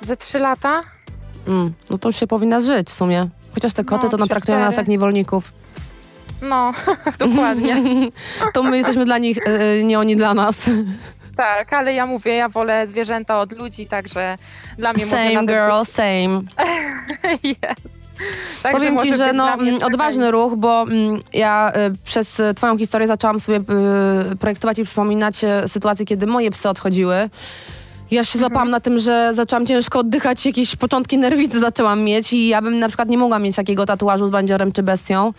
Ze 0.01 0.17
trzy 0.17 0.39
lata? 0.39 0.83
Mm, 1.47 1.73
no 1.91 1.99
to 1.99 2.09
już 2.09 2.17
się 2.17 2.27
powinna 2.27 2.61
żyć 2.61 2.89
w 2.89 2.93
sumie. 2.93 3.29
Chociaż 3.55 3.73
te 3.73 3.85
koty 3.85 4.05
No, 4.05 4.11
to 4.11 4.17
trzy, 4.17 4.29
traktują 4.29 4.59
nas 4.59 4.77
jak 4.77 4.89
niewolników. 4.89 5.53
No, 6.43 6.73
dokładnie. 7.19 7.83
to 8.55 8.63
my 8.63 8.77
jesteśmy 8.77 9.05
dla 9.05 9.19
nich, 9.19 9.39
e, 9.47 9.85
nie 9.85 9.99
oni 9.99 10.17
dla 10.17 10.35
nas. 10.35 10.57
tak, 11.37 11.73
ale 11.73 11.95
ja 11.95 12.07
mówię, 12.07 12.35
ja 12.35 12.49
wolę 12.49 12.87
zwierzęta 12.87 13.41
od 13.41 13.53
ludzi, 13.53 13.87
także 13.87 14.39
dla 14.79 14.93
mnie 14.93 15.07
może 15.07 15.17
Same 15.17 15.47
girl, 15.47 15.79
być... 15.79 15.89
same. 15.89 16.43
yes. 17.45 18.01
Także 18.63 18.79
Powiem 18.79 18.99
ci, 18.99 19.17
że 19.17 19.33
no, 19.33 19.53
mm, 19.53 19.83
odważny 19.83 20.31
ruch, 20.31 20.57
bo 20.57 20.83
mm, 20.83 21.21
ja 21.33 21.73
y, 21.77 21.97
przez 22.05 22.41
y, 22.41 22.55
twoją 22.55 22.79
historię 22.79 23.09
zaczęłam 23.09 23.41
sobie 23.41 23.59
y, 24.33 24.37
projektować 24.37 24.79
i 24.79 24.85
przypominać 24.85 25.45
y, 25.45 25.69
sytuacje, 25.69 26.07
kiedy 26.07 26.27
moje 26.27 26.51
psy 26.51 26.69
odchodziły. 26.69 27.31
Ja 28.11 28.25
się 28.25 28.39
złapałam 28.39 28.71
na 28.71 28.81
tym, 28.81 28.99
że 28.99 29.31
zaczęłam 29.35 29.67
ciężko 29.67 29.99
oddychać, 29.99 30.47
jakieś 30.47 30.77
początki 30.77 31.19
nerwicy 31.19 31.61
zaczęłam 31.69 32.01
mieć 32.01 32.33
i 32.33 32.49
ja 32.49 32.63
bym 32.63 32.79
na 32.79 32.89
przykład 32.89 33.09
nie 33.09 33.19
mogła 33.19 33.39
mieć 33.39 33.57
takiego 33.57 33.87
tatuażu 33.87 34.27
z 34.27 34.31
bandziorem 34.31 34.73
czy 34.73 34.83
bestią. 34.83 35.33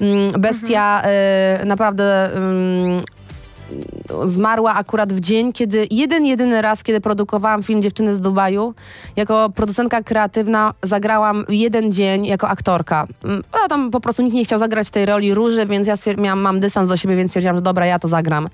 Mm, 0.00 0.28
Bestia 0.40 1.02
y, 1.62 1.66
naprawdę 1.66 2.30
ym, 2.36 2.96
zmarła 4.24 4.74
akurat 4.74 5.12
w 5.12 5.20
dzień, 5.20 5.52
kiedy 5.52 5.86
jeden, 5.90 6.24
jedyny 6.24 6.62
raz, 6.62 6.82
kiedy 6.82 7.00
produkowałam 7.00 7.62
film 7.62 7.82
Dziewczyny 7.82 8.14
z 8.14 8.20
Dubaju, 8.20 8.74
jako 9.16 9.50
producentka 9.54 10.02
kreatywna 10.02 10.74
zagrałam 10.82 11.44
jeden 11.48 11.92
dzień 11.92 12.26
jako 12.26 12.48
aktorka. 12.48 13.06
Mm, 13.24 13.42
A 13.64 13.68
tam 13.68 13.90
po 13.90 14.00
prostu 14.00 14.22
nikt 14.22 14.34
nie 14.34 14.44
chciał 14.44 14.58
zagrać 14.58 14.90
tej 14.90 15.06
roli 15.06 15.34
róży, 15.34 15.66
więc 15.66 15.88
ja 15.88 15.94
miałam, 16.18 16.40
mam 16.40 16.60
dystans 16.60 16.88
do 16.88 16.96
siebie, 16.96 17.16
więc 17.16 17.30
stwierdziłam, 17.30 17.56
że 17.56 17.62
dobra, 17.62 17.86
ja 17.86 17.98
to 17.98 18.08
zagram. 18.08 18.48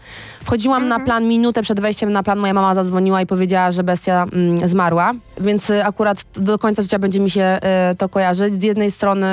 Wchodziłam 0.44 0.88
na 0.88 1.00
plan 1.00 1.28
minutę 1.28 1.62
przed 1.62 1.80
wejściem 1.80 2.12
na 2.12 2.22
plan, 2.22 2.38
moja 2.38 2.54
mama 2.54 2.74
zadzwoniła 2.74 3.22
i 3.22 3.26
powiedziała, 3.26 3.72
że 3.72 3.84
bestia 3.84 4.26
mm, 4.32 4.68
zmarła, 4.68 5.12
więc 5.40 5.70
y, 5.70 5.84
akurat 5.84 6.24
do 6.34 6.58
końca 6.58 6.82
życia 6.82 6.98
będzie 6.98 7.20
mi 7.20 7.30
się 7.30 7.58
y, 7.92 7.96
to 7.96 8.08
kojarzyć. 8.08 8.54
Z 8.54 8.62
jednej 8.62 8.90
strony 8.90 9.26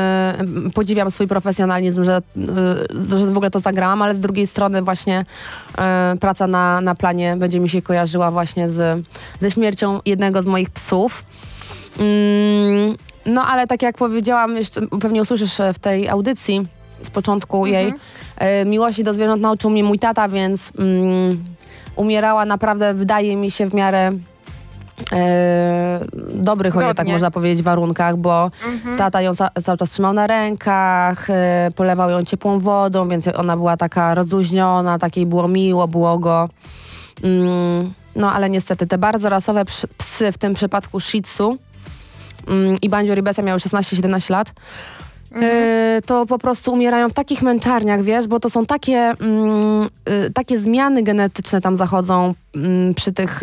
y, 0.68 0.72
podziwiam 0.72 1.12
swój 1.12 1.28
profesjonalizm, 1.28 2.04
że, 2.04 2.22
y, 3.08 3.18
że 3.18 3.32
w 3.32 3.38
ogóle 3.38 3.52
to 3.52 3.60
zagrałam, 3.60 4.02
ale 4.02 4.15
z 4.15 4.20
drugiej 4.20 4.48
strony 4.48 4.82
właśnie 4.82 5.26
praca 6.19 6.47
na, 6.47 6.82
na 6.82 6.95
planie 6.95 7.36
będzie 7.38 7.60
mi 7.60 7.69
się 7.69 7.82
kojarzyła 7.82 8.32
właśnie 8.32 8.69
z, 8.69 9.08
ze 9.41 9.51
śmiercią 9.51 9.99
jednego 10.05 10.41
z 10.41 10.45
moich 10.45 10.69
psów. 10.69 11.23
Mm, 11.99 12.95
no 13.25 13.45
ale 13.45 13.67
tak 13.67 13.82
jak 13.82 13.97
powiedziałam, 13.97 14.58
jeszcze 14.58 14.88
pewnie 14.88 15.21
usłyszysz 15.21 15.60
e, 15.60 15.73
w 15.73 15.79
tej 15.79 16.10
audycji 16.10 16.67
z 17.03 17.10
początku 17.10 17.65
jej, 17.65 17.93
e, 18.38 18.65
miłości 18.65 19.03
do 19.03 19.13
zwierząt 19.13 19.41
nauczył 19.41 19.69
mnie 19.69 19.84
mój 19.84 19.99
tata, 19.99 20.29
więc 20.29 20.71
mm, 20.79 21.41
umierała 21.95 22.45
naprawdę, 22.45 22.93
wydaje 22.93 23.36
mi 23.36 23.51
się, 23.51 23.65
w 23.65 23.73
miarę 23.73 24.12
e, 25.12 25.99
dobrych, 26.33 26.77
o 26.77 26.79
ile 26.79 26.88
tak 26.89 26.97
Godnie. 26.97 27.13
można 27.13 27.31
powiedzieć, 27.31 27.63
warunkach, 27.63 28.17
bo 28.17 28.51
Mhm. 28.73 28.97
tata 28.97 29.21
ją 29.21 29.35
ca- 29.35 29.51
cały 29.63 29.77
czas 29.77 29.89
trzymał 29.89 30.13
na 30.13 30.27
rękach, 30.27 31.29
e, 31.29 31.69
polewał 31.75 32.09
ją 32.09 32.25
ciepłą 32.25 32.59
wodą, 32.59 33.07
więc 33.09 33.27
ona 33.27 33.57
była 33.57 33.77
taka 33.77 34.15
rozluźniona, 34.15 34.99
takiej 34.99 35.25
było 35.25 35.47
miło, 35.47 35.88
było 35.88 36.19
go. 36.19 36.49
Mm, 37.23 37.93
no 38.15 38.33
ale 38.33 38.49
niestety 38.49 38.88
te 38.88 38.97
bardzo 38.97 39.29
rasowe 39.29 39.65
psy, 39.97 40.31
w 40.31 40.38
tym 40.38 40.53
przypadku 40.53 40.99
Shih 40.99 41.21
Tzu 41.23 41.57
mm, 42.47 42.77
i 42.81 42.89
Banjo 42.89 43.15
Ribesa 43.15 43.41
miały 43.41 43.59
16-17 43.59 44.31
lat, 44.31 44.53
e, 45.41 45.99
to 46.05 46.25
po 46.25 46.38
prostu 46.39 46.73
umierają 46.73 47.09
w 47.09 47.13
takich 47.13 47.41
męczarniach, 47.41 48.01
wiesz, 48.03 48.27
bo 48.27 48.39
to 48.39 48.49
są 48.49 48.65
takie, 48.65 48.97
mm, 48.97 49.89
y, 50.27 50.31
takie 50.33 50.57
zmiany 50.57 51.03
genetyczne 51.03 51.62
tam 51.62 51.75
zachodzą 51.75 52.33
mm, 52.55 52.93
przy 52.93 53.12
tych, 53.13 53.39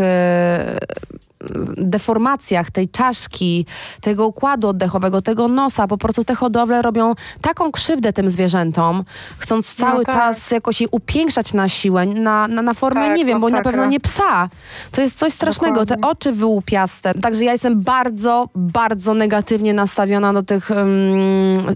deformacjach 1.77 2.71
tej 2.71 2.89
czaszki, 2.89 3.67
tego 4.01 4.27
układu 4.27 4.69
oddechowego, 4.69 5.23
tego 5.23 5.49
nosa. 5.49 5.87
Po 5.87 5.99
prostu 5.99 6.25
te 6.25 6.35
hodowle 6.35 6.83
robią 6.83 7.15
taką 7.41 7.73
krzywdę 7.73 8.13
tym 8.13 8.31
zwierzętom, 8.31 9.03
chcąc 9.39 9.75
cały 9.75 10.05
tak. 10.05 10.15
czas 10.15 10.51
jakoś 10.51 10.81
je 10.81 10.89
upiększać 10.91 11.53
na 11.53 11.69
siłę, 11.69 12.07
na, 12.07 12.49
na, 12.49 12.63
na 12.63 12.75
formę, 12.75 13.07
Tak, 13.07 13.17
nie 13.17 13.25
wiem, 13.25 13.41
bo 13.41 13.49
na 13.49 13.63
pewno 13.63 13.87
nie 13.87 14.01
psa. 14.01 14.49
To 14.93 15.01
jest 15.01 15.19
coś 15.19 15.33
strasznego. 15.33 15.81
Te 15.81 15.87
Dokładnie. 15.87 16.11
oczy 16.11 16.33
wyłupiaste. 16.33 17.15
Także 17.15 17.45
ja 17.45 17.53
jestem 17.53 17.83
bardzo, 17.83 18.49
bardzo 18.55 19.15
negatywnie 19.15 19.75
nastawiona 19.75 20.33
do 20.33 20.43
tych 20.43 20.71
um, 20.71 20.87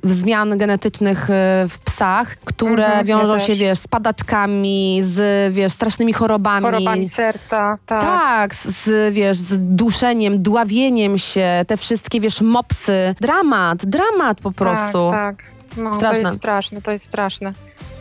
zmian 0.05 0.59
genetycznych 0.59 1.31
e, 1.31 1.67
w 1.69 1.79
psach, 1.85 2.37
które 2.45 2.85
Mhm, 2.87 2.99
ja 2.99 3.05
wiążą 3.17 3.39
się, 3.39 3.47
też. 3.47 3.59
wiesz, 3.59 3.79
z 3.79 3.89
padaczkami, 3.89 5.01
z, 5.05 5.55
wiesz, 5.55 5.73
strasznymi 5.73 6.13
chorobami. 6.13 6.63
Chorobami 6.63 7.09
serca, 7.09 7.79
tak. 7.87 8.01
Tak, 8.01 8.55
z, 8.55 8.67
z, 8.67 9.15
wiesz, 9.15 9.37
z 9.37 9.50
duszeniem, 9.59 10.43
dławieniem 10.43 11.19
się, 11.19 11.65
te 11.67 11.77
wszystkie, 11.77 12.21
wiesz, 12.21 12.41
mopsy. 12.41 13.15
Dramat, 13.21 13.87
dramat 13.87 14.41
po 14.41 14.53
prostu. 14.53 15.11
Tak, 15.11 15.37
tak. 15.37 15.45
No, 15.77 15.95
Straszne. 15.95 16.21
to 16.23 16.27
jest 16.27 16.37
straszne, 16.37 16.83
to 16.83 16.93
jest 16.93 17.05
straszne. 17.05 17.53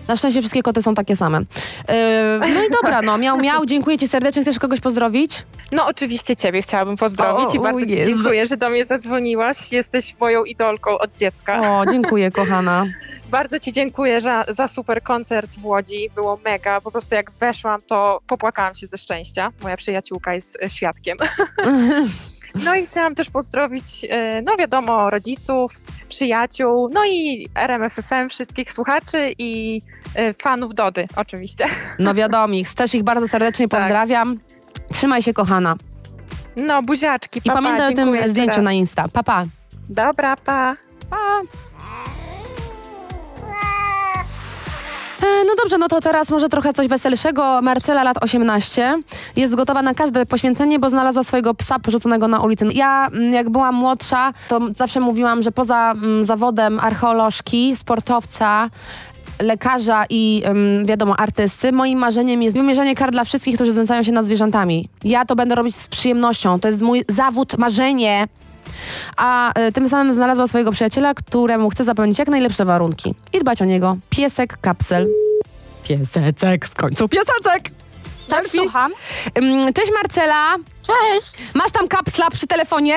Na 0.08 0.16
szczęście 0.16 0.40
wszystkie 0.40 0.64
koty 0.64 0.82
są 0.82 0.96
takie 0.96 1.16
same. 1.16 1.40
Yy, 1.40 1.46
no 2.40 2.64
i 2.64 2.72
dobra, 2.82 3.02
no, 3.02 3.18
miał, 3.18 3.38
miał, 3.38 3.66
dziękuję 3.66 3.98
ci 3.98 4.08
serdecznie. 4.08 4.42
Chcesz 4.42 4.60
kogoś 4.60 4.80
pozdrowić? 4.80 5.46
No 5.72 5.86
oczywiście 5.86 6.36
ciebie 6.36 6.62
chciałabym 6.62 6.98
pozdrowić 6.98 7.46
O, 7.50 7.54
i 7.54 7.60
bardzo 7.60 7.86
ci 7.86 8.04
dziękuję, 8.06 8.46
że 8.46 8.58
do 8.58 8.70
mnie 8.70 8.86
zadzwoniłaś. 8.86 9.72
Jesteś 9.72 10.16
moją 10.20 10.44
idolką 10.44 10.98
od 10.98 11.14
dziecka. 11.18 11.62
O, 11.62 11.86
dziękuję, 11.92 12.32
kochana. 12.40 12.86
Bardzo 13.30 13.60
ci 13.60 13.74
dziękuję 13.74 14.22
za, 14.22 14.46
za 14.48 14.68
super 14.68 15.04
koncert 15.04 15.52
w 15.52 15.66
Łodzi. 15.66 16.10
Było 16.16 16.40
mega. 16.46 16.82
Po 16.82 16.92
prostu 16.92 17.16
jak 17.16 17.32
weszłam, 17.32 17.82
to 17.88 18.22
popłakałam 18.28 18.74
się 18.74 18.88
ze 18.88 18.98
szczęścia. 18.98 19.52
Moja 19.62 19.78
przyjaciółka 19.78 20.34
jest 20.34 20.58
e, 20.64 20.70
świadkiem. 20.70 21.18
No 22.66 22.76
i 22.76 22.86
chciałam 22.86 23.16
też 23.16 23.30
pozdrowić, 23.30 24.06
e, 24.10 24.42
no 24.42 24.58
wiadomo, 24.58 25.10
rodziców, 25.10 25.72
przyjaciół, 26.08 26.90
no 26.94 27.06
i 27.06 27.50
RMFFM, 27.56 28.30
wszystkich 28.30 28.72
słuchaczy 28.72 29.34
i 29.38 29.82
e, 30.16 30.34
fanów 30.34 30.74
Dody 30.74 31.08
oczywiście. 31.16 31.66
No 32.00 32.14
wiadomo, 32.14 32.54
ich, 32.54 32.74
też 32.76 32.96
ich 32.96 33.04
bardzo 33.04 33.28
serdecznie 33.28 33.68
Tak. 33.68 33.80
pozdrawiam. 33.80 34.40
Trzymaj 34.94 35.22
się, 35.22 35.34
kochana. 35.34 35.76
No, 36.56 36.84
buziaczki, 36.84 37.40
I 37.40 37.42
pa, 37.42 37.54
pa, 37.54 37.62
pamiętaj 37.62 37.94
o 37.94 37.96
tym 37.96 38.30
zdjęciu 38.30 38.56
raz. 38.56 38.64
na 38.64 38.74
Insta. 38.74 39.08
Pa, 39.14 39.24
pa. 39.24 39.46
Dobra, 39.90 40.38
pa. 40.38 40.76
Pa. 41.10 41.42
No 45.22 45.56
dobrze, 45.64 45.78
no 45.78 45.88
to 45.88 46.02
teraz 46.02 46.30
może 46.30 46.50
trochę 46.50 46.74
coś 46.74 46.88
weselszego. 46.88 47.62
Marcela, 47.62 48.04
lat 48.04 48.24
18, 48.24 49.00
jest 49.36 49.56
gotowa 49.56 49.82
na 49.82 49.94
każde 49.94 50.26
poświęcenie, 50.26 50.80
bo 50.80 50.90
znalazła 50.90 51.24
swojego 51.24 51.54
psa 51.54 51.80
porzuconego 51.80 52.28
na 52.28 52.40
ulicy. 52.40 52.66
Ja, 52.74 53.08
mm, 53.08 53.34
jak 53.34 53.50
byłam 53.50 53.76
młodsza, 53.76 54.34
to 54.48 54.60
zawsze 54.76 55.00
mówiłam, 55.00 55.42
że 55.42 55.52
poza 55.52 55.92
mm, 55.92 56.24
zawodem 56.24 56.80
archeolożki, 56.80 57.76
sportowca, 57.76 58.70
lekarza 59.42 60.06
i 60.10 60.44
ym, 60.48 60.86
wiadomo, 60.86 61.20
artysty, 61.20 61.72
moim 61.72 62.00
marzeniem 62.00 62.44
jest 62.44 62.58
wymierzanie 62.58 62.96
kar 62.96 63.12
dla 63.12 63.24
wszystkich, 63.24 63.56
którzy 63.56 63.74
znęcają 63.74 64.04
się 64.04 64.12
nad 64.12 64.26
zwierzętami. 64.26 64.90
Ja 65.04 65.26
to 65.26 65.36
będę 65.36 65.56
robić 65.56 65.76
z 65.76 65.88
przyjemnością. 65.88 66.60
To 66.60 66.68
jest 66.68 66.82
mój 66.82 67.04
zawód, 67.10 67.58
marzenie. 67.58 68.28
A 69.18 69.60
y, 69.68 69.72
tym 69.72 69.90
samym 69.90 70.14
znalazła 70.14 70.48
swojego 70.48 70.72
przyjaciela, 70.72 71.14
któremu 71.14 71.70
chce 71.70 71.84
zapewnić 71.84 72.20
jak 72.20 72.28
najlepsze 72.28 72.66
warunki 72.66 73.16
i 73.34 73.40
dbać 73.40 73.62
o 73.62 73.66
niego. 73.66 73.98
Piesek, 74.10 74.58
kapsel. 74.62 75.08
Piesecek, 75.84 76.66
w 76.66 76.76
końcu 76.76 77.10
piesecek! 77.10 77.64
Tak, 78.28 78.48
Selfie. 78.48 78.60
słucham. 78.62 78.92
Cześć 79.76 79.92
Marcela, 80.02 80.56
Cześć! 80.88 81.54
masz 81.56 81.72
tam 81.72 81.88
kapsla 81.88 82.30
przy 82.30 82.48
telefonie? 82.48 82.94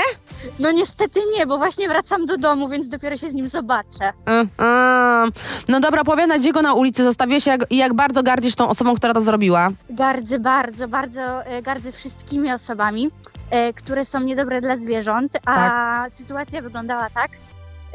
No 0.58 0.70
niestety 0.72 1.20
nie, 1.38 1.46
bo 1.46 1.58
właśnie 1.58 1.88
wracam 1.88 2.26
do 2.26 2.36
domu, 2.38 2.68
więc 2.68 2.88
dopiero 2.88 3.16
się 3.16 3.30
z 3.30 3.34
nim 3.34 3.48
zobaczę. 3.48 4.12
Y, 4.28 4.48
a. 4.58 5.24
No 5.68 5.80
dobra, 5.80 6.00
opowiadaj, 6.00 6.40
gdzie 6.40 6.52
go 6.52 6.62
na 6.62 6.74
ulicy 6.74 7.04
zostawiłeś 7.04 7.46
jak, 7.46 7.60
i 7.70 7.76
jak 7.76 7.94
bardzo 7.94 8.22
gardzisz 8.22 8.54
tą 8.54 8.68
osobą, 8.68 8.94
która 8.94 9.14
to 9.14 9.20
zrobiła. 9.20 9.68
Gardzę 9.90 10.38
bardzo, 10.38 10.88
bardzo 10.88 11.44
e, 11.44 11.62
gardzę 11.62 11.92
wszystkimi 11.92 12.52
osobami, 12.52 13.06
e, 13.06 13.31
które 13.76 14.04
są 14.04 14.20
niedobre 14.20 14.60
dla 14.60 14.76
zwierząt, 14.76 15.36
a 15.46 15.54
Tak. 15.54 16.12
sytuacja 16.12 16.62
wyglądała 16.62 17.10
tak, 17.10 17.30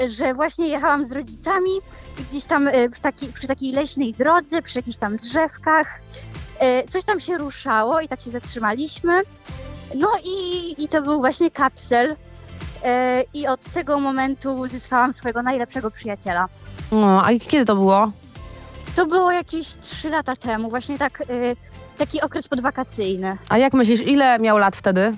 że 0.07 0.33
właśnie 0.33 0.67
jechałam 0.67 1.05
z 1.07 1.11
rodzicami 1.11 1.71
gdzieś 2.29 2.43
tam 2.45 2.67
e, 2.67 2.89
przy, 2.89 3.01
taki, 3.01 3.27
przy 3.27 3.47
takiej 3.47 3.71
leśnej 3.71 4.13
drodze, 4.13 4.61
przy 4.61 4.79
jakichś 4.79 4.97
tam 4.97 5.17
drzewkach, 5.17 5.99
e, 6.59 6.87
coś 6.87 7.05
tam 7.05 7.19
się 7.19 7.37
ruszało 7.37 8.01
i 8.01 8.07
tak 8.07 8.21
się 8.21 8.31
zatrzymaliśmy. 8.31 9.21
No 9.95 10.07
i, 10.25 10.75
i 10.83 10.87
to 10.87 11.01
był 11.01 11.19
właśnie 11.19 11.51
kapsel. 11.51 12.15
E, 12.83 13.23
I 13.33 13.47
od 13.47 13.59
tego 13.61 13.99
momentu 13.99 14.55
uzyskałam 14.59 15.13
swojego 15.13 15.41
najlepszego 15.41 15.91
przyjaciela. 15.91 16.47
No, 16.91 17.25
a 17.25 17.29
kiedy 17.39 17.65
to 17.65 17.75
było? 17.75 18.11
To 18.95 19.05
było 19.05 19.31
jakieś 19.31 19.67
3 19.67 20.09
lata 20.09 20.35
temu, 20.35 20.69
właśnie 20.69 20.97
tak, 20.97 21.23
taki 21.97 22.21
okres 22.21 22.47
podwakacyjny. 22.47 23.37
A 23.49 23.57
jak 23.57 23.73
myślisz, 23.73 24.01
ile 24.01 24.39
miał 24.39 24.57
lat 24.57 24.75
wtedy? 24.75 25.15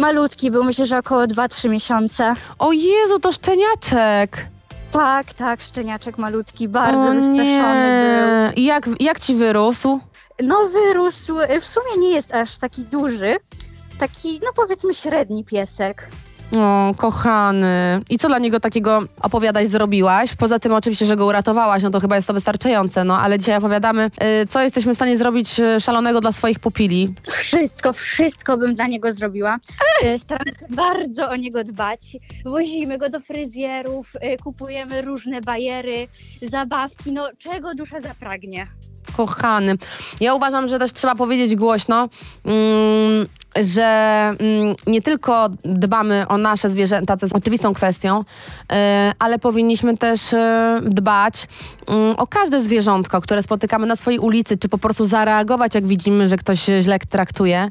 Malutki 0.00 0.50
był, 0.50 0.64
myślę, 0.64 0.86
że 0.86 0.98
około 0.98 1.22
2-3 1.22 1.68
miesiące. 1.70 2.34
O 2.58 2.72
Jezu, 2.72 3.18
to 3.20 3.32
szczeniaczek! 3.32 4.46
Tak, 4.90 5.34
tak, 5.34 5.60
szczeniaczek 5.60 6.18
malutki, 6.18 6.68
bardzo 6.68 7.10
o 7.10 7.12
wystraszony 7.14 7.42
nie. 7.44 8.52
I 8.56 8.64
jak, 8.64 8.88
jak 9.00 9.20
ci 9.20 9.34
wyrósł? 9.34 9.88
był. 9.88 10.00
No 10.48 10.68
wyrósł, 10.68 11.36
w 11.60 11.64
sumie 11.64 11.96
nie 11.98 12.10
jest 12.10 12.34
aż 12.34 12.58
taki 12.58 12.82
duży, 12.82 13.36
taki, 13.98 14.40
no 14.44 14.50
powiedzmy 14.56 14.94
średni 14.94 15.44
piesek. 15.44 16.08
O, 16.52 16.94
kochany. 16.96 18.00
I 18.10 18.18
co 18.18 18.28
dla 18.28 18.38
niego 18.38 18.60
takiego 18.60 19.02
opowiadać 19.22 19.68
zrobiłaś? 19.68 20.34
Poza 20.36 20.58
tym 20.58 20.72
oczywiście, 20.72 21.06
że 21.06 21.16
go 21.16 21.26
uratowałaś, 21.26 21.82
no 21.82 21.90
to 21.90 22.00
chyba 22.00 22.16
jest 22.16 22.28
to 22.28 22.34
wystarczające, 22.34 23.04
no 23.04 23.18
ale 23.18 23.38
dzisiaj 23.38 23.56
opowiadamy, 23.56 24.10
y, 24.42 24.46
co 24.46 24.60
jesteśmy 24.62 24.92
w 24.94 24.96
stanie 24.96 25.16
zrobić 25.16 25.60
y, 25.60 25.80
szalonego 25.80 26.20
dla 26.20 26.32
swoich 26.32 26.58
pupili. 26.58 27.14
Wszystko, 27.30 27.92
wszystko 27.92 28.56
bym 28.56 28.74
dla 28.74 28.86
niego 28.86 29.12
zrobiła. 29.12 29.58
Y, 30.04 30.18
Staram 30.18 30.46
się 30.46 30.66
bardzo 30.76 31.30
o 31.30 31.36
niego 31.36 31.64
dbać. 31.64 32.00
Wozimy 32.44 32.98
go 32.98 33.10
do 33.10 33.20
fryzjerów, 33.20 34.12
y, 34.16 34.36
kupujemy 34.42 35.02
różne 35.02 35.40
bajery, 35.40 36.08
zabawki, 36.50 37.12
no 37.12 37.28
czego 37.38 37.74
dusza 37.74 38.00
zapragnie. 38.00 38.66
Kochany. 39.16 39.74
Ja 40.20 40.34
uważam, 40.34 40.68
że 40.68 40.78
też 40.78 40.92
trzeba 40.92 41.14
powiedzieć 41.14 41.56
głośno, 41.56 42.08
mm, 42.44 43.26
że 43.56 43.84
mm, 44.38 44.74
nie 44.86 45.02
tylko 45.02 45.48
dbamy 45.64 46.28
o 46.28 46.38
nasze 46.38 46.68
zwierzęta, 46.68 47.16
co 47.16 47.26
jest 47.26 47.36
oczywistą 47.36 47.74
kwestią, 47.74 48.20
y, 48.20 48.74
ale 49.18 49.38
powinniśmy 49.38 49.96
też 49.96 50.32
y, 50.32 50.36
dbać 50.82 51.46
mm, 51.88 52.14
o 52.16 52.26
każde 52.26 52.60
zwierzątko, 52.60 53.20
które 53.20 53.42
spotykamy 53.42 53.86
na 53.86 53.96
swojej 53.96 54.18
ulicy, 54.18 54.58
czy 54.58 54.68
po 54.68 54.78
prostu 54.78 55.04
zareagować, 55.04 55.74
jak 55.74 55.86
widzimy, 55.86 56.28
że 56.28 56.36
ktoś 56.36 56.64
źle 56.80 56.98
traktuje 57.10 57.68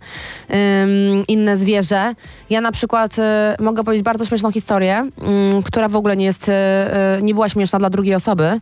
inne 1.28 1.58
zwierzę. 1.58 2.14
Ja 2.50 2.62
na 2.62 2.72
przykład 2.72 3.16
y, 3.20 3.22
mogę 3.64 3.84
powiedzieć 3.84 4.06
bardzo 4.06 4.26
śmieszną 4.26 4.52
historię, 4.52 4.98
ym, 4.98 5.64
która 5.64 5.90
w 5.90 5.96
ogóle 5.96 6.18
nie 6.18 6.26
jest, 6.26 6.50
y, 6.50 6.52
y, 6.52 7.24
nie 7.24 7.34
była 7.34 7.50
śmieszna 7.50 7.80
dla 7.80 7.90
drugiej 7.90 8.16
osoby. 8.16 8.60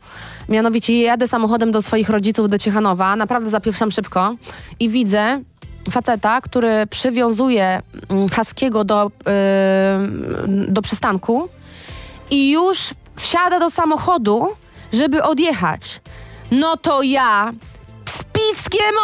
Mianowicie 0.49 1.01
jadę 1.01 1.27
samochodem 1.27 1.71
do 1.71 1.81
swoich 1.81 2.09
rodziców 2.09 2.49
do 2.49 2.57
Ciechanowa, 2.57 3.15
naprawdę 3.15 3.49
zapieprzam 3.49 3.91
szybko 3.91 4.35
i 4.79 4.89
widzę 4.89 5.41
faceta, 5.91 6.41
który 6.41 6.87
przywiązuje 6.89 7.81
mm, 8.09 8.29
Haskiego 8.29 8.83
do, 8.83 9.07
y, 9.07 10.71
do 10.71 10.81
przystanku 10.81 11.49
i 12.29 12.51
już 12.51 12.93
wsiada 13.15 13.59
do 13.59 13.69
samochodu, 13.69 14.47
żeby 14.93 15.23
odjechać. 15.23 16.01
No 16.51 16.77
to 16.77 17.01
ja 17.01 17.53
z 18.09 18.23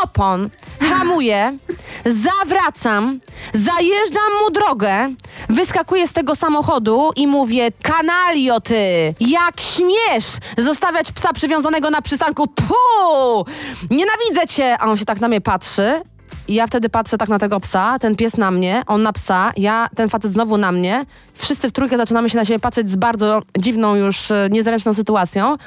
opon 0.03 0.49
hamuję, 0.79 1.57
zawracam, 2.05 3.19
zajeżdżam 3.53 4.33
mu 4.43 4.51
drogę, 4.51 5.13
wyskakuję 5.49 6.07
z 6.07 6.13
tego 6.13 6.35
samochodu 6.35 7.11
i 7.15 7.27
mówię, 7.27 7.71
kanalio 7.81 8.61
ty, 8.61 9.13
jak 9.19 9.61
śmiesz 9.61 10.25
zostawiać 10.57 11.11
psa 11.11 11.33
przywiązanego 11.33 11.89
na 11.89 12.01
przystanku, 12.01 12.47
tu, 12.47 13.45
nienawidzę 13.89 14.47
cię, 14.49 14.77
a 14.79 14.85
on 14.85 14.97
się 14.97 15.05
tak 15.05 15.21
na 15.21 15.27
mnie 15.27 15.41
patrzy 15.41 16.01
i 16.47 16.53
ja 16.53 16.67
wtedy 16.67 16.89
patrzę 16.89 17.17
tak 17.17 17.29
na 17.29 17.39
tego 17.39 17.59
psa, 17.59 17.99
ten 17.99 18.15
pies 18.15 18.37
na 18.37 18.51
mnie, 18.51 18.81
on 18.87 19.03
na 19.03 19.13
psa, 19.13 19.51
ja, 19.57 19.87
ten 19.95 20.09
facet 20.09 20.33
znowu 20.33 20.57
na 20.57 20.71
mnie. 20.71 21.05
Wszyscy 21.33 21.69
w 21.69 21.71
trójkę 21.71 21.97
zaczynamy 21.97 22.29
się 22.29 22.37
na 22.37 22.45
siebie 22.45 22.59
patrzeć 22.59 22.89
z 22.89 22.95
bardzo 22.95 23.41
dziwną 23.57 23.95
już 23.95 24.31
e, 24.31 24.47
niezręczną 24.51 24.93
sytuacją, 24.93 25.57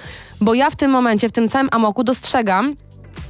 bo 0.41 0.55
ja 0.55 0.71
w 0.71 0.77
tym 0.77 0.91
momencie, 0.91 1.29
w 1.29 1.33
tym 1.33 1.49
całym 1.49 1.69
amoku 1.73 2.05
dostrzegam 2.05 2.75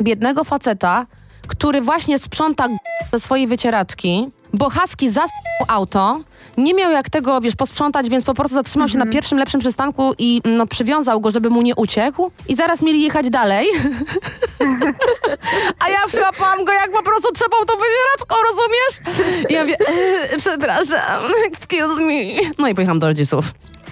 biednego 0.01 0.45
faceta, 0.45 1.07
który 1.47 1.81
właśnie 1.81 2.19
sprząta 2.19 2.69
ze 3.13 3.21
swojej 3.21 3.47
wycieraczki, 3.47 4.29
bo 4.55 4.71
Husky 4.71 5.11
zasł 5.11 5.35
auto, 5.69 6.21
nie 6.57 6.75
miał 6.75 6.93
jak 6.93 7.11
tego, 7.11 7.41
wiesz, 7.41 7.57
posprzątać, 7.57 8.09
więc 8.09 8.25
po 8.25 8.35
prostu 8.35 8.55
zatrzymał 8.55 8.89
się 8.89 8.99
na 8.99 9.07
pierwszym 9.07 9.39
lepszym 9.39 9.61
przystanku 9.61 10.15
i 10.19 10.41
no, 10.45 10.67
przywiązał 10.67 11.21
go, 11.21 11.31
żeby 11.31 11.51
mu 11.51 11.63
nie 11.63 11.75
uciekł 11.75 12.31
i 12.49 12.57
zaraz 12.57 12.83
mieli 12.83 13.03
jechać 13.03 13.31
dalej. 13.31 13.67
A 15.85 15.89
ja 15.89 15.99
przyłapałam 16.09 16.65
go, 16.65 16.73
jak 16.73 16.93
po 16.93 17.03
prostu 17.03 17.33
trzepał 17.33 17.65
tą 17.65 17.75
wycieraczką, 17.75 18.37
rozumiesz? 18.51 19.21
I 19.51 19.53
ja 19.53 19.63
mówię, 19.63 19.77
przepraszam, 20.39 21.23
excuse 21.49 22.03
me. 22.03 22.51
No 22.59 22.69
i 22.69 22.75
pojechałam 22.75 22.99
do 22.99 23.07
rodziców. 23.07 23.45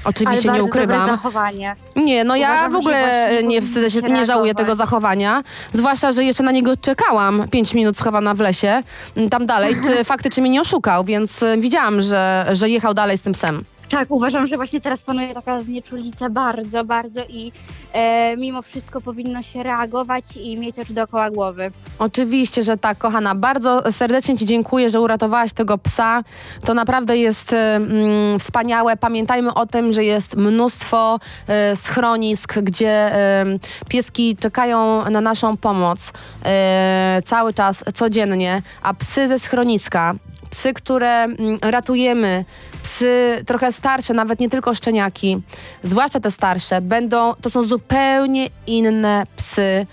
Oczywiście 0.05 0.51
nie 0.51 0.64
ukrywam. 0.64 1.07
zachowanie. 1.07 1.77
Nie, 1.97 2.25
no 2.25 2.37
ja 2.37 2.49
Uważam, 2.51 2.71
w 2.71 2.73
że 2.73 2.79
ogóle 2.79 3.31
nie 3.43 3.62
wstydzę 3.62 3.90
się, 3.90 4.01
nie 4.03 4.27
żałuję 4.27 4.55
tego 4.55 4.75
zachowania. 4.75 5.43
Zwłaszcza, 5.73 6.12
że 6.12 6.25
jeszcze 6.25 6.43
na 6.43 6.51
niego 6.53 6.77
czekałam 6.77 7.45
5 7.51 7.75
minut 7.75 7.97
schowana 7.99 8.35
w 8.35 8.40
lesie, 8.40 8.83
m, 9.17 9.29
tam 9.31 9.47
dalej, 9.47 9.77
czy 9.87 10.05
faktycznie 10.14 10.40
mnie 10.40 10.51
nie 10.51 10.61
oszukał, 10.61 11.05
więc 11.05 11.43
y, 11.43 11.57
widziałam, 11.59 12.03
że, 12.03 12.47
że 12.53 12.69
jechał 12.69 12.95
dalej 12.95 13.19
z 13.19 13.23
tym 13.23 13.33
psem. 13.33 13.64
Tak, 13.88 14.11
uważam, 14.11 14.47
że 14.47 14.57
właśnie 14.57 14.81
teraz 14.81 15.03
panuje 15.03 15.35
taka 15.35 15.61
znieczulica 15.61 16.31
bardzo, 16.31 16.85
bardzo 16.85 17.20
i 17.29 17.53
e, 17.92 18.37
mimo 18.37 18.62
wszystko 18.62 19.01
powinno 19.01 19.42
się 19.42 19.62
reagować 19.62 20.25
i 20.37 20.57
mieć 20.59 20.79
oczy 20.79 20.94
dookoła 20.94 21.31
głowy. 21.31 21.70
Oczywiście, 21.99 22.62
że 22.62 22.77
tak, 22.77 22.99
kochana. 22.99 23.35
Bardzo 23.35 23.92
serdecznie 23.92 24.38
Ci 24.38 24.47
dziękuję, 24.47 24.90
że 24.90 25.01
uratowałaś 25.01 25.53
tego 25.53 25.79
psa. 25.79 26.25
To 26.64 26.75
naprawdę 26.75 27.16
jest 27.16 27.53
mm, 27.53 28.38
wspaniałe. 28.38 28.97
Pamiętajmy 28.97 29.55
o 29.55 29.66
tym, 29.66 29.92
że 29.92 30.05
jest 30.05 30.37
mnóstwo 30.37 31.18
e, 31.47 31.77
schronisk, 31.77 32.59
gdzie 32.59 32.90
e, 32.90 33.44
pieski 33.88 34.37
czekają 34.37 35.11
na 35.11 35.20
naszą 35.20 35.57
pomoc 35.57 36.12
e, 36.44 37.23
cały 37.25 37.55
czas, 37.55 37.85
codziennie, 37.94 38.62
a 38.83 38.94
psy 38.94 39.29
ze 39.29 39.38
schroniska, 39.38 40.14
psy, 40.55 40.73
które 40.73 41.09
mm, 41.09 41.59
ratujemy, 41.62 42.45
psy 42.83 43.43
trochę 43.47 43.73
starsze, 43.73 44.14
nawet 44.14 44.40
nie 44.40 44.49
tylko 44.49 44.75
szczeniaki, 44.75 45.43
zwłaszcza 45.83 46.21
te 46.21 46.31
starsze, 46.31 46.81
będą, 46.81 47.35
to 47.35 47.51
są 47.51 47.62
zupełnie 47.62 48.49
inne 48.67 49.27
psy 49.37 49.87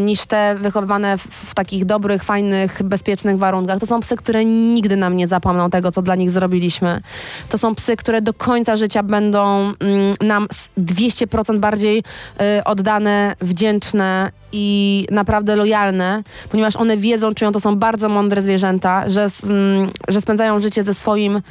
niż 0.00 0.26
te 0.26 0.54
wychowywane 0.60 1.18
w, 1.18 1.22
w 1.22 1.54
takich 1.54 1.84
dobrych, 1.84 2.24
fajnych, 2.24 2.82
bezpiecznych 2.82 3.38
warunkach. 3.38 3.80
To 3.80 3.86
są 3.86 4.00
psy, 4.00 4.16
które 4.16 4.44
nigdy 4.44 4.96
nam 4.96 5.16
nie 5.16 5.28
zapomną 5.28 5.70
tego, 5.70 5.90
co 5.90 6.02
dla 6.02 6.14
nich 6.14 6.30
zrobiliśmy. 6.30 7.00
To 7.48 7.58
są 7.58 7.74
psy, 7.74 7.96
które 7.96 8.22
do 8.22 8.34
końca 8.34 8.76
życia 8.76 9.02
będą 9.02 9.60
mm, 9.60 10.14
nam 10.20 10.46
z 10.52 10.68
200% 10.78 11.58
bardziej 11.58 12.02
e, 12.40 12.62
oddane, 12.64 13.36
wdzięczne 13.40 14.32
i 14.52 15.06
naprawdę 15.10 15.56
lojalne, 15.56 16.22
ponieważ 16.50 16.76
one 16.76 16.96
wiedzą, 16.96 17.34
czują, 17.34 17.52
to 17.52 17.60
są 17.60 17.76
bardzo 17.76 18.08
mądre 18.08 18.42
zwierzęta, 18.42 19.08
że, 19.08 19.26
mm, 19.50 19.90
że 20.08 20.20
spędzają 20.20 20.60
życie 20.60 20.82
ze 20.82 20.94
swoim, 20.94 21.42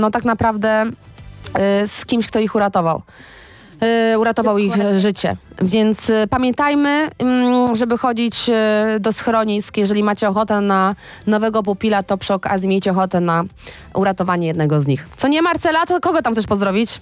no 0.00 0.10
tak 0.10 0.24
naprawdę 0.24 0.84
y, 1.82 1.88
z 1.88 2.06
kimś, 2.06 2.28
kto 2.28 2.40
ich 2.40 2.54
uratował. 2.54 3.02
Y, 4.12 4.18
uratował 4.18 4.58
ich 4.58 4.70
Dokładnie. 4.70 4.96
e, 4.96 5.00
życie. 5.00 5.36
Więc 5.62 6.10
y, 6.10 6.26
pamiętajmy, 6.30 7.08
ym, 7.22 7.76
żeby 7.76 7.98
chodzić 7.98 8.50
do 9.00 9.12
schronisk. 9.12 9.76
Jeżeli 9.76 10.02
macie 10.02 10.28
ochotę 10.28 10.60
na 10.60 10.94
nowego 11.26 11.62
pupila, 11.62 12.02
to 12.02 12.18
przy 12.18 12.34
okazji 12.34 12.68
miejcie 12.68 12.90
ochotę 12.90 13.20
na 13.20 13.44
uratowanie 13.94 14.46
jednego 14.46 14.80
z 14.80 14.86
nich. 14.86 15.08
Co 15.16 15.28
nie, 15.28 15.42
Marcela? 15.42 15.86
To 15.86 16.00
kogo 16.00 16.22
tam 16.22 16.32
chcesz 16.32 16.46
pozdrowić? 16.46 17.00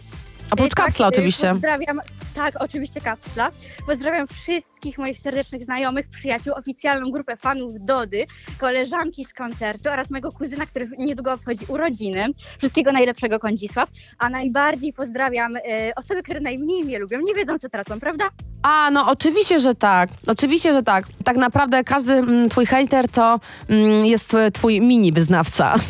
Oprócz 0.51 0.73
E, 0.73 0.77
tak, 0.77 0.87
kapsla 0.87 1.07
e, 1.07 1.09
oczywiście. 1.09 1.49
Pozdrawiam, 1.53 2.01
tak, 2.35 2.55
oczywiście 2.59 3.01
kapsla. 3.01 3.51
Pozdrawiam 3.87 4.27
wszystkich 4.27 4.99
moich 4.99 5.19
serdecznych 5.19 5.65
znajomych, 5.65 6.09
przyjaciół, 6.09 6.55
oficjalną 6.55 7.11
grupę 7.11 7.37
fanów 7.37 7.73
Dody, 7.81 8.27
koleżanki 8.59 9.25
z 9.25 9.35
koncertu 9.35 9.89
oraz 9.91 10.11
mojego 10.11 10.33
kuzyna, 10.33 10.67
który 10.67 10.89
niedługo 10.99 11.33
obchodzi 11.33 11.65
urodziny. 11.69 12.27
Wszystkiego 12.59 12.93
najlepszego, 12.93 13.39
Kądzisław. 13.39 13.89
A 14.19 14.29
najbardziej 14.29 14.93
pozdrawiam 14.93 15.57
e, 15.57 15.61
osoby, 15.97 16.23
które 16.23 16.41
najmniej 16.41 16.85
mnie 16.85 16.99
lubią. 16.99 17.21
Nie 17.21 17.35
wiedzą, 17.35 17.59
co 17.59 17.69
tracą, 17.69 18.01
prawda? 18.01 18.31
A, 18.65 18.91
no 18.91 19.07
oczywiście, 19.07 19.61
że 19.61 19.75
tak. 19.75 20.09
Oczywiście, 20.27 20.73
że 20.73 20.83
tak. 20.83 21.05
Tak 21.25 21.37
naprawdę 21.37 21.85
każdy 21.85 22.13
mm, 22.13 22.49
twój 22.49 22.67
hater 22.67 23.09
to 23.09 23.41
mm, 23.69 24.07
jest 24.07 24.37
twój 24.53 24.81
mini 24.81 25.13
wyznawca. 25.13 25.75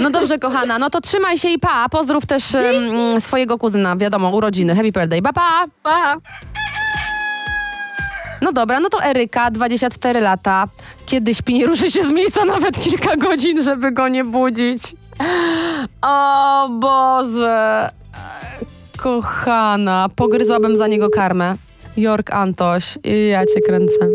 No 0.00 0.10
dobrze, 0.10 0.38
kochana, 0.38 0.78
no 0.78 0.90
to 0.90 1.00
trzymaj 1.00 1.38
się 1.38 1.48
i 1.48 1.58
pa. 1.58 1.88
Pozdrów 1.88 2.26
też 2.26 2.54
mm, 2.54 3.20
swojego 3.20 3.58
kuzyna, 3.58 3.96
wiadomo, 3.96 4.30
urodziny. 4.30 4.74
Happy 4.74 4.92
birthday. 4.92 5.22
Pa, 5.22 5.32
pa! 5.32 5.64
Pa! 5.82 6.16
No 8.42 8.52
dobra, 8.52 8.80
no 8.80 8.88
to 8.88 9.04
Eryka, 9.04 9.50
24 9.50 10.20
lata. 10.20 10.68
Kiedy 11.06 11.34
śpi, 11.34 11.54
nie 11.54 11.66
ruszy 11.66 11.90
się 11.90 12.02
z 12.02 12.12
miejsca 12.12 12.44
nawet 12.44 12.80
kilka 12.80 13.16
godzin, 13.16 13.62
żeby 13.62 13.92
go 13.92 14.08
nie 14.08 14.24
budzić. 14.24 14.82
O 16.02 16.68
Boże. 16.68 17.90
Kochana, 18.96 20.08
pogryzłabym 20.16 20.76
za 20.76 20.86
niego 20.86 21.10
karmę. 21.10 21.56
Jork 21.96 22.30
Antoś, 22.30 22.98
ja 23.30 23.46
cię 23.46 23.60
kręcę. 23.60 24.08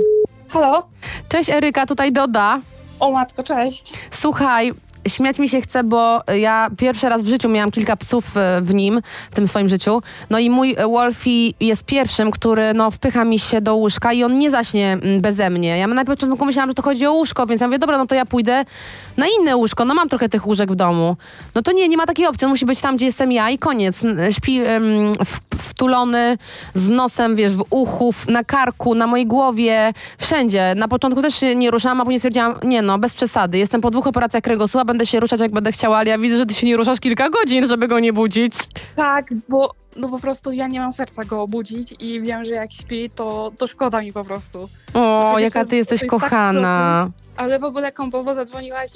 Halo? 0.50 0.88
Cześć 1.30 1.50
Eryka, 1.50 1.86
tutaj 1.86 2.12
Doda. 2.12 2.60
O 3.00 3.12
matko, 3.12 3.44
cześć. 3.44 3.94
Słuchaj, 4.12 4.74
śmiać 5.08 5.40
mi 5.40 5.50
się 5.50 5.62
chce, 5.62 5.84
bo 5.84 6.22
ja 6.38 6.68
pierwszy 6.78 7.10
raz 7.10 7.24
w 7.24 7.28
życiu 7.28 7.50
miałam 7.50 7.72
kilka 7.72 7.96
psów 7.96 8.26
w 8.62 8.74
nim, 8.74 9.02
w 9.32 9.36
tym 9.36 9.48
swoim 9.48 9.70
życiu. 9.70 10.02
No 10.30 10.40
i 10.40 10.50
mój 10.50 10.76
Wolfie 10.76 11.54
jest 11.60 11.84
pierwszym, 11.84 12.32
który 12.32 12.74
no, 12.74 12.92
wpycha 12.92 13.26
mi 13.26 13.40
się 13.40 13.62
do 13.62 13.76
łóżka 13.76 14.14
i 14.14 14.24
on 14.24 14.40
nie 14.40 14.52
zaśnie 14.52 14.98
mm, 15.02 15.22
beze 15.22 15.50
mnie. 15.50 15.78
Ja 15.78 15.88
na 15.88 16.06
początku 16.06 16.46
myślałam, 16.46 16.70
że 16.70 16.74
to 16.74 16.82
chodzi 16.82 17.06
o 17.06 17.14
łóżko, 17.14 17.46
więc 17.46 17.62
ja 17.62 17.68
mówię, 17.68 17.80
dobra, 17.80 17.98
no 17.98 18.08
to 18.08 18.16
ja 18.16 18.26
pójdę 18.26 18.66
na 19.18 19.26
inne 19.40 19.56
łóżko. 19.56 19.86
No 19.86 19.94
mam 19.94 20.10
trochę 20.10 20.30
tych 20.30 20.48
łóżek 20.48 20.72
w 20.72 20.76
domu. 20.76 21.16
No 21.56 21.62
to 21.62 21.72
nie, 21.72 21.90
nie 21.90 21.98
ma 21.98 22.06
takiej 22.06 22.28
opcji. 22.28 22.46
On 22.46 22.52
musi 22.52 22.66
być 22.66 22.82
tam, 22.82 22.96
gdzie 22.96 23.06
jestem 23.06 23.32
ja 23.32 23.50
i 23.50 23.58
koniec. 23.58 24.02
Śpi 24.32 24.60
w, 25.26 25.40
wtulony 25.58 26.38
z 26.74 26.90
nosem, 26.90 27.36
wiesz, 27.36 27.56
w 27.56 27.64
uchu, 27.70 28.12
na 28.28 28.44
karku, 28.44 28.96
na 28.96 29.08
mojej 29.08 29.28
głowie, 29.28 29.94
wszędzie. 30.18 30.74
Na 30.76 30.88
początku 30.88 31.22
też 31.22 31.36
się 31.36 31.56
nie 31.56 31.72
ruszałam, 31.72 32.02
a 32.02 32.04
później 32.04 32.20
stwierdziłam, 32.20 32.56
nie 32.64 32.82
no, 32.82 33.00
bez 33.00 33.14
przesady. 33.14 33.58
Jestem 33.58 33.82
po 33.82 33.92
dwóch 33.92 34.08
operacjach 34.08 34.44
kręgosłupa, 34.44 34.86
będę 34.86 35.06
się 35.06 35.20
ruszać 35.20 35.40
jak 35.40 35.52
będę 35.52 35.72
chciała, 35.72 35.98
ale 35.98 36.10
ja 36.10 36.18
widzę, 36.18 36.38
że 36.38 36.46
ty 36.46 36.54
się 36.54 36.68
nie 36.68 36.78
ruszasz 36.78 37.00
kilka 37.00 37.30
godzin, 37.30 37.68
żeby 37.68 37.88
go 37.88 38.00
nie 38.00 38.14
budzić. 38.14 38.54
Tak, 38.96 39.34
bo 39.50 39.81
no 39.96 40.10
po 40.10 40.20
prostu 40.20 40.52
ja 40.52 40.68
nie 40.68 40.80
mam 40.80 40.94
serca 40.94 41.24
go 41.24 41.42
obudzić 41.42 41.96
i 42.00 42.22
wiem, 42.22 42.44
że 42.46 42.52
jak 42.52 42.72
śpi, 42.72 43.10
to, 43.10 43.52
to 43.58 43.68
szkoda 43.68 44.02
mi 44.02 44.14
po 44.14 44.24
prostu. 44.24 44.70
O, 44.94 45.26
Przecież 45.34 45.44
jaka 45.44 45.64
to- 45.64 45.70
ty 45.70 45.76
jesteś 45.76 46.00
to 46.02 46.06
tak 46.08 46.10
kochana. 46.10 47.10
Ale 47.38 47.60
w 47.60 47.64
ogóle 47.64 47.92
kompowo 47.92 48.34
zadzwoniłaś 48.34 48.92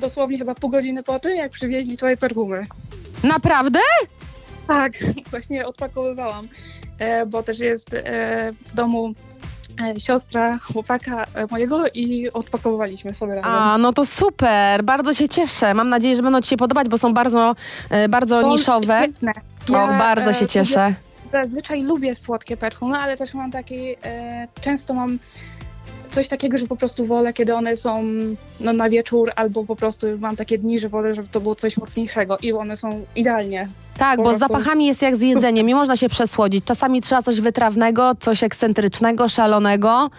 dosłownie 0.00 0.38
chyba 0.38 0.54
pół 0.54 0.70
godziny 0.70 1.02
po 1.02 1.18
tym, 1.18 1.36
jak 1.36 1.50
przywieźli 1.50 1.96
twoje 1.96 2.16
perfumy. 2.16 2.66
Naprawdę? 3.24 3.78
Tak, 4.66 4.92
właśnie 5.30 5.66
odpakowywałam, 5.66 6.48
e, 6.98 7.26
bo 7.26 7.42
też 7.42 7.58
jest 7.58 7.94
e, 7.94 8.52
w 8.66 8.74
domu 8.74 9.12
e, 9.80 10.00
siostra 10.00 10.58
chłopaka 10.58 11.24
mojego 11.50 11.84
i 11.94 12.30
odpakowywaliśmy 12.32 13.14
sobie 13.14 13.34
razem. 13.34 13.50
A, 13.50 13.78
no 13.78 13.92
to 13.92 14.06
super, 14.06 14.82
bardzo 14.84 15.14
się 15.14 15.28
cieszę. 15.28 15.74
Mam 15.74 15.88
nadzieję, 15.88 16.16
że 16.16 16.22
będą 16.22 16.40
ci 16.40 16.48
się 16.48 16.56
podobać, 16.56 16.88
bo 16.88 16.98
są 16.98 17.14
bardzo, 17.14 17.54
bardzo 18.08 18.40
Są 18.40 18.48
niszowe. 18.48 18.98
świetne. 19.02 19.32
O, 19.70 19.98
bardzo 19.98 20.30
e, 20.30 20.34
się 20.34 20.46
cieszę. 20.46 20.94
Zazwyczaj 21.32 21.82
lubię 21.82 22.14
słodkie 22.14 22.56
perfumy, 22.56 22.98
ale 22.98 23.16
też 23.16 23.34
mam 23.34 23.50
taki, 23.50 23.96
e, 24.04 24.48
często 24.60 24.94
mam 24.94 25.18
coś 26.18 26.28
takiego, 26.28 26.58
że 26.58 26.66
po 26.66 26.76
prostu 26.76 27.06
wolę, 27.06 27.32
kiedy 27.32 27.54
one 27.54 27.76
są 27.76 28.04
no, 28.60 28.72
na 28.72 28.88
wieczór, 28.90 29.32
albo 29.36 29.64
po 29.64 29.76
prostu 29.76 30.06
mam 30.18 30.36
takie 30.36 30.58
dni, 30.58 30.78
że 30.78 30.88
wolę, 30.88 31.14
żeby 31.14 31.28
to 31.28 31.40
było 31.40 31.54
coś 31.54 31.76
mocniejszego 31.76 32.38
i 32.42 32.52
one 32.52 32.76
są 32.76 33.04
idealnie. 33.16 33.68
Tak, 33.98 34.16
po 34.16 34.22
bo 34.22 34.34
z 34.34 34.38
zapachami 34.38 34.86
jest 34.86 35.02
jak 35.02 35.16
z 35.16 35.22
jedzeniem, 35.22 35.66
nie 35.66 35.74
można 35.74 35.96
się 35.96 36.08
przesłodzić. 36.08 36.64
Czasami 36.64 37.00
trzeba 37.00 37.22
coś 37.22 37.40
wytrawnego, 37.40 38.12
coś 38.20 38.42
ekscentrycznego, 38.42 39.28
szalonego. 39.28 40.10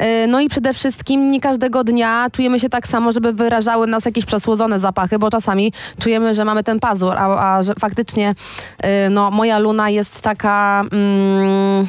Yy, 0.00 0.26
No 0.26 0.40
i 0.40 0.48
przede 0.48 0.74
wszystkim 0.74 1.30
nie 1.30 1.40
każdego 1.40 1.84
dnia 1.84 2.26
czujemy 2.32 2.60
się 2.60 2.68
tak 2.68 2.86
samo, 2.86 3.12
żeby 3.12 3.32
wyrażały 3.32 3.86
nas 3.86 4.04
jakieś 4.04 4.24
przesłodzone 4.24 4.78
zapachy, 4.78 5.18
bo 5.18 5.30
czasami 5.30 5.72
czujemy, 6.00 6.34
że 6.34 6.44
mamy 6.44 6.64
ten 6.64 6.80
pazur, 6.80 7.12
a, 7.18 7.56
a 7.56 7.62
że 7.62 7.74
faktycznie 7.74 8.34
yy, 8.82 8.88
no, 9.10 9.30
moja 9.30 9.58
Luna 9.58 9.90
jest 9.90 10.22
taka 10.22 10.84
mm, 10.92 11.86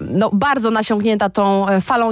no, 0.00 0.30
bardzo 0.32 0.70
nasiągnięta 0.70 1.30
tą 1.30 1.68
e, 1.68 1.80
falą 1.80 2.10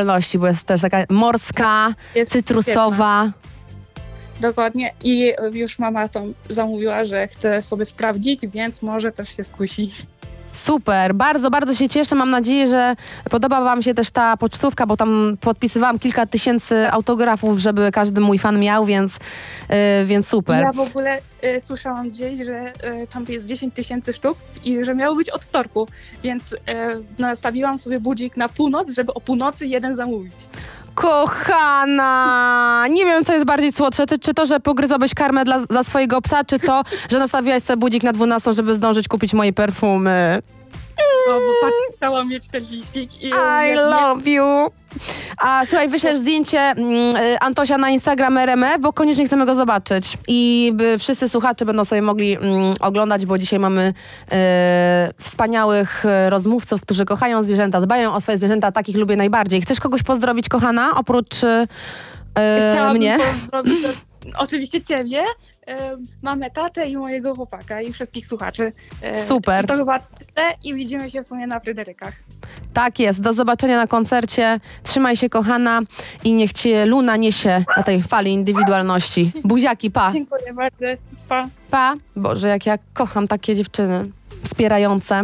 indywidualności, 0.00 0.38
bo 0.38 0.46
jest 0.46 0.66
też 0.66 0.80
taka 0.80 1.04
morska, 1.08 1.94
Jest 2.14 2.32
cytrusowa. 2.32 3.32
Dokładnie. 4.40 4.94
I 5.04 5.32
już 5.52 5.78
mama 5.78 6.08
tam 6.08 6.34
zamówiła, 6.48 7.04
że 7.04 7.28
chce 7.28 7.62
sobie 7.62 7.86
sprawdzić, 7.86 8.46
więc 8.46 8.82
może 8.82 9.12
też 9.12 9.36
się 9.36 9.44
skusi. 9.44 9.90
Super, 10.52 11.14
bardzo, 11.14 11.50
bardzo 11.50 11.74
się 11.74 11.88
cieszę. 11.88 12.14
Mam 12.14 12.30
nadzieję, 12.30 12.68
że 12.68 12.94
podoba 13.30 13.60
Wam 13.60 13.82
się 13.82 13.94
też 13.94 14.10
ta 14.10 14.36
pocztówka, 14.36 14.86
bo 14.86 14.96
tam 14.96 15.36
podpisywałam 15.40 15.98
kilka 15.98 16.26
tysięcy 16.26 16.90
autografów, 16.90 17.58
żeby 17.58 17.90
każdy 17.92 18.20
mój 18.20 18.38
fan 18.38 18.60
miał, 18.60 18.84
więc, 18.84 19.18
yy, 19.68 19.76
więc 20.04 20.28
super. 20.28 20.64
Ja 20.64 20.72
w 20.72 20.80
ogóle 20.80 21.18
e, 21.42 21.60
słyszałam 21.60 22.10
gdzieś, 22.10 22.38
że 22.38 22.72
e, 22.82 23.06
tam 23.06 23.24
jest 23.28 23.44
10 23.44 23.74
tysięcy 23.74 24.12
sztuk 24.12 24.38
i 24.64 24.84
że 24.84 24.94
miało 24.94 25.16
być 25.16 25.30
od 25.30 25.44
wtorku, 25.44 25.88
więc 26.22 26.54
e, 26.68 26.96
nastawiłam 27.18 27.78
sobie 27.78 28.00
budzik 28.00 28.36
na 28.36 28.48
północ, 28.48 28.90
żeby 28.90 29.14
o 29.14 29.20
północy 29.20 29.66
jeden 29.66 29.94
zamówić. 29.94 30.34
Kochana, 31.00 32.86
nie 32.90 33.04
wiem, 33.04 33.24
co 33.24 33.32
jest 33.32 33.46
bardziej 33.46 33.72
słodsze, 33.72 34.06
ty, 34.06 34.18
czy 34.18 34.34
to, 34.34 34.46
że 34.46 34.60
pogryzłabyś 34.60 35.14
karmę 35.14 35.44
dla, 35.44 35.58
za 35.70 35.82
swojego 35.82 36.20
psa, 36.20 36.44
czy 36.44 36.58
to, 36.58 36.82
że 37.10 37.18
nastawiłaś 37.18 37.62
sobie 37.62 37.76
budzik 37.76 38.02
na 38.02 38.12
12, 38.12 38.52
żeby 38.52 38.74
zdążyć 38.74 39.08
kupić 39.08 39.34
moje 39.34 39.52
perfumy. 39.52 40.42
Bo, 41.26 41.32
bo 41.32 41.52
patrz, 41.60 41.96
chciałam 41.96 42.28
mieć 42.28 42.48
ten 42.48 42.64
liścik 42.64 43.22
i 43.22 43.26
I 43.28 43.74
love 43.74 44.30
you. 44.30 44.70
A 45.38 45.62
słuchaj, 45.66 45.88
wyślesz 45.88 46.18
zdjęcie 46.18 46.58
mm, 46.58 47.16
y, 47.16 47.38
Antosia 47.40 47.78
na 47.78 47.90
Instagram 47.90 48.38
RMF, 48.38 48.80
bo 48.80 48.92
koniecznie 48.92 49.26
chcemy 49.26 49.46
go 49.46 49.54
zobaczyć. 49.54 50.18
I 50.28 50.70
by 50.74 50.98
wszyscy 50.98 51.28
słuchacze 51.28 51.64
będą 51.64 51.84
sobie 51.84 52.02
mogli 52.02 52.36
mm, 52.36 52.74
oglądać, 52.80 53.26
bo 53.26 53.38
dzisiaj 53.38 53.58
mamy 53.58 53.94
e, 54.32 55.10
wspaniałych 55.18 56.04
e, 56.06 56.30
rozmówców, 56.30 56.82
którzy 56.82 57.04
kochają 57.04 57.42
zwierzęta, 57.42 57.80
dbają 57.80 58.14
o 58.14 58.20
swoje 58.20 58.38
zwierzęta, 58.38 58.72
takich 58.72 58.96
lubię 58.96 59.16
najbardziej. 59.16 59.60
Chcesz 59.62 59.80
kogoś 59.80 60.02
pozdrowić, 60.02 60.48
kochana, 60.48 60.90
oprócz 60.96 61.44
e, 61.44 61.66
Chciałabym 62.72 62.96
mnie? 62.96 63.18
pozdrowić 63.18 63.78
oczywiście 64.36 64.82
ciebie, 64.82 65.24
mamę, 66.22 66.50
tatę 66.50 66.88
i 66.88 66.96
mojego 66.96 67.34
chłopaka 67.34 67.80
i 67.80 67.92
wszystkich 67.92 68.26
słuchaczy. 68.26 68.72
E, 69.02 69.18
Super. 69.18 69.66
To 69.66 69.76
chyba 69.76 69.98
tyle 69.98 70.54
i 70.64 70.74
widzimy 70.74 71.10
się 71.10 71.22
w 71.22 71.26
sumie 71.26 71.46
na 71.46 71.60
Fryderykach. 71.60 72.14
Tak 72.72 72.98
jest, 72.98 73.20
do 73.20 73.32
zobaczenia 73.32 73.76
na 73.76 73.86
koncercie. 73.86 74.60
Trzymaj 74.82 75.16
się, 75.16 75.28
kochana, 75.28 75.80
i 76.24 76.32
niech 76.32 76.52
cię 76.52 76.86
Luna 76.86 77.16
niesie 77.16 77.64
na 77.76 77.82
tej 77.82 78.02
fali 78.02 78.32
indywidualności. 78.32 79.32
Buziaki, 79.44 79.90
pa. 79.90 80.12
Dziękuję 80.12 80.54
bardzo. 80.54 80.86
Pa. 81.28 81.48
Pa. 81.70 81.94
Boże, 82.16 82.48
jak 82.48 82.66
ja 82.66 82.78
kocham 82.94 83.28
takie 83.28 83.56
dziewczyny 83.56 84.10
wspierające. 84.42 85.22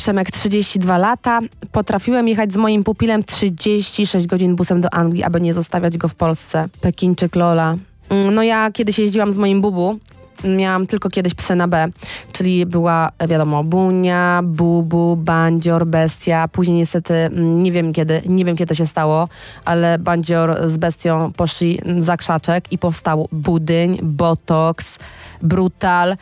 Przemek 0.00 0.30
32 0.30 0.98
lata. 0.98 1.40
Potrafiłem 1.72 2.28
jechać 2.28 2.52
z 2.52 2.56
moim 2.56 2.84
pupilem 2.84 3.22
36 3.24 4.26
godzin 4.26 4.56
busem 4.56 4.80
do 4.80 4.94
Anglii, 4.94 5.22
aby 5.22 5.40
nie 5.40 5.54
zostawiać 5.54 5.98
go 5.98 6.08
w 6.08 6.14
Polsce. 6.14 6.68
Pekinczyk 6.80 7.36
Lola. 7.36 7.76
Mm, 8.08 8.34
No 8.34 8.42
ja 8.42 8.70
kiedyś 8.70 8.98
jeździłam 8.98 9.32
z 9.32 9.36
moim 9.36 9.60
bubu. 9.60 9.98
Miałam 10.44 10.86
tylko 10.86 11.08
kiedyś 11.08 11.34
psy 11.34 11.56
na 11.56 11.68
B, 11.68 11.88
czyli 12.32 12.66
była, 12.66 13.10
wiadomo, 13.28 13.64
Bunia, 13.64 14.40
Bubu, 14.44 15.16
Bandzior, 15.16 15.86
Bestia. 15.86 16.48
Później 16.48 16.76
niestety, 16.76 17.14
mm, 17.14 17.62
nie 17.62 17.72
wiem 17.72 17.92
kiedy, 17.92 18.22
nie 18.26 18.44
wiem 18.44 18.56
kiedy 18.56 18.68
to 18.68 18.74
się 18.74 18.86
stało, 18.86 19.28
ale 19.64 19.98
Bandzior 19.98 20.56
z 20.66 20.76
Bestią 20.76 21.32
poszli 21.36 21.78
za 21.98 22.16
krzaczek 22.16 22.72
i 22.72 22.78
powstał 22.78 23.28
Budyń, 23.32 23.98
Botox, 24.02 24.98
Brutal. 25.42 26.16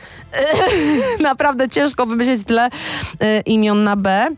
Naprawdę 1.20 1.68
ciężko 1.68 2.06
wymyślić 2.06 2.44
tyle 2.44 2.66
y, 2.68 2.70
imion 3.46 3.84
na 3.84 3.96
B, 3.96 4.28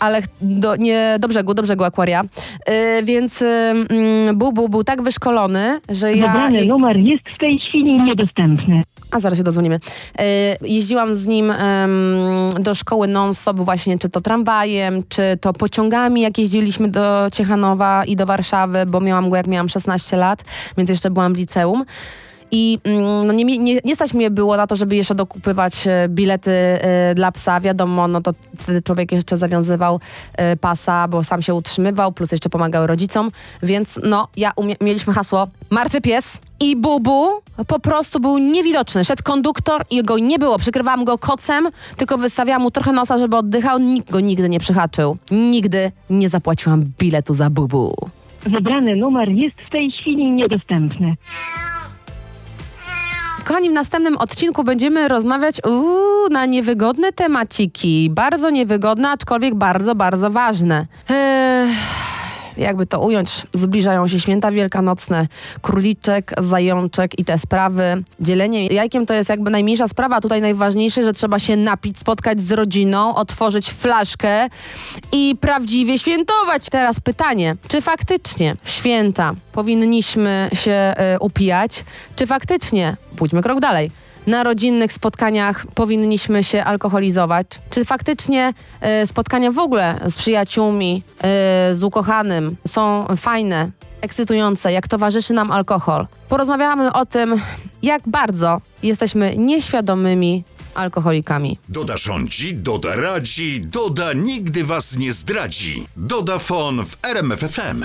ale 0.00 0.22
do, 0.40 0.76
nie, 0.76 1.16
do 1.20 1.28
brzegu, 1.28 1.54
do 1.54 1.62
brzegu 1.62 1.84
akwaria. 1.84 2.22
Y, 2.22 3.04
więc 3.04 3.42
y, 3.42 3.46
mm, 3.46 4.38
Bubu 4.38 4.68
był 4.68 4.84
tak 4.84 5.02
wyszkolony, 5.02 5.80
że 5.88 6.14
ja... 6.14 6.26
Wybrany 6.26 6.66
numer 6.66 6.96
jest 6.96 7.24
w 7.36 7.38
tej 7.38 7.58
chwili 7.58 8.02
niedostępny. 8.02 8.82
A 9.14 9.20
zaraz 9.20 9.38
się 9.38 9.44
dodzwonimy. 9.44 9.80
E, 10.18 10.22
jeździłam 10.60 11.16
z 11.16 11.26
nim 11.26 11.52
do 12.60 12.74
szkoły 12.74 13.08
non-stop 13.08 13.56
właśnie, 13.56 13.98
czy 13.98 14.08
to 14.08 14.20
tramwajem, 14.20 15.02
czy 15.08 15.38
to 15.40 15.52
pociągami, 15.52 16.20
jak 16.20 16.38
jeździliśmy 16.38 16.88
do 16.88 17.26
Ciechanowa 17.32 18.04
i 18.04 18.16
do 18.16 18.26
Warszawy, 18.26 18.86
bo 18.86 19.00
miałam 19.00 19.30
go 19.30 19.36
jak 19.36 19.46
miałam 19.46 19.68
16 19.68 20.16
lat, 20.16 20.44
więc 20.76 20.90
jeszcze 20.90 21.10
byłam 21.10 21.34
w 21.34 21.36
liceum. 21.36 21.84
I 22.56 22.78
mm, 22.84 23.26
no 23.26 23.32
nie, 23.32 23.44
nie, 23.44 23.80
nie 23.84 23.94
stać 23.96 24.14
mnie 24.14 24.30
było 24.30 24.56
na 24.56 24.66
to, 24.66 24.76
żeby 24.76 24.96
jeszcze 24.96 25.14
dokupywać 25.14 25.86
e, 25.86 26.08
bilety 26.08 26.50
e, 26.50 27.14
dla 27.14 27.32
psa. 27.32 27.60
Wiadomo, 27.60 28.08
no 28.08 28.20
to 28.20 28.32
wtedy 28.58 28.82
człowiek 28.82 29.12
jeszcze 29.12 29.36
zawiązywał 29.36 30.00
e, 30.32 30.56
pasa, 30.56 31.08
bo 31.08 31.24
sam 31.24 31.42
się 31.42 31.54
utrzymywał, 31.54 32.12
plus 32.12 32.32
jeszcze 32.32 32.50
pomagał 32.50 32.86
rodzicom. 32.86 33.30
Więc 33.62 34.00
no, 34.02 34.28
ja 34.36 34.52
mieliśmy 34.80 35.12
hasło 35.12 35.46
martwy 35.70 36.00
pies 36.00 36.40
i 36.60 36.76
Bubu 36.76 37.28
po 37.66 37.80
prostu 37.80 38.20
był 38.20 38.38
niewidoczny. 38.38 39.04
Szedł 39.04 39.22
konduktor 39.22 39.84
i 39.90 40.02
go 40.02 40.18
nie 40.18 40.38
było. 40.38 40.58
Przykrywałam 40.58 41.04
go 41.04 41.18
kocem, 41.18 41.68
tylko 41.96 42.18
wystawiałam 42.18 42.62
mu 42.62 42.70
trochę 42.70 42.92
nosa, 42.92 43.18
żeby 43.18 43.36
oddychał. 43.36 43.78
Nikt 43.78 44.10
go 44.10 44.20
nigdy 44.20 44.48
nie 44.48 44.60
przyhaczył. 44.60 45.16
Nigdy 45.30 45.92
nie 46.10 46.28
zapłaciłam 46.28 46.84
biletu 46.98 47.34
za 47.34 47.50
Bubu. 47.50 47.94
Wybrany 48.46 48.96
numer 48.96 49.28
jest 49.28 49.56
w 49.66 49.70
tej 49.70 49.90
chwili 49.90 50.30
niedostępny. 50.30 51.16
Kochani, 53.44 53.70
w 53.70 53.72
następnym 53.72 54.16
odcinku 54.16 54.64
będziemy 54.64 55.08
rozmawiać 55.08 55.56
uuu, 55.66 56.28
na 56.30 56.46
niewygodne 56.46 57.12
temaciki. 57.12 58.10
Bardzo 58.10 58.50
niewygodne, 58.50 59.10
aczkolwiek 59.10 59.54
bardzo, 59.54 59.94
bardzo 59.94 60.30
ważne. 60.30 60.86
Eee, 61.10 61.68
jakby 62.56 62.86
to 62.86 63.00
ująć, 63.00 63.46
zbliżają 63.52 64.08
się 64.08 64.20
święta 64.20 64.50
wielkanocne, 64.50 65.26
króliczek, 65.62 66.32
zajączek 66.38 67.18
i 67.18 67.24
te 67.24 67.38
sprawy. 67.38 68.04
Dzielenie 68.20 68.66
jajkiem 68.66 69.06
to 69.06 69.14
jest 69.14 69.30
jakby 69.30 69.50
najmniejsza 69.50 69.88
sprawa, 69.88 70.20
tutaj 70.20 70.40
najważniejsze, 70.40 71.04
że 71.04 71.12
trzeba 71.12 71.38
się 71.38 71.56
napić, 71.56 71.98
spotkać 71.98 72.40
z 72.40 72.52
rodziną, 72.52 73.14
otworzyć 73.14 73.70
flaszkę 73.70 74.48
i 75.12 75.36
prawdziwie 75.40 75.98
świętować. 75.98 76.70
Teraz 76.70 77.00
pytanie, 77.00 77.56
czy 77.68 77.80
faktycznie 77.80 78.56
w 78.62 78.70
święta 78.70 79.32
powinniśmy 79.52 80.50
się 80.52 80.72
e, 80.72 81.18
upijać, 81.20 81.84
czy 82.16 82.26
faktycznie, 82.26 82.96
pójdźmy 83.16 83.42
krok 83.42 83.60
dalej, 83.60 83.90
na 84.26 84.42
rodzinnych 84.44 84.92
spotkaniach 84.92 85.66
powinniśmy 85.66 86.44
się 86.44 86.64
alkoholizować? 86.64 87.46
Czy 87.70 87.84
faktycznie 87.84 88.54
e, 88.80 89.06
spotkania 89.06 89.50
w 89.50 89.58
ogóle 89.58 90.00
z 90.06 90.16
przyjaciółmi, 90.16 91.02
e, 91.18 91.74
z 91.74 91.82
ukochanym 91.82 92.56
są 92.68 93.06
fajne, 93.16 93.70
ekscytujące, 94.00 94.72
jak 94.72 94.88
towarzyszy 94.88 95.32
nam 95.32 95.50
alkohol? 95.52 96.06
Porozmawiamy 96.28 96.92
o 96.92 97.06
tym, 97.06 97.40
jak 97.82 98.02
bardzo 98.08 98.60
jesteśmy 98.82 99.36
nieświadomymi 99.36 100.44
alkoholikami. 100.74 101.58
Doda 101.68 101.96
rządzi, 101.96 102.54
Doda 102.54 102.96
radzi, 102.96 103.60
Doda 103.60 104.12
nigdy 104.12 104.64
was 104.64 104.96
nie 104.96 105.12
zdradzi. 105.12 105.86
Doda 105.96 106.38
Fon 106.38 106.86
w 106.86 106.96
RMFFM. 107.02 107.84